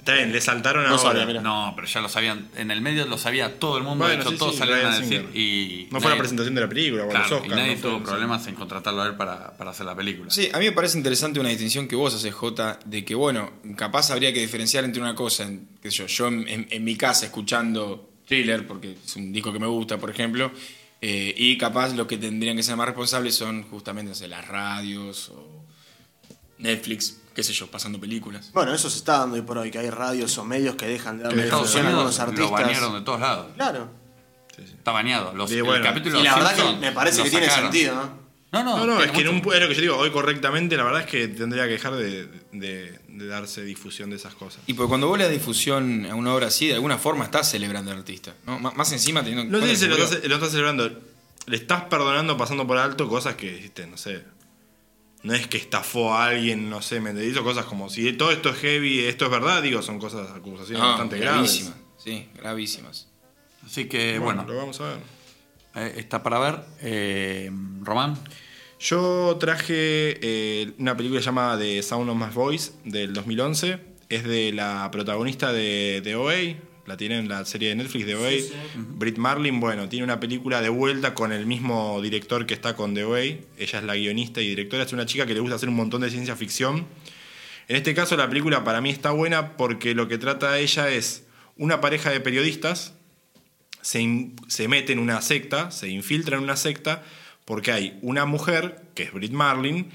Está 0.00 0.14
bien, 0.14 0.32
le 0.32 0.40
saltaron 0.40 0.82
No 0.84 0.96
ahora. 0.96 1.20
sabía, 1.20 1.40
no, 1.42 1.72
pero 1.76 1.86
ya 1.86 2.00
lo 2.00 2.08
sabían. 2.08 2.48
En 2.56 2.70
el 2.70 2.80
medio 2.80 3.04
lo 3.06 3.18
sabía 3.18 3.58
todo 3.60 3.76
el 3.76 3.84
mundo. 3.84 4.04
Bueno, 4.06 4.16
de 4.16 4.20
hecho, 4.22 4.30
sí, 4.30 4.38
todos 4.38 4.52
sí, 4.54 4.58
salieron 4.58 4.86
a 4.86 4.98
decir. 4.98 5.18
Singer. 5.20 5.36
Y 5.36 5.88
No 5.90 6.00
fue 6.00 6.10
la 6.10 6.16
presentación 6.16 6.54
de 6.54 6.60
la 6.62 6.68
película, 6.68 7.04
o 7.04 7.08
Claro, 7.10 7.22
los 7.24 7.32
Oscars. 7.32 7.52
y 7.52 7.56
nadie 7.56 7.74
no 7.76 7.80
fue- 7.82 7.90
tuvo 7.90 8.02
problemas 8.02 8.46
en 8.46 8.54
contratarlo 8.54 9.02
a 9.02 9.06
él 9.08 9.14
para, 9.16 9.56
para 9.58 9.70
hacer 9.72 9.84
la 9.84 9.94
película. 9.94 10.30
Sí, 10.30 10.48
a 10.52 10.58
mí 10.58 10.64
me 10.64 10.72
parece 10.72 10.96
interesante 10.96 11.38
una 11.38 11.50
distinción 11.50 11.86
que 11.86 11.96
vos 11.96 12.14
haces, 12.14 12.32
Jota, 12.34 12.80
de 12.86 13.04
que, 13.04 13.14
bueno, 13.14 13.52
capaz 13.76 14.10
habría 14.10 14.32
que 14.32 14.40
diferenciar 14.40 14.84
entre 14.84 15.02
una 15.02 15.14
cosa, 15.14 15.44
en- 15.44 15.68
qué 15.82 15.90
sé 15.90 15.98
yo, 15.98 16.06
yo 16.06 16.28
en, 16.28 16.48
en- 16.48 16.66
en 16.70 16.82
mi 16.82 16.96
casa 16.96 17.26
escuchando 17.26 18.10
thriller, 18.26 18.66
porque 18.66 18.96
es 19.04 19.16
un 19.16 19.32
disco 19.32 19.52
que 19.52 19.58
me 19.58 19.66
gusta, 19.66 19.98
por 19.98 20.08
ejemplo, 20.10 20.50
eh, 21.02 21.34
y 21.36 21.58
capaz 21.58 21.94
los 21.94 22.06
que 22.06 22.16
tendrían 22.16 22.56
que 22.56 22.62
ser 22.62 22.76
más 22.76 22.86
responsables 22.86 23.34
son 23.34 23.64
justamente, 23.64 24.08
no 24.08 24.14
sé, 24.14 24.28
las 24.28 24.48
radios 24.48 25.28
o 25.28 25.64
Netflix, 26.58 27.19
qué 27.34 27.42
sé 27.42 27.52
yo, 27.52 27.70
pasando 27.70 28.00
películas. 28.00 28.50
Bueno, 28.52 28.72
eso 28.74 28.88
se 28.90 28.98
está 28.98 29.18
dando 29.18 29.36
hoy 29.36 29.42
por 29.42 29.58
hoy, 29.58 29.70
que 29.70 29.78
hay 29.78 29.90
radios 29.90 30.36
o 30.38 30.44
medios 30.44 30.74
que 30.76 30.86
dejan 30.86 31.18
de 31.18 31.24
darle 31.24 31.44
difusión 31.44 31.86
a 31.86 31.88
algunos 31.90 32.18
Unidos 32.18 32.36
lo 32.38 32.44
artistas. 32.46 32.50
banearon 32.50 32.94
de 32.94 33.00
todos 33.02 33.20
lados. 33.20 33.46
Claro. 33.56 33.88
Está 34.58 34.92
baneado. 34.92 35.32
Los, 35.34 35.50
el 35.50 35.82
capítulo 35.82 36.20
Y 36.20 36.22
la 36.24 36.34
verdad 36.34 36.54
que 36.54 36.76
me 36.80 36.92
parece 36.92 37.22
que 37.22 37.30
tiene 37.30 37.46
sacaron. 37.46 37.72
sentido, 37.72 37.94
¿no? 37.94 38.20
No, 38.52 38.64
no. 38.64 38.78
No, 38.78 38.86
no, 38.96 39.02
es 39.02 39.12
que 39.12 39.20
en 39.20 39.28
un, 39.28 39.36
es 39.36 39.60
lo 39.60 39.68
que 39.68 39.74
yo 39.74 39.80
digo, 39.80 39.96
hoy 39.96 40.10
correctamente, 40.10 40.76
la 40.76 40.82
verdad 40.82 41.02
es 41.02 41.06
que 41.06 41.28
tendría 41.28 41.64
que 41.66 41.70
dejar 41.74 41.94
de, 41.94 42.26
de- 42.52 42.98
de 43.08 43.26
darse 43.26 43.62
difusión 43.64 44.10
de 44.10 44.16
esas 44.16 44.34
cosas. 44.34 44.60
Y 44.66 44.74
porque 44.74 44.88
cuando 44.88 45.06
vos 45.06 45.16
le 45.18 45.24
das 45.24 45.32
difusión 45.32 46.04
a 46.10 46.14
una 46.16 46.34
obra 46.34 46.48
así, 46.48 46.66
de 46.66 46.74
alguna 46.74 46.98
forma 46.98 47.24
estás 47.24 47.48
celebrando 47.48 47.92
al 47.92 47.98
artista. 47.98 48.34
¿no? 48.46 48.58
Má- 48.58 48.72
Más 48.72 48.90
encima 48.92 49.20
teniendo 49.22 49.42
en 49.42 49.50
No 49.62 49.66
sé 49.66 49.76
si 49.76 49.86
lo 49.86 49.96
estás, 49.96 50.24
lo 50.28 50.34
estás 50.34 50.50
celebrando. 50.50 50.90
Le 51.46 51.56
estás 51.56 51.84
perdonando 51.84 52.36
pasando 52.36 52.66
por 52.66 52.76
alto 52.76 53.08
cosas 53.08 53.36
que, 53.36 53.52
viste, 53.52 53.86
no 53.86 53.96
sé. 53.96 54.24
No 55.22 55.34
es 55.34 55.46
que 55.46 55.58
estafó 55.58 56.14
a 56.14 56.26
alguien, 56.28 56.70
no 56.70 56.80
sé, 56.80 57.00
me 57.00 57.12
hizo 57.24 57.44
cosas 57.44 57.66
como 57.66 57.90
si 57.90 58.12
todo 58.14 58.30
esto 58.32 58.48
es 58.50 58.56
heavy, 58.56 59.00
esto 59.00 59.26
es 59.26 59.30
verdad, 59.30 59.62
digo, 59.62 59.82
son 59.82 59.98
cosas, 59.98 60.30
acusaciones 60.30 60.82
No, 60.82 60.88
bastante 60.88 61.18
graves. 61.18 61.36
gravísimas. 61.60 61.74
Sí, 61.98 62.28
gravísimas. 62.36 63.08
Así 63.66 63.84
que, 63.84 64.18
bueno, 64.18 64.44
lo 64.48 64.56
vamos 64.56 64.80
a 64.80 64.84
ver. 64.88 64.98
eh, 65.74 65.94
está 65.98 66.22
para 66.22 66.38
ver. 66.38 66.60
Eh, 66.80 67.50
Román. 67.82 68.16
Yo 68.78 69.36
traje 69.38 69.66
eh, 70.22 70.72
una 70.78 70.96
película 70.96 71.20
llamada 71.20 71.58
The 71.58 71.82
Sound 71.82 72.08
of 72.08 72.16
My 72.16 72.32
Voice 72.34 72.72
del 72.84 73.12
2011. 73.12 73.78
Es 74.08 74.24
de 74.24 74.52
la 74.52 74.88
protagonista 74.90 75.52
de, 75.52 76.00
de 76.02 76.16
OA. 76.16 76.56
La 76.86 76.96
tiene 76.96 77.18
en 77.18 77.28
la 77.28 77.44
serie 77.44 77.68
de 77.68 77.76
Netflix 77.76 78.06
de 78.06 78.16
OA. 78.16 78.30
Brit 78.74 79.18
Marlin, 79.18 79.60
bueno, 79.60 79.88
tiene 79.88 80.04
una 80.04 80.18
película 80.18 80.60
de 80.60 80.68
vuelta 80.68 81.14
con 81.14 81.32
el 81.32 81.46
mismo 81.46 82.00
director 82.02 82.46
que 82.46 82.54
está 82.54 82.74
con 82.74 82.94
The 82.94 83.04
OA. 83.04 83.20
Ella 83.20 83.44
es 83.58 83.82
la 83.84 83.94
guionista 83.94 84.40
y 84.40 84.48
directora. 84.48 84.84
Es 84.84 84.92
una 84.92 85.06
chica 85.06 85.26
que 85.26 85.34
le 85.34 85.40
gusta 85.40 85.56
hacer 85.56 85.68
un 85.68 85.76
montón 85.76 86.00
de 86.00 86.10
ciencia 86.10 86.36
ficción. 86.36 86.86
En 87.68 87.76
este 87.76 87.94
caso 87.94 88.16
la 88.16 88.28
película 88.28 88.64
para 88.64 88.80
mí 88.80 88.90
está 88.90 89.12
buena 89.12 89.56
porque 89.56 89.94
lo 89.94 90.08
que 90.08 90.18
trata 90.18 90.58
ella 90.58 90.90
es 90.90 91.24
una 91.56 91.80
pareja 91.80 92.10
de 92.10 92.20
periodistas 92.20 92.94
se, 93.82 94.30
se 94.48 94.68
mete 94.68 94.92
en 94.92 94.98
una 94.98 95.20
secta, 95.20 95.70
se 95.70 95.88
infiltra 95.88 96.36
en 96.36 96.42
una 96.42 96.56
secta, 96.56 97.02
porque 97.44 97.72
hay 97.72 97.98
una 98.02 98.26
mujer, 98.26 98.82
que 98.94 99.04
es 99.04 99.12
Brit 99.12 99.32
Marlin, 99.32 99.90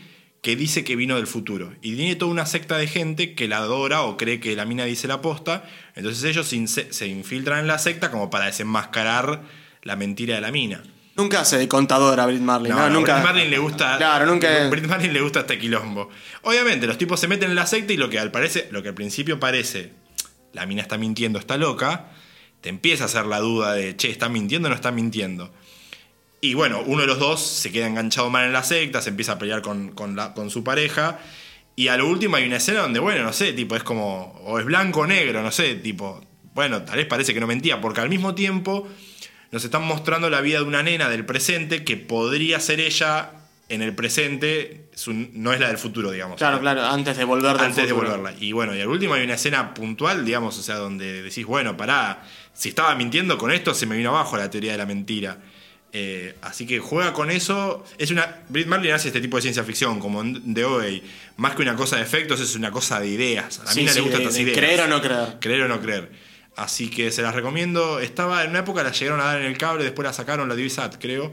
que 0.45 0.55
dice 0.55 0.83
que 0.83 0.95
vino 0.95 1.15
del 1.15 1.25
futuro. 1.25 1.73
Y 1.81 1.95
tiene 1.95 2.15
toda 2.15 2.29
una 2.29 2.45
secta 2.45 2.77
de 2.77 2.85
gente 2.85 3.33
que 3.33 3.47
la 3.47 3.57
adora 3.57 4.03
o 4.03 4.15
cree 4.15 4.39
que 4.39 4.55
la 4.55 4.63
mina 4.65 4.85
dice 4.85 5.07
la 5.07 5.19
posta. 5.19 5.63
Entonces 5.95 6.23
ellos 6.23 6.47
se, 6.47 7.07
infiltran 7.07 7.61
en 7.61 7.67
la 7.67 7.79
secta 7.79 8.11
como 8.11 8.29
para 8.29 8.45
desenmascarar 8.45 9.41
la 9.81 9.95
mentira 9.95 10.35
de 10.35 10.41
la 10.41 10.51
mina. 10.51 10.83
Nunca 11.15 11.39
hace 11.39 11.57
de 11.57 11.67
contadora 11.67 12.25
a 12.25 12.27
Brit 12.27 12.41
Marlin, 12.41 12.73
¿no? 12.73 12.77
No, 12.77 12.89
nunca. 12.91 13.23
Brit 13.23 13.49
le 13.49 13.57
gusta. 13.57 13.97
Claro, 13.97 14.27
nunca. 14.27 14.69
Brit 14.69 14.85
Marlin 14.85 15.13
le 15.13 15.21
gusta 15.21 15.39
este 15.39 15.57
quilombo. 15.57 16.11
Obviamente, 16.43 16.85
los 16.85 16.99
tipos 16.99 17.19
se 17.19 17.27
meten 17.27 17.49
en 17.49 17.55
la 17.55 17.65
secta 17.65 17.93
y 17.93 17.97
lo 17.97 18.11
que 18.11 18.19
al 18.19 18.29
parece, 18.29 18.67
lo 18.69 18.83
que 18.83 18.89
al 18.89 18.95
principio 18.95 19.39
parece, 19.39 19.93
la 20.53 20.67
mina 20.67 20.83
está 20.83 20.99
mintiendo, 20.99 21.39
está 21.39 21.57
loca, 21.57 22.11
te 22.61 22.69
empieza 22.69 23.05
a 23.05 23.07
hacer 23.07 23.25
la 23.25 23.39
duda 23.39 23.73
de, 23.73 23.95
che, 23.95 24.11
¿está 24.11 24.29
mintiendo 24.29 24.67
o 24.67 24.69
no 24.69 24.75
está 24.75 24.91
mintiendo? 24.91 25.51
Y 26.49 26.53
bueno, 26.53 26.81
uno 26.85 27.01
de 27.01 27.07
los 27.07 27.19
dos 27.19 27.41
se 27.41 27.71
queda 27.71 27.87
enganchado 27.87 28.29
mal 28.29 28.45
en 28.45 28.53
la 28.53 28.63
secta, 28.63 29.01
se 29.01 29.09
empieza 29.09 29.33
a 29.33 29.39
pelear 29.39 29.61
con, 29.61 29.89
con 29.91 30.15
la- 30.15 30.33
con 30.33 30.49
su 30.49 30.63
pareja. 30.63 31.19
Y 31.75 31.87
a 31.89 31.97
lo 31.97 32.07
último 32.07 32.35
hay 32.37 32.45
una 32.45 32.57
escena 32.57 32.81
donde, 32.81 32.99
bueno, 32.99 33.23
no 33.23 33.33
sé, 33.33 33.51
tipo, 33.53 33.75
es 33.75 33.83
como, 33.83 34.33
o 34.45 34.59
es 34.59 34.65
blanco 34.65 35.01
o 35.01 35.07
negro, 35.07 35.41
no 35.41 35.51
sé, 35.51 35.75
tipo, 35.75 36.23
bueno, 36.53 36.83
tal 36.83 36.97
vez 36.97 37.05
parece 37.07 37.33
que 37.33 37.39
no 37.39 37.47
mentía, 37.47 37.81
porque 37.81 37.99
al 38.01 38.09
mismo 38.09 38.33
tiempo 38.35 38.87
nos 39.51 39.63
están 39.65 39.83
mostrando 39.83 40.29
la 40.29 40.39
vida 40.41 40.59
de 40.59 40.63
una 40.65 40.83
nena 40.83 41.09
del 41.09 41.25
presente 41.25 41.83
que 41.83 41.97
podría 41.97 42.59
ser 42.59 42.79
ella 42.79 43.31
en 43.67 43.81
el 43.81 43.95
presente, 43.95 44.89
no 45.33 45.51
es 45.51 45.59
la 45.59 45.67
del 45.69 45.77
futuro, 45.79 46.11
digamos. 46.11 46.37
Claro, 46.37 46.59
claro, 46.61 46.85
antes 46.85 47.17
de 47.17 47.23
volver 47.23 47.57
Antes 47.59 47.87
de 47.87 47.91
volverla. 47.93 48.33
Y 48.39 48.51
bueno, 48.51 48.75
y 48.75 48.81
al 48.81 48.87
último 48.87 49.15
hay 49.15 49.23
una 49.23 49.33
escena 49.33 49.73
puntual, 49.73 50.23
digamos, 50.23 50.57
o 50.59 50.61
sea, 50.61 50.75
donde 50.75 51.23
decís, 51.23 51.45
bueno, 51.45 51.75
pará, 51.75 52.23
si 52.53 52.69
estaba 52.69 52.93
mintiendo 52.95 53.37
con 53.39 53.51
esto, 53.51 53.73
se 53.73 53.87
me 53.87 53.97
vino 53.97 54.11
abajo 54.11 54.37
la 54.37 54.49
teoría 54.51 54.73
de 54.73 54.77
la 54.77 54.85
mentira. 54.85 55.39
Eh, 55.97 56.35
así 56.41 56.67
que 56.67 56.79
juega 56.79 57.13
con 57.13 57.31
eso. 57.31 57.85
Es 57.97 58.11
una. 58.11 58.41
Brit 58.49 58.67
Marlin 58.67 58.91
hace 58.91 59.07
este 59.07 59.21
tipo 59.21 59.37
de 59.37 59.41
ciencia 59.43 59.63
ficción, 59.63 59.99
como 60.01 60.21
The 60.53 60.65
OA. 60.65 60.85
Más 61.37 61.55
que 61.55 61.61
una 61.61 61.75
cosa 61.77 61.95
de 61.95 62.01
efectos, 62.01 62.41
es 62.41 62.53
una 62.55 62.69
cosa 62.69 62.99
de 62.99 63.07
ideas. 63.07 63.59
A 63.59 63.71
Sí, 63.71 63.79
mina 63.79 63.91
sí, 63.93 63.99
le 63.99 64.01
gustan 64.01 64.19
de- 64.19 64.23
estas 64.25 64.35
de 64.35 64.41
ideas. 64.41 64.57
creer 64.57 64.81
o 64.81 64.87
no 64.87 65.01
creer. 65.01 65.37
Creer 65.39 65.61
o 65.61 65.67
no 65.69 65.79
creer. 65.81 66.11
Así 66.57 66.89
que 66.89 67.11
se 67.11 67.21
las 67.21 67.33
recomiendo. 67.33 67.99
Estaba 68.01 68.43
en 68.43 68.49
una 68.49 68.59
época, 68.59 68.83
la 68.83 68.91
llegaron 68.91 69.21
a 69.21 69.25
dar 69.25 69.39
en 69.39 69.45
el 69.47 69.57
cable, 69.57 69.83
después 69.85 70.05
la 70.05 70.11
sacaron, 70.11 70.49
la 70.49 70.55
Divisat, 70.55 70.97
creo. 70.99 71.31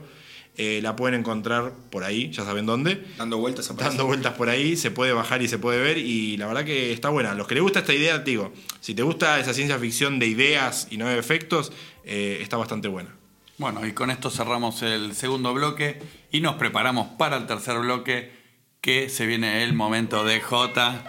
Eh, 0.57 0.81
la 0.83 0.95
pueden 0.95 1.19
encontrar 1.19 1.73
por 1.91 2.05
ahí, 2.05 2.31
ya 2.31 2.45
saben 2.45 2.65
dónde. 2.67 3.03
Dando 3.19 3.39
vueltas 3.39 3.69
aparece. 3.71 3.89
Dando 3.89 4.07
vueltas 4.07 4.35
por 4.35 4.49
ahí, 4.49 4.77
se 4.77 4.91
puede 4.93 5.13
bajar 5.13 5.43
y 5.43 5.49
se 5.49 5.59
puede 5.59 5.81
ver. 5.81 5.99
Y 5.99 6.37
la 6.37 6.47
verdad 6.47 6.65
que 6.65 6.93
está 6.93 7.09
buena. 7.09 7.35
Los 7.35 7.49
que 7.49 7.55
les 7.55 7.63
gusta 7.65 7.81
esta 7.81 7.95
idea, 7.95 8.19
digo, 8.21 8.53
si 8.81 8.95
te 8.95 9.03
gusta 9.03 9.41
esa 9.41 9.55
ciencia 9.55 9.77
ficción 9.79 10.19
de 10.21 10.27
ideas 10.27 10.87
y 10.91 10.99
no 10.99 11.09
de 11.09 11.19
efectos, 11.19 11.73
eh, 12.05 12.39
está 12.43 12.57
bastante 12.59 12.87
buena. 12.89 13.11
Bueno, 13.59 13.87
y 13.87 13.93
con 13.93 14.11
esto 14.11 14.31
cerramos 14.31 14.83
el 14.83 15.15
segundo 15.15 15.53
bloque 15.55 16.03
y 16.31 16.41
nos 16.41 16.57
preparamos 16.57 17.09
para 17.19 17.37
el 17.37 17.47
tercer 17.47 17.79
bloque, 17.79 18.33
que 18.81 19.09
se 19.09 19.27
viene 19.27 19.63
el 19.63 19.73
momento 19.73 20.25
de 20.25 20.41
J 20.41 21.05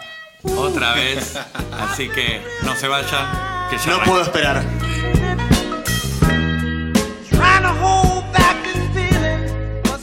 otra 0.56 0.94
vez. 0.94 1.36
Así 1.72 2.08
que 2.08 2.42
no 2.62 2.76
se 2.76 2.86
vayan, 2.88 3.68
que 3.70 3.78
ya 3.78 3.86
No 3.86 3.92
arranca. 3.94 4.04
puedo 4.10 4.22
esperar. 4.22 4.64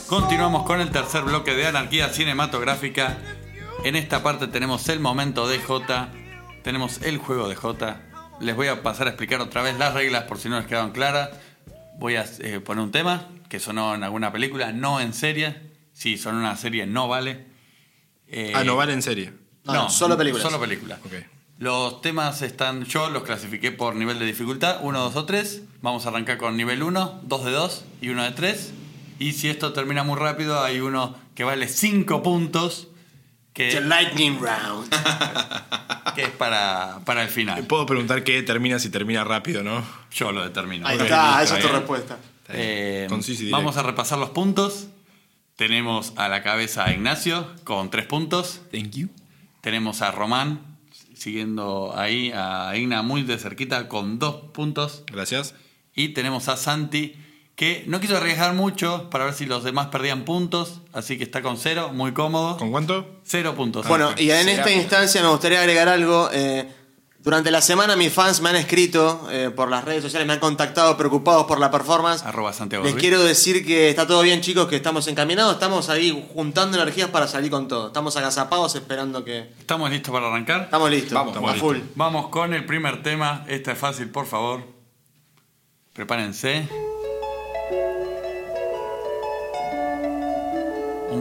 Continuamos 0.08 0.64
con 0.64 0.80
el 0.80 0.90
tercer 0.90 1.22
bloque 1.24 1.54
de 1.54 1.66
Anarquía 1.66 2.08
Cinematográfica. 2.10 3.18
En 3.84 3.96
esta 3.96 4.22
parte 4.22 4.46
tenemos 4.46 4.88
el 4.88 5.00
momento 5.00 5.48
de 5.48 5.58
J, 5.58 6.08
tenemos 6.62 7.00
el 7.02 7.18
juego 7.18 7.48
de 7.48 7.56
J. 7.56 8.00
Les 8.40 8.54
voy 8.54 8.68
a 8.68 8.82
pasar 8.82 9.06
a 9.06 9.10
explicar 9.10 9.40
otra 9.40 9.62
vez 9.62 9.78
las 9.78 9.94
reglas 9.94 10.24
por 10.24 10.38
si 10.38 10.48
no 10.48 10.58
les 10.58 10.66
quedaron 10.66 10.90
claras. 10.90 11.30
Voy 12.02 12.16
a 12.16 12.24
eh, 12.40 12.58
poner 12.58 12.82
un 12.82 12.90
tema 12.90 13.28
que 13.48 13.60
sonó 13.60 13.94
en 13.94 14.02
alguna 14.02 14.32
película, 14.32 14.72
no 14.72 14.98
en 14.98 15.12
serie. 15.12 15.54
Si 15.92 16.18
sonó 16.18 16.38
en 16.38 16.46
una 16.46 16.56
serie, 16.56 16.84
no 16.84 17.06
vale. 17.06 17.46
Eh, 18.26 18.50
ah, 18.56 18.64
no 18.64 18.74
vale 18.74 18.92
en 18.92 19.02
serie. 19.02 19.32
No, 19.62 19.72
no, 19.74 19.88
solo 19.88 20.18
películas. 20.18 20.42
Solo 20.42 20.58
películas. 20.58 20.98
Los 21.60 22.00
temas 22.00 22.42
están, 22.42 22.86
yo 22.86 23.08
los 23.08 23.22
clasifiqué 23.22 23.70
por 23.70 23.94
nivel 23.94 24.18
de 24.18 24.26
dificultad, 24.26 24.80
1, 24.82 24.98
2 24.98 25.14
o 25.14 25.24
3. 25.26 25.62
Vamos 25.80 26.04
a 26.04 26.08
arrancar 26.08 26.38
con 26.38 26.56
nivel 26.56 26.82
1, 26.82 27.20
2 27.22 27.44
de 27.44 27.50
2 27.52 27.84
y 28.00 28.08
1 28.08 28.24
de 28.24 28.30
3. 28.32 28.72
Y 29.20 29.32
si 29.34 29.48
esto 29.48 29.72
termina 29.72 30.02
muy 30.02 30.18
rápido, 30.18 30.60
hay 30.60 30.80
uno 30.80 31.14
que 31.36 31.44
vale 31.44 31.68
5 31.68 32.20
puntos, 32.24 32.88
The 33.54 33.68
que, 33.68 33.80
Lightning 33.80 34.38
Round. 34.40 34.88
que 36.14 36.22
es 36.22 36.30
para, 36.30 37.00
para 37.04 37.22
el 37.22 37.28
final. 37.28 37.66
Puedo 37.66 37.86
preguntar 37.86 38.24
qué 38.24 38.42
termina 38.42 38.78
si 38.78 38.90
termina 38.90 39.24
rápido, 39.24 39.62
¿no? 39.62 39.84
Yo 40.10 40.32
lo 40.32 40.42
determino. 40.42 40.86
Ahí 40.86 40.98
está, 40.98 41.42
esa 41.42 41.58
es 41.58 41.64
tu 41.64 41.72
respuesta. 41.72 42.18
Eh, 42.48 43.08
vamos 43.50 43.76
a 43.76 43.82
repasar 43.82 44.18
los 44.18 44.30
puntos. 44.30 44.88
Tenemos 45.56 46.12
a 46.16 46.28
la 46.28 46.42
cabeza 46.42 46.84
a 46.84 46.92
Ignacio 46.92 47.46
con 47.64 47.90
3 47.90 48.06
puntos. 48.06 48.62
Thank 48.70 48.90
you. 48.90 49.08
Tenemos 49.60 50.02
a 50.02 50.10
Román 50.10 50.60
siguiendo 51.14 51.94
ahí 51.96 52.32
a 52.34 52.72
Igna 52.76 53.02
muy 53.02 53.22
de 53.22 53.38
cerquita 53.38 53.88
con 53.88 54.18
2 54.18 54.50
puntos. 54.52 55.04
Gracias. 55.06 55.54
Y 55.94 56.10
tenemos 56.10 56.48
a 56.48 56.56
Santi, 56.56 57.16
que 57.62 57.84
no 57.86 58.00
quiso 58.00 58.16
arriesgar 58.16 58.54
mucho 58.54 59.08
para 59.08 59.24
ver 59.24 59.34
si 59.34 59.46
los 59.46 59.62
demás 59.62 59.86
perdían 59.86 60.24
puntos, 60.24 60.80
así 60.92 61.16
que 61.16 61.22
está 61.22 61.42
con 61.42 61.56
cero, 61.56 61.90
muy 61.92 62.10
cómodo. 62.12 62.56
¿Con 62.56 62.72
cuánto? 62.72 63.06
Cero 63.22 63.54
puntos. 63.54 63.86
Bueno, 63.86 64.10
y 64.18 64.32
en 64.32 64.48
esta 64.48 64.72
instancia 64.72 65.22
me 65.22 65.28
gustaría 65.28 65.60
agregar 65.60 65.88
algo. 65.88 66.28
eh, 66.32 66.68
durante 67.20 67.52
la 67.52 67.62
semana 67.62 67.94
mis 67.94 68.12
fans 68.12 68.40
me 68.40 68.48
han 68.48 68.56
escrito 68.56 69.28
eh, 69.30 69.52
por 69.54 69.70
las 69.70 69.84
redes 69.84 70.02
sociales, 70.02 70.26
me 70.26 70.32
han 70.32 70.40
contactado 70.40 70.96
preocupados 70.96 71.46
por 71.46 71.60
la 71.60 71.70
performance. 71.70 72.24
Arroba 72.26 72.52
Santiago 72.52 72.82
Les 72.82 72.94
Ruiz. 72.94 73.00
quiero 73.00 73.22
decir 73.22 73.64
que 73.64 73.90
está 73.90 74.08
todo 74.08 74.22
bien, 74.22 74.40
chicos, 74.40 74.66
que 74.66 74.74
estamos 74.74 75.06
encaminados, 75.06 75.54
estamos 75.54 75.88
ahí 75.88 76.28
juntando 76.34 76.76
energías 76.82 77.10
para 77.10 77.28
salir 77.28 77.52
con 77.52 77.68
todo. 77.68 77.86
Estamos 77.86 78.16
agazapados 78.16 78.74
esperando 78.74 79.22
que... 79.24 79.52
¿Estamos 79.60 79.88
listos 79.88 80.12
para 80.12 80.26
arrancar? 80.26 80.62
Estamos 80.62 80.90
listos. 80.90 81.12
Vamos, 81.12 81.36
a 81.36 81.54
full. 81.54 81.76
Vamos 81.94 82.26
con 82.26 82.54
el 82.54 82.66
primer 82.66 83.04
tema. 83.04 83.44
Esta 83.46 83.70
es 83.70 83.78
fácil, 83.78 84.08
por 84.10 84.26
favor. 84.26 84.64
Prepárense. 85.92 86.68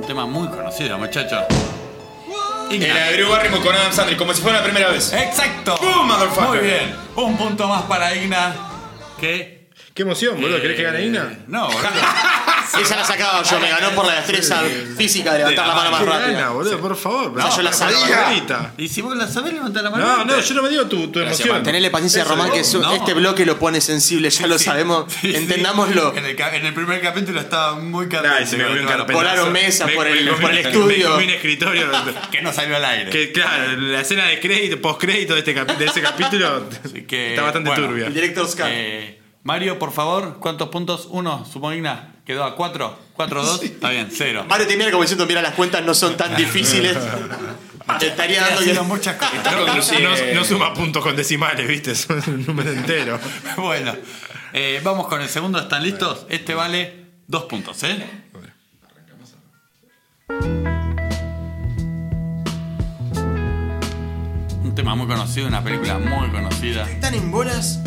Un 0.02 0.08
tema 0.08 0.26
muy 0.26 0.48
conocido, 0.48 0.98
muchachos. 0.98 1.44
Era 2.72 3.12
Drew 3.12 3.30
Barrymore 3.30 3.62
con 3.62 3.76
Adam 3.76 3.94
Sandler, 3.94 4.18
como 4.18 4.34
si 4.34 4.42
fuera 4.42 4.58
la 4.58 4.64
primera 4.64 4.90
vez. 4.90 5.14
¡Exacto! 5.14 5.78
Boom, 5.80 6.08
motherfucker. 6.08 6.48
Muy 6.48 6.58
bien. 6.58 6.96
Un 7.16 7.38
punto 7.38 7.68
más 7.68 7.84
para 7.84 8.16
Igna. 8.16 8.56
Que. 9.20 9.68
Qué 9.94 10.02
emoción, 10.02 10.42
boludo. 10.42 10.60
¿Querés 10.60 10.76
que 10.76 10.82
gane 10.82 11.02
eh, 11.02 11.06
Ina? 11.06 11.38
No, 11.48 11.68
boludo. 11.68 11.82
Esa 12.80 12.96
la 12.96 13.04
sacaba 13.06 13.44
yo, 13.44 13.60
me 13.60 13.70
ganó 13.70 13.92
por 13.92 14.06
la 14.06 14.14
destreza 14.16 14.62
física 14.98 15.34
de 15.34 15.40
levantar 15.40 15.68
la 15.68 15.76
mano 15.76 15.92
más 15.92 16.00
¿Qué 16.02 16.06
gana, 16.10 16.20
rápida. 16.28 16.50
boludo? 16.50 16.80
Por 16.80 16.96
favor. 16.96 17.42
sea, 17.42 17.50
yo 17.58 17.62
la 17.64 17.74
sabía. 17.74 18.44
Y 18.78 18.88
si 18.88 19.02
vos 19.02 19.16
la 19.16 19.28
sabés, 19.28 19.54
levanta 19.54 19.82
la 19.82 19.90
mano. 19.90 20.06
No, 20.06 20.26
no, 20.26 20.40
yo 20.40 20.54
no 20.56 20.62
me 20.64 20.70
digo 20.70 20.86
tu, 20.86 21.04
emoción. 21.20 21.50
man. 21.50 21.64
Tenele 21.64 21.90
paciencia, 21.90 22.22
Eso 22.22 22.30
Román, 22.32 22.52
que 22.52 22.64
su- 22.64 22.82
No. 22.82 22.94
este 22.94 23.14
bloque 23.14 23.46
lo 23.46 23.58
pone 23.60 23.82
sensible, 23.82 24.30
ya 24.30 24.48
lo 24.48 24.58
Sí. 24.58 24.66
sabemos. 24.66 25.12
Sí, 25.12 25.32
sí. 25.32 25.36
Entendámoslo. 25.36 26.16
En 26.16 26.26
el, 26.26 26.36
ca- 26.36 26.56
en 26.56 26.66
el 26.66 26.74
primer 26.74 27.02
capítulo 27.02 27.40
estaba 27.42 27.76
muy 27.76 28.06
Ay, 28.06 28.10
caliente. 28.10 28.46
se 28.48 28.58
me 28.58 28.64
con 28.64 28.72
comió 28.72 28.74
el 28.74 28.80
un 28.82 28.88
tema. 28.88 28.98
carpetazo. 29.06 29.18
Volaron 29.26 29.54
mesa 29.54 29.86
Me- 29.86 29.94
por 29.94 30.08
el- 30.08 30.28
estudio. 30.58 31.16
Un 31.18 31.30
escritorio. 31.30 31.92
Que 32.32 32.42
no 32.42 32.54
salió 32.54 32.76
al 32.78 32.86
aire. 32.86 33.10
que 33.12 33.32
claro, 33.32 33.76
la 33.78 34.02
escena 34.02 34.26
de 34.26 34.40
crédito, 34.40 34.82
postcrédito 34.82 35.34
de, 35.34 35.40
este 35.40 35.54
de 35.54 35.86
ese 35.86 36.02
capítulo 36.02 36.70
que, 37.08 37.30
está 37.32 37.42
bastante 37.44 37.70
bueno, 37.70 37.88
turbia. 37.88 38.08
El 38.08 38.14
director's 38.14 38.56
cut. 38.56 38.66
Eh, 38.68 39.22
Mario, 39.44 39.80
por 39.80 39.92
favor, 39.92 40.38
¿cuántos 40.40 40.70
puntos? 40.70 41.08
Uno, 41.10 41.46
supongo 41.46 41.74
Igna. 41.74 42.11
¿Quedó 42.32 42.46
a 42.46 42.56
4? 42.56 42.98
¿4-2? 43.18 43.64
Está 43.64 43.90
bien, 43.90 44.08
0. 44.10 44.46
Mario 44.48 44.66
te 44.66 44.78
mira 44.78 44.90
como 44.90 45.04
diciendo, 45.04 45.26
mira, 45.26 45.42
las 45.42 45.54
cuentas 45.54 45.84
no 45.84 45.94
son 45.94 46.16
tan 46.16 46.34
difíciles. 46.38 46.98
Te 48.00 48.08
estaría 48.08 48.40
dando 48.40 48.62
que... 48.62 48.80
muchas 48.84 49.18
cosas. 49.18 49.44
No, 49.44 50.36
no 50.36 50.46
suma 50.46 50.74
puntos 50.74 51.04
con 51.04 51.14
decimales, 51.14 51.68
¿viste? 51.68 51.92
Es 51.92 52.08
un 52.08 52.46
número 52.46 52.72
entero. 52.72 53.20
Bueno, 53.58 53.94
eh, 54.54 54.80
vamos 54.82 55.08
con 55.08 55.22
el 55.22 55.28
segundo. 55.28 55.60
¿Están 55.60 55.84
listos? 55.84 56.26
Este 56.30 56.54
vale 56.54 57.08
2 57.28 57.44
puntos, 57.44 57.84
¿eh? 57.84 58.02
Un 64.64 64.74
tema 64.74 64.96
muy 64.96 65.08
conocido, 65.08 65.48
una 65.48 65.62
película 65.62 65.98
muy 65.98 66.30
conocida. 66.30 66.90
¿Están 66.90 67.14
en 67.14 67.30
bolas? 67.30 67.82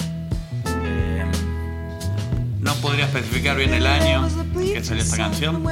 No 2.64 2.74
podría 2.76 3.04
especificar 3.04 3.56
bien 3.56 3.74
el 3.74 3.86
año 3.86 4.26
que 4.54 4.82
salió 4.82 5.02
esta 5.02 5.16
canción. 5.18 5.62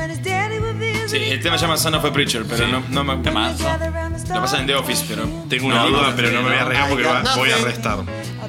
Sí, 1.06 1.16
el 1.16 1.40
tema 1.42 1.56
se 1.56 1.62
llama 1.64 1.76
Son 1.78 1.94
of 1.94 2.04
a 2.04 2.12
Preacher, 2.12 2.44
pero 2.48 2.66
Sí. 2.66 2.70
no, 2.72 2.82
no 2.90 3.02
me. 3.04 3.22
Temazo. 3.22 3.64
Lo 4.28 4.40
pasan 4.42 4.60
en 4.60 4.66
The 4.66 4.74
Office, 4.74 5.04
pero. 5.08 5.24
Tengo 5.48 5.66
una 5.68 5.84
duda, 5.84 6.12
pero 6.14 6.30
no 6.30 6.42
me 6.42 6.50
voy 6.50 6.58
a 6.58 6.62
arriesgar 6.62 6.88
porque 6.90 7.04
va- 7.04 7.22
voy 7.36 7.50
a 7.50 7.56
restar. 7.56 7.98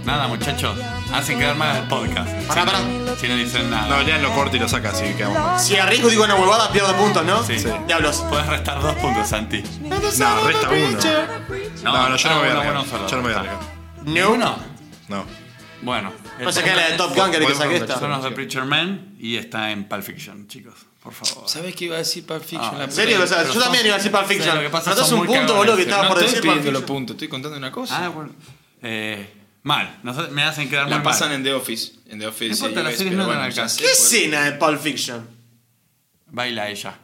Nada, 0.05 0.27
muchachos. 0.27 0.77
Hacen 1.13 1.39
quedar 1.39 1.55
mal 1.55 1.77
el 1.77 1.83
podcast. 1.87 2.29
Pará, 2.47 2.61
si, 2.61 2.67
pará. 2.67 2.79
No, 2.81 3.15
si 3.15 3.27
no 3.29 3.35
dicen 3.37 3.69
nada. 3.71 3.87
No, 3.87 4.01
ya 4.01 4.17
lo 4.17 4.31
corto 4.33 4.57
y 4.57 4.59
lo 4.59 4.67
saca, 4.67 4.89
así 4.89 5.03
que 5.05 5.15
quedamos 5.15 5.37
mal. 5.39 5.59
Si 5.59 5.77
arriesgo 5.77 6.09
digo 6.09 6.25
una 6.25 6.35
huevada, 6.35 6.69
pierdo 6.71 6.93
puntos, 6.97 7.23
¿no? 7.25 7.41
Sí. 7.43 7.55
Diablos. 7.87 8.25
Puedes 8.29 8.45
restar 8.47 8.81
dos 8.81 8.95
puntos, 8.95 9.27
Santi. 9.29 9.63
No, 9.81 9.99
resta 9.99 10.69
uno. 10.69 10.97
No, 11.83 12.09
no, 12.09 12.15
yo 12.17 12.29
no 12.29 12.35
me 12.35 12.41
voy 12.41 12.49
a 12.49 12.51
uno, 12.51 12.59
arriesgar. 12.59 12.71
uno 12.73 12.85
solo. 12.85 13.07
Yo 13.07 13.15
no 13.17 13.21
me 13.23 13.27
voy 13.29 13.35
a 13.35 13.39
arriesgar. 13.39 13.61
¿Ni 14.03 14.19
No. 14.19 14.31
uno? 14.31 14.55
No. 15.07 15.25
Bueno. 15.81 16.11
No 16.39 16.51
saqué 16.51 16.73
la 16.75 16.89
de 16.89 16.97
Top 16.97 17.15
Gun, 17.15 17.31
querés 17.31 17.47
que 17.49 17.55
saque 17.55 17.75
esta. 17.77 17.99
Son 17.99 18.09
los 18.09 18.23
de 18.23 18.31
Preacher 18.31 18.65
Man 18.65 19.15
y 19.19 19.35
está 19.37 19.71
en 19.71 19.85
Pulp 19.85 20.03
Fiction, 20.03 20.47
chicos. 20.47 20.73
Por 21.01 21.13
favor. 21.13 21.49
¿Sabes 21.49 21.75
qué 21.75 21.85
iba 21.85 21.95
a 21.95 21.99
decir 21.99 22.25
Pulp 22.25 22.41
Fiction? 22.43 22.61
Ah, 22.73 22.77
la 22.77 22.83
¿En 22.85 22.91
serio? 22.91 23.15
Pero 23.17 23.25
O 23.25 23.27
sea, 23.27 23.43
yo 23.43 23.53
son- 23.53 23.63
también 23.63 23.85
iba 23.85 23.95
a 23.95 23.97
decir 23.97 24.11
Pulp 24.11 24.25
Fiction. 24.25 24.49
Sí, 24.51 24.55
lo 24.55 24.61
que 24.61 24.69
pasa 24.69 24.91
Anotás 24.91 25.09
son 25.09 25.19
un 25.19 25.25
muy 25.27 25.35
punto, 25.37 25.55
boludo, 25.55 25.75
que 25.75 25.83
pero 25.83 25.89
estaba 25.89 26.03
No 26.03 26.09
por 26.09 26.17
estoy 26.19 26.27
decir 26.35 26.41
Pulp 26.41 26.53
pidiendo 26.53 26.71
los 26.71 26.81
Fiction. 26.81 26.95
puntos, 26.97 27.13
estoy 27.15 27.27
contando 27.27 27.57
una 27.57 27.71
cosa. 27.71 28.05
Ah, 28.05 28.09
bueno. 28.09 28.31
Eh, 28.81 29.33
mal. 29.63 29.99
Nos- 30.03 30.31
me 30.31 30.43
hacen 30.43 30.69
quedar 30.69 30.89
la 30.89 30.95
mal. 30.97 31.03
pasan 31.03 31.31
en 31.33 31.43
The 31.43 31.53
Office. 31.53 31.91
En 32.07 32.19
The 32.19 32.27
Office. 32.27 32.49
No 32.49 32.55
importa, 32.55 32.83
las 32.83 32.93
series 32.95 33.11
pero 33.13 33.17
no 33.17 33.23
dan 33.23 33.27
bueno, 33.27 33.41
alcance. 33.43 33.81
¿Qué 33.83 33.91
escena 33.91 34.43
de 34.45 34.53
Pulp 34.53 34.79
Fiction? 34.81 35.27
Baila 36.27 36.69
ella. 36.69 36.97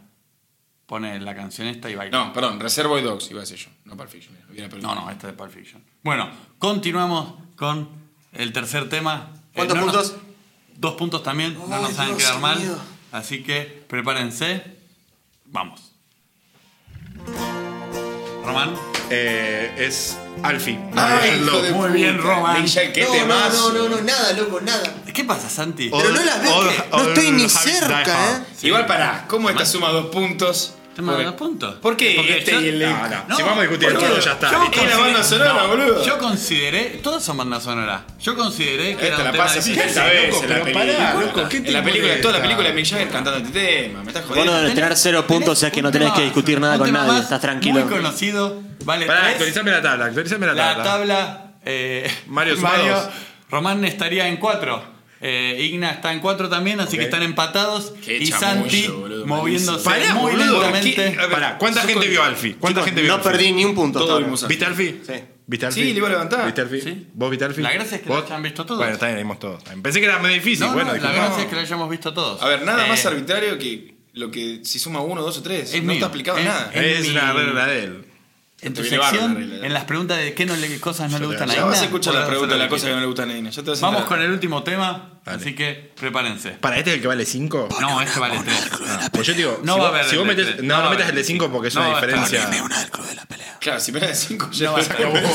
Pone 0.85 1.19
la 1.19 1.35
canción 1.35 1.67
esta 1.67 1.87
y 1.89 1.95
baila. 1.95 2.17
No, 2.17 2.33
perdón, 2.33 2.59
Reservoir 2.59 3.03
Dogs 3.03 3.29
iba 3.29 3.41
a 3.41 3.43
decir 3.43 3.57
yo, 3.57 3.67
no 3.85 3.95
Pulp 3.95 4.09
Fiction. 4.09 4.35
mira. 4.49 4.67
No, 4.81 4.95
no, 4.95 5.11
esta 5.11 5.27
es 5.27 5.33
de 5.33 5.37
Pulp 5.37 5.51
Fiction. 5.53 5.83
Bueno, 6.03 6.31
continuamos 6.57 7.33
con 7.55 7.98
el 8.33 8.53
tercer 8.53 8.89
tema. 8.89 9.29
Eh, 9.33 9.37
¿Cuántos 9.55 9.77
nos- 9.77 9.85
puntos? 9.85 10.15
dos 10.75 10.93
puntos 10.95 11.23
también, 11.23 11.57
no 11.57 11.81
nos 11.81 11.93
saben 11.93 12.15
quedar 12.17 12.39
mal. 12.39 12.59
Así 13.11 13.43
que 13.43 13.83
prepárense. 13.87 14.63
Vamos. 15.45 15.91
Román. 18.45 18.75
Eh, 19.11 19.73
es 19.79 20.15
Alfie. 20.43 20.79
Ay, 20.95 21.41
hijo 21.43 21.61
de 21.61 21.71
Muy 21.71 21.81
puta. 21.81 21.93
bien, 21.93 22.17
Roman. 22.19 22.61
Michelle, 22.61 22.93
qué 22.93 23.03
no, 23.05 23.11
temas. 23.11 23.53
no, 23.53 23.71
no, 23.73 23.89
no, 23.89 23.95
no, 23.95 24.01
nada, 24.01 24.33
loco, 24.33 24.61
nada. 24.61 24.83
¿Qué 25.13 25.23
pasa, 25.23 25.49
Santi? 25.49 25.89
All- 25.91 26.01
Pero 26.03 26.13
no 26.13 26.23
las 26.23 26.41
veo, 26.43 26.55
all- 26.55 26.69
que 26.69 26.83
no 26.91 27.01
estoy 27.09 27.31
ni 27.31 27.49
cerca. 27.49 28.03
¿eh? 28.31 28.43
Igual 28.61 28.85
pará, 28.85 29.25
¿cómo 29.27 29.49
esta 29.49 29.65
suma 29.65 29.89
dos 29.89 30.07
puntos? 30.07 30.73
Dos 30.99 31.33
puntos. 31.35 31.75
¿Por 31.75 31.95
qué 31.97 32.13
Porque 32.17 32.37
este 32.39 32.51
yo- 32.51 32.61
y 32.61 32.67
el 32.69 32.79
No, 32.79 33.07
no. 33.07 33.23
No, 33.27 33.35
si 33.35 33.41
vamos 33.43 33.57
a 33.59 33.61
discutir 33.61 33.93
todo, 33.93 34.19
ya 34.19 34.31
está. 34.33 34.51
yo. 34.51 34.63
Es 34.83 34.89
la 34.89 34.97
banda 34.97 35.23
sonora, 35.23 35.63
boludo. 35.67 36.05
Yo 36.05 36.17
consideré, 36.17 36.99
todas 37.03 37.23
son 37.23 37.37
bandas 37.37 37.63
sonoras. 37.63 38.01
Yo 38.21 38.35
consideré 38.35 38.95
que 38.95 39.07
era 39.07 39.15
Esta 39.15 39.17
un 39.17 39.23
la 39.25 39.31
tema 39.31 39.43
pasa 39.45 39.55
difícil. 39.59 39.75
60 39.81 40.03
veces 40.05 40.29
loco, 40.29 40.43
en 40.43 40.49
la 40.49 40.55
pero 40.55 40.63
película. 40.65 40.95
pará, 41.13 41.13
loco, 41.25 41.49
¿qué 41.49 41.57
en 41.57 41.63
te 41.63 41.71
la 41.71 41.83
película, 41.83 42.21
toda 42.21 42.33
la 42.37 42.41
película 42.41 42.67
de 42.69 42.73
Mick 42.73 42.85
Jagger 42.85 43.09
cantando 43.09 43.39
este 43.47 43.59
tema. 43.59 44.01
Me 44.03 44.07
estás 44.09 44.27
Bueno, 44.27 44.51
jodiendo. 44.51 44.73
tener 44.75 44.97
cero 44.97 45.27
puntos 45.27 45.63
es 45.63 45.71
que 45.71 45.81
no 45.81 45.91
tenés 45.91 46.11
que 46.11 46.21
discutir 46.23 46.59
nada 46.59 46.77
con 46.77 46.91
nadie, 46.91 47.19
estás 47.19 47.41
tranquilo. 47.41 47.79
Muy 47.81 47.89
conocido, 47.89 48.61
vale 48.85 49.05
Pará, 49.05 49.21
tres. 49.21 49.31
actualizame 49.33 49.71
la 49.71 49.81
tabla, 49.81 50.05
actualizame 50.05 50.45
la 50.47 50.53
La 50.53 50.67
tabla. 50.75 50.83
tabla. 50.83 51.45
eh, 51.65 52.11
Mario 52.27 52.55
suma 52.57 52.77
dos. 52.77 53.09
Román 53.51 53.83
estaría 53.85 54.27
en 54.27 54.37
4. 54.37 54.99
Igna 55.21 55.91
está 55.91 56.13
en 56.13 56.19
4 56.21 56.47
también, 56.47 56.79
así 56.79 56.97
que 56.97 57.03
están 57.03 57.23
empatados. 57.23 57.93
Qué 58.05 58.17
y 58.17 58.29
chamullo, 58.29 58.39
Santi 58.69 58.87
boludo, 58.87 59.08
moviéndose 59.37 59.83
Pará, 59.85 60.13
muy 60.15 60.31
boludo, 60.33 60.53
lentamente. 60.61 60.95
¿qué- 60.95 61.01
a 61.17 61.21
ver, 61.21 61.31
Pará, 61.31 61.57
¿cuánta 61.57 61.81
gente 61.81 61.93
con- 61.95 62.09
vio 62.09 62.23
Alfie? 62.23 62.55
¿Cuánta 62.55 62.79
Chicos, 62.81 62.85
gente 62.85 63.01
vio 63.01 63.09
no 63.11 63.15
Alfie? 63.17 63.31
perdí 63.31 63.51
ni 63.53 63.65
un 63.65 63.75
punto. 63.75 63.99
Todo 63.99 64.03
hasta 64.03 64.13
ahora. 64.13 64.25
vimos 64.25 64.47
¿Viste 64.47 64.65
Alfie? 64.65 65.01
Sí. 65.05 65.13
¿Viste 65.47 65.65
Alfie? 65.65 65.83
Sí, 65.83 65.91
le 65.93 65.97
iba 65.97 66.07
a 66.07 66.11
levantar. 66.11 66.45
¿Viste 66.45 66.61
Alfie? 66.61 66.81
Sí. 66.81 67.07
¿Vos 67.13 67.29
viste 67.31 67.45
Alfie? 67.45 67.63
La 67.63 67.71
gracia 67.71 67.95
es 67.97 68.03
que 68.03 68.09
lo 68.09 68.15
¿Vos? 68.15 68.25
hayan 68.25 68.43
visto 68.43 68.65
todos. 68.65 68.77
Bueno, 68.79 68.93
está 68.93 69.05
bien, 69.07 69.17
vimos 69.17 69.39
todos. 69.39 69.63
Pensé 69.81 69.99
que 69.99 70.05
era 70.05 70.19
muy 70.19 70.29
difícil. 70.33 70.65
No, 70.67 70.73
bueno, 70.73 70.93
no, 70.93 71.01
la 71.01 71.11
gracia 71.11 71.43
es 71.43 71.49
que 71.49 71.55
lo 71.55 71.61
hayamos 71.61 71.89
visto 71.89 72.13
todos. 72.13 72.41
A 72.41 72.47
ver, 72.47 72.61
nada 72.63 72.85
más 72.87 73.03
Eh, 73.03 73.07
arbitrario 73.07 73.57
que 73.57 73.95
lo 74.13 74.29
que 74.31 74.59
si 74.63 74.77
suma 74.79 75.01
uno, 75.01 75.21
dos 75.21 75.37
o 75.37 75.41
tres. 75.43 75.73
Es 75.73 75.81
no 75.81 75.87
mío. 75.87 75.93
está 75.93 76.07
aplicado 76.07 76.37
Es- 76.37 76.45
nada. 76.45 76.71
es- 76.73 76.99
Es 76.99 77.05
mi- 77.07 77.09
una 77.11 77.33
regla 77.33 77.65
de 77.67 77.83
él. 77.83 78.05
En 78.61 78.73
tu 78.73 78.83
sección, 78.83 79.59
la 79.59 79.65
en 79.67 79.73
las 79.73 79.85
preguntas 79.85 80.17
de 80.17 80.33
qué, 80.33 80.45
no 80.45 80.55
le, 80.55 80.79
cosas 80.81 81.09
no 81.09 81.17
le 81.17 81.23
Yo 81.25 81.29
te- 81.29 81.35
gustan 81.37 81.49
a 81.49 81.53
Ya 81.53 81.59
Igna, 81.59 81.69
vas 81.71 81.81
a 81.81 81.83
escuchar 81.85 82.13
podrás 82.13 82.27
la 82.27 82.29
pregunta 82.29 82.55
de 82.57 82.63
hacer 82.63 82.69
la 82.71 82.77
lo 82.77 82.83
que 82.85 82.95
no 82.95 82.99
le 82.99 83.05
gusta 83.07 83.23
a 83.23 83.25
Nina. 83.25 83.49
Ya 83.51 83.63
te 83.63 83.69
vas 83.69 83.79
a 83.79 83.85
Vamos 83.85 84.01
enterar. 84.01 84.17
con 84.19 84.25
el 84.27 84.31
último 84.33 84.63
tema, 84.63 85.09
Dale. 85.25 85.37
así 85.41 85.55
que 85.55 85.91
prepárense. 85.99 86.49
Para, 86.51 86.77
¿este 86.77 86.89
es 86.89 86.95
el 86.97 87.01
que 87.01 87.07
vale 87.07 87.25
5? 87.25 87.69
No, 87.79 88.01
este 88.01 88.19
vale 88.19 88.37
3. 88.43 88.55
Pues 89.13 89.27
yo 89.27 89.33
digo, 89.33 89.61
No 89.63 89.75
si 89.75 89.79
va 89.79 89.85
a 89.87 89.89
vos, 89.91 89.99
haber 89.99 90.09
si 90.09 90.17
vos 90.17 90.27
el 90.27 90.35
de 90.35 90.35
metes, 90.43 90.55
tres. 90.55 90.67
no, 90.67 90.67
No 90.67 90.77
no, 90.77 90.81
va 90.83 90.87
a 90.87 90.89
metas 90.91 91.03
haber. 91.05 91.15
el 91.19 91.21
de 91.21 91.27
5 91.27 91.51
porque 91.51 91.67
es 91.69 91.75
No 91.75 91.81
una 91.81 91.89
va 91.89 91.99
a 91.99 92.01
estar. 92.05 92.19
diferencia. 92.25 92.63
una 92.65 92.79
del 92.79 92.89
club 92.91 93.07
de 93.07 93.15
la 93.15 93.25
pelea. 93.25 93.57
Claro, 93.61 93.79
si 93.79 93.91
peleas 93.91 94.11
de 94.11 94.27
cinco, 94.27 94.49
ya 94.51 94.65
No 94.67 94.73
va 94.73 94.79
a. 94.79 94.81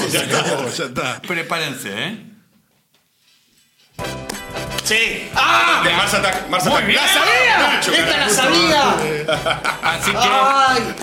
Ya 0.08 0.26
ya 0.76 0.84
está. 0.84 1.22
Prepárense, 1.22 1.90
¿eh? 1.92 2.33
Sí. 4.84 5.30
¡Ah! 5.34 5.80
De 5.82 5.90
Mars 5.94 6.12
Attack. 6.14 6.48
Mars 6.48 6.66
Attack. 6.66 6.86
bien. 6.86 7.00
¡La 7.00 7.08
sabía! 7.08 7.80
¡Esta 7.80 8.18
la 8.18 8.28
sabía! 8.28 8.90
Así 9.82 10.10
que 10.10 10.18
¡Ay! 10.18 10.94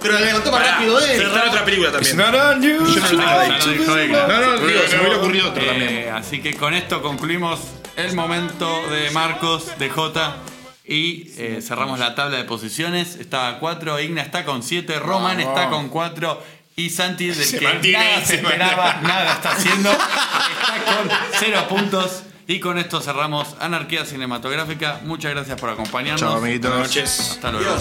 Pero 0.00 0.14
la 0.14 0.20
levantó 0.20 0.52
más 0.52 0.66
rápido 0.66 0.98
él. 1.00 1.16
Cerrar 1.18 1.48
otra 1.48 1.64
película 1.64 1.92
también. 1.92 2.16
Yo 2.16 2.30
no 2.30 2.32
lo 2.32 2.60
tengo 2.60 3.22
Ah, 3.26 3.44
dicho. 3.44 3.66
no 3.68 3.72
dijo 3.72 4.00
Igna. 4.00 4.26
No, 4.26 4.38
no, 4.40 4.58
digo, 4.66 4.80
se 4.88 4.96
me 4.96 5.02
hubiera 5.02 5.16
ocurrido 5.18 5.48
otro 5.48 5.62
Eh, 5.62 5.66
también. 5.66 6.14
así 6.14 6.42
que 6.42 6.54
con 6.54 6.74
esto 6.74 7.00
concluimos 7.02 7.60
el 7.96 8.14
momento 8.14 8.82
de 8.90 9.10
Marcos, 9.12 9.78
de 9.78 9.88
J. 9.88 10.36
Y 10.84 11.30
eh, 11.38 11.60
cerramos 11.66 11.98
la 12.00 12.14
tabla 12.14 12.36
de 12.38 12.44
posiciones. 12.44 13.16
Está 13.16 13.48
a 13.48 13.58
4, 13.60 13.98
Igna 14.00 14.20
está 14.22 14.44
con 14.44 14.62
7, 14.62 14.98
Roman 14.98 15.40
está 15.40 15.70
con 15.70 15.88
4 15.88 16.42
y 16.76 16.90
Santi, 16.90 17.28
del 17.28 17.36
Se 17.36 17.58
que 17.58 17.64
mantiene, 17.64 17.98
nada 18.04 18.20
se 18.20 18.26
se 18.26 18.34
esperaba, 18.36 18.98
nada 19.02 19.32
está 19.32 19.50
haciendo, 19.52 19.90
está 19.92 20.84
con 20.84 21.10
0 21.38 21.66
puntos. 21.68 22.22
Y 22.46 22.60
con 22.60 22.78
esto 22.78 23.00
cerramos 23.00 23.56
Anarquía 23.60 24.04
Cinematográfica. 24.04 25.00
Muchas 25.04 25.32
gracias 25.32 25.60
por 25.60 25.70
acompañarnos. 25.70 26.20
Chao, 26.20 26.36
amiguitos. 26.38 26.70
Buenas 26.70 26.88
noches. 26.88 27.30
Hasta 27.32 27.52
luego. 27.52 27.76